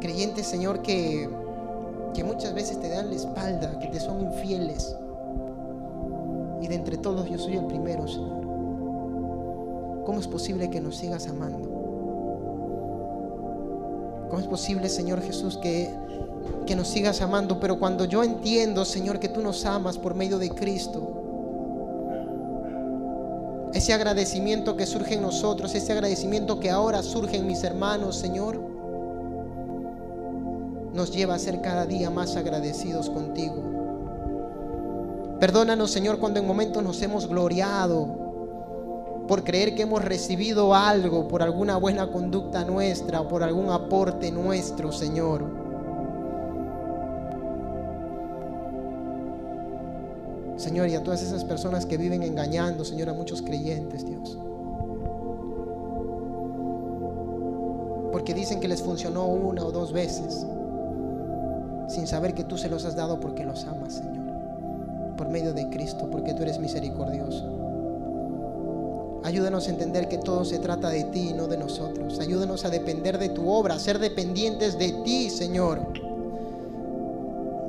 creyentes, 0.00 0.46
Señor, 0.46 0.82
que, 0.82 1.28
que 2.14 2.24
muchas 2.24 2.54
veces 2.54 2.80
te 2.80 2.88
dan 2.88 3.10
la 3.10 3.16
espalda, 3.16 3.78
que 3.78 3.88
te 3.88 4.00
son 4.00 4.20
infieles. 4.20 4.96
Y 6.60 6.66
de 6.66 6.74
entre 6.74 6.96
todos 6.98 7.28
yo 7.30 7.38
soy 7.38 7.56
el 7.56 7.66
primero, 7.66 8.08
Señor. 8.08 8.40
¿Cómo 10.04 10.18
es 10.18 10.26
posible 10.26 10.70
que 10.70 10.80
nos 10.80 10.96
sigas 10.96 11.28
amando? 11.28 11.68
¿Cómo 14.28 14.40
es 14.40 14.48
posible, 14.48 14.88
Señor 14.88 15.20
Jesús, 15.20 15.56
que, 15.58 15.90
que 16.66 16.74
nos 16.74 16.88
sigas 16.88 17.20
amando? 17.20 17.60
Pero 17.60 17.78
cuando 17.78 18.04
yo 18.04 18.22
entiendo, 18.24 18.84
Señor, 18.84 19.20
que 19.20 19.28
tú 19.28 19.40
nos 19.40 19.64
amas 19.66 19.98
por 19.98 20.14
medio 20.14 20.38
de 20.38 20.50
Cristo, 20.50 21.19
ese 23.72 23.92
agradecimiento 23.92 24.76
que 24.76 24.86
surge 24.86 25.14
en 25.14 25.22
nosotros, 25.22 25.74
ese 25.74 25.92
agradecimiento 25.92 26.58
que 26.58 26.70
ahora 26.70 27.02
surge 27.02 27.36
en 27.36 27.46
mis 27.46 27.62
hermanos, 27.62 28.16
Señor, 28.16 28.60
nos 30.92 31.12
lleva 31.12 31.34
a 31.34 31.38
ser 31.38 31.60
cada 31.60 31.86
día 31.86 32.10
más 32.10 32.36
agradecidos 32.36 33.08
contigo. 33.10 33.62
Perdónanos, 35.38 35.90
Señor, 35.90 36.18
cuando 36.18 36.40
en 36.40 36.46
momentos 36.46 36.82
nos 36.82 37.00
hemos 37.00 37.28
gloriado 37.28 38.08
por 39.28 39.44
creer 39.44 39.76
que 39.76 39.82
hemos 39.82 40.04
recibido 40.04 40.74
algo, 40.74 41.28
por 41.28 41.42
alguna 41.42 41.76
buena 41.76 42.10
conducta 42.10 42.64
nuestra, 42.64 43.26
por 43.28 43.44
algún 43.44 43.70
aporte 43.70 44.32
nuestro, 44.32 44.90
Señor. 44.90 45.59
Señor, 50.60 50.90
y 50.90 50.94
a 50.94 51.02
todas 51.02 51.22
esas 51.22 51.42
personas 51.42 51.86
que 51.86 51.96
viven 51.96 52.22
engañando, 52.22 52.84
Señor, 52.84 53.08
a 53.08 53.14
muchos 53.14 53.40
creyentes, 53.40 54.04
Dios. 54.04 54.36
Porque 58.12 58.34
dicen 58.34 58.60
que 58.60 58.68
les 58.68 58.82
funcionó 58.82 59.26
una 59.26 59.64
o 59.64 59.72
dos 59.72 59.90
veces, 59.94 60.46
sin 61.88 62.06
saber 62.06 62.34
que 62.34 62.44
tú 62.44 62.58
se 62.58 62.68
los 62.68 62.84
has 62.84 62.94
dado 62.94 63.18
porque 63.20 63.42
los 63.42 63.64
amas, 63.64 63.94
Señor. 63.94 64.26
Por 65.16 65.30
medio 65.30 65.54
de 65.54 65.70
Cristo, 65.70 66.10
porque 66.10 66.34
tú 66.34 66.42
eres 66.42 66.58
misericordioso. 66.58 67.42
Ayúdanos 69.24 69.66
a 69.66 69.70
entender 69.70 70.08
que 70.08 70.18
todo 70.18 70.44
se 70.44 70.58
trata 70.58 70.90
de 70.90 71.04
ti 71.04 71.30
y 71.30 71.32
no 71.32 71.46
de 71.46 71.56
nosotros. 71.56 72.20
Ayúdanos 72.20 72.66
a 72.66 72.70
depender 72.70 73.16
de 73.16 73.30
tu 73.30 73.48
obra, 73.48 73.76
a 73.76 73.78
ser 73.78 73.98
dependientes 73.98 74.78
de 74.78 74.92
ti, 75.04 75.30
Señor 75.30 76.09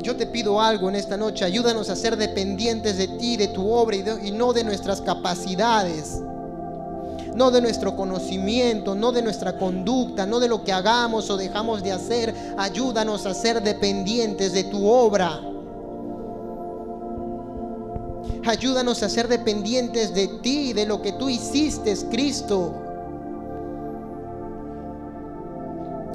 yo 0.02 0.16
te 0.16 0.26
pido 0.26 0.62
algo 0.62 0.89
en 0.89 0.95
esta 0.95 1.18
noche, 1.18 1.45
ayúdanos 1.45 1.89
a 1.89 1.95
ser 1.95 2.18
dependientes 2.18 2.97
de 2.97 3.08
ti, 3.08 3.38
de 3.38 3.49
tu 3.49 3.72
obra 3.72 3.95
y, 3.95 4.32
no 4.32 4.54
de 4.54 4.64
nuestras 4.64 5.02
capacidades, 5.02 6.22
no 7.36 7.52
de 7.52 7.62
nuestro 7.62 7.95
conocimiento, 7.95 8.95
no 8.95 9.12
de 9.12 9.22
nuestra 9.22 9.58
conducta, 9.58 10.26
no 10.26 10.39
de 10.39 10.47
lo 10.47 10.64
que 10.64 10.72
hagamos 10.72 11.30
o 11.30 11.38
dejamos 11.38 11.84
de 11.84 11.91
hacer. 11.91 12.34
Ayúdanos 12.58 13.26
a 13.26 13.34
ser 13.34 13.62
dependientes 13.62 14.54
de 14.54 14.66
tu 14.66 14.86
obra. 14.86 15.41
Ayúdanos 18.45 19.04
a 19.04 19.10
ser 19.10 19.28
dependientes 19.28 20.14
de 20.14 20.28
ti, 20.41 20.74
de 20.74 20.86
lo 20.86 21.02
que 21.02 21.14
tú 21.14 21.30
hiciste, 21.30 21.95
Cristo. 22.10 22.74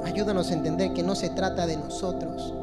Ayúdanos 0.05 0.51
a 0.51 0.55
entender 0.55 0.93
que 0.93 1.03
no 1.03 1.15
se 1.15 1.31
trata 1.31 1.67
de 1.67 1.77
nosotros 1.77 2.55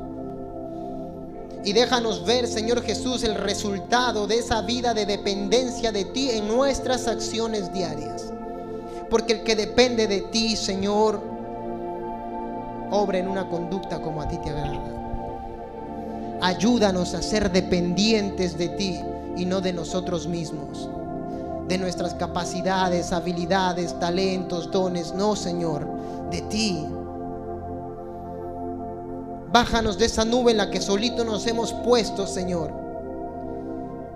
y 1.66 1.72
déjanos 1.72 2.26
ver, 2.26 2.48
Señor 2.48 2.82
Jesús, 2.82 3.24
el 3.24 3.36
resultado 3.36 4.28
de 4.28 4.40
esa 4.40 4.62
vida 4.62 4.94
de 4.94 5.06
dependencia 5.06 5.92
de 5.92 6.06
ti 6.06 6.30
en 6.32 6.48
nuestras 6.48 7.08
acciones 7.08 7.72
diarias. 7.72 8.26
Porque 9.10 9.34
el 9.34 9.44
que 9.44 9.56
depende 9.56 10.08
de 10.08 10.22
ti, 10.22 10.56
Señor, 10.58 11.22
obra 12.92 13.18
en 13.18 13.28
una 13.28 13.48
conducta 13.48 14.02
como 14.02 14.22
a 14.22 14.28
ti 14.28 14.38
te 14.44 14.50
agrada. 14.50 15.04
Ayúdanos 16.42 17.14
a 17.14 17.22
ser 17.22 17.50
dependientes 17.50 18.58
de 18.58 18.70
ti 18.70 19.00
y 19.38 19.46
no 19.46 19.62
de 19.62 19.72
nosotros 19.72 20.28
mismos, 20.28 20.90
de 21.70 21.78
nuestras 21.78 22.14
capacidades, 22.14 23.14
habilidades, 23.14 23.98
talentos, 24.00 24.70
dones. 24.70 25.14
No, 25.14 25.38
Señor, 25.38 25.88
de 26.30 26.42
ti 26.42 26.86
Bájanos 29.54 30.00
de 30.00 30.06
esa 30.06 30.26
nube 30.26 30.50
en 30.50 30.58
la 30.58 30.72
que 30.72 30.82
solito 30.82 31.24
nos 31.24 31.46
hemos 31.46 31.74
puesto, 31.74 32.26
Señor. 32.26 32.74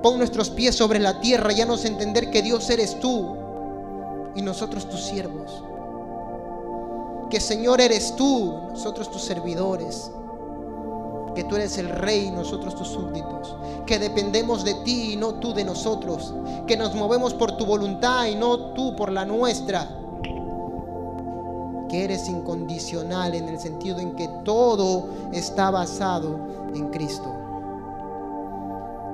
Pon 0.01 0.17
nuestros 0.17 0.49
pies 0.49 0.75
sobre 0.75 0.97
la 0.97 1.21
tierra 1.21 1.53
y 1.53 1.63
nos 1.63 1.85
entender 1.85 2.31
que 2.31 2.41
Dios 2.41 2.67
eres 2.71 2.99
tú 2.99 3.35
y 4.33 4.41
nosotros 4.41 4.89
tus 4.89 4.99
siervos. 4.99 5.63
Que 7.29 7.39
Señor 7.39 7.81
eres 7.81 8.15
tú, 8.15 8.51
nosotros 8.71 9.11
tus 9.11 9.21
servidores. 9.21 10.09
Que 11.35 11.43
tú 11.43 11.55
eres 11.55 11.77
el 11.77 11.89
rey 11.89 12.29
y 12.29 12.31
nosotros 12.31 12.73
tus 12.73 12.87
súbditos. 12.87 13.55
Que 13.85 13.99
dependemos 13.99 14.63
de 14.63 14.73
ti 14.85 15.13
y 15.13 15.15
no 15.17 15.35
tú 15.35 15.53
de 15.53 15.63
nosotros. 15.63 16.33
Que 16.65 16.77
nos 16.77 16.95
movemos 16.95 17.35
por 17.35 17.57
tu 17.57 17.65
voluntad 17.67 18.25
y 18.25 18.33
no 18.33 18.73
tú 18.73 18.95
por 18.95 19.11
la 19.11 19.23
nuestra 19.23 19.87
que 21.89 22.03
eres 22.03 22.27
incondicional 22.27 23.33
en 23.35 23.49
el 23.49 23.59
sentido 23.59 23.99
en 23.99 24.15
que 24.15 24.29
todo 24.43 25.09
está 25.33 25.71
basado 25.71 26.39
en 26.73 26.89
Cristo. 26.89 27.33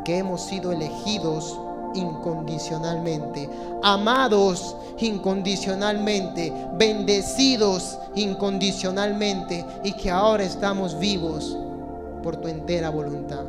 Que 0.05 0.17
hemos 0.17 0.41
sido 0.41 0.71
elegidos 0.71 1.57
incondicionalmente, 1.93 3.49
amados 3.83 4.75
incondicionalmente, 4.99 6.53
bendecidos 6.73 7.97
incondicionalmente 8.15 9.65
y 9.83 9.93
que 9.93 10.09
ahora 10.09 10.43
estamos 10.43 10.97
vivos 10.99 11.57
por 12.21 12.37
tu 12.37 12.47
entera 12.47 12.89
voluntad, 12.89 13.43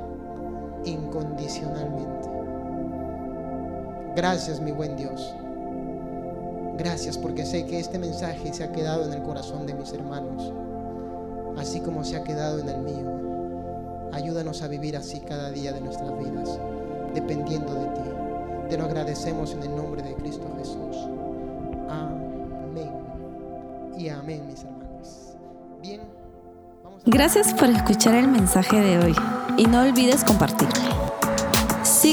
incondicionalmente. 0.84 2.28
Gracias 4.14 4.60
mi 4.60 4.72
buen 4.72 4.96
Dios. 4.96 5.34
Gracias 6.76 7.16
porque 7.16 7.46
sé 7.46 7.66
que 7.66 7.78
este 7.78 7.98
mensaje 7.98 8.52
se 8.52 8.64
ha 8.64 8.72
quedado 8.72 9.04
en 9.04 9.12
el 9.12 9.22
corazón 9.22 9.66
de 9.66 9.74
mis 9.74 9.92
hermanos, 9.92 10.52
así 11.56 11.80
como 11.80 12.02
se 12.02 12.16
ha 12.16 12.24
quedado 12.24 12.58
en 12.58 12.68
el 12.68 12.78
mío. 12.78 14.10
Ayúdanos 14.12 14.62
a 14.62 14.68
vivir 14.68 14.96
así 14.96 15.20
cada 15.20 15.50
día 15.50 15.72
de 15.72 15.80
nuestras 15.80 16.18
vidas, 16.18 16.58
dependiendo 17.14 17.74
de 17.74 17.86
ti. 17.86 18.10
Te 18.68 18.78
lo 18.78 18.84
agradecemos 18.84 19.52
en 19.52 19.62
el 19.62 19.76
nombre 19.76 20.02
de 20.02 20.14
Cristo 20.14 20.46
Jesús. 20.58 20.96
Amén. 21.88 22.90
Y 23.96 24.08
amén, 24.08 24.46
mis 24.46 24.64
hermanos. 24.64 25.36
Bien. 25.80 26.00
Gracias 27.06 27.54
por 27.54 27.68
escuchar 27.68 28.14
el 28.14 28.28
mensaje 28.28 28.80
de 28.80 28.98
hoy 28.98 29.14
y 29.56 29.66
no 29.66 29.82
olvides 29.82 30.24
compartirlo. 30.24 31.03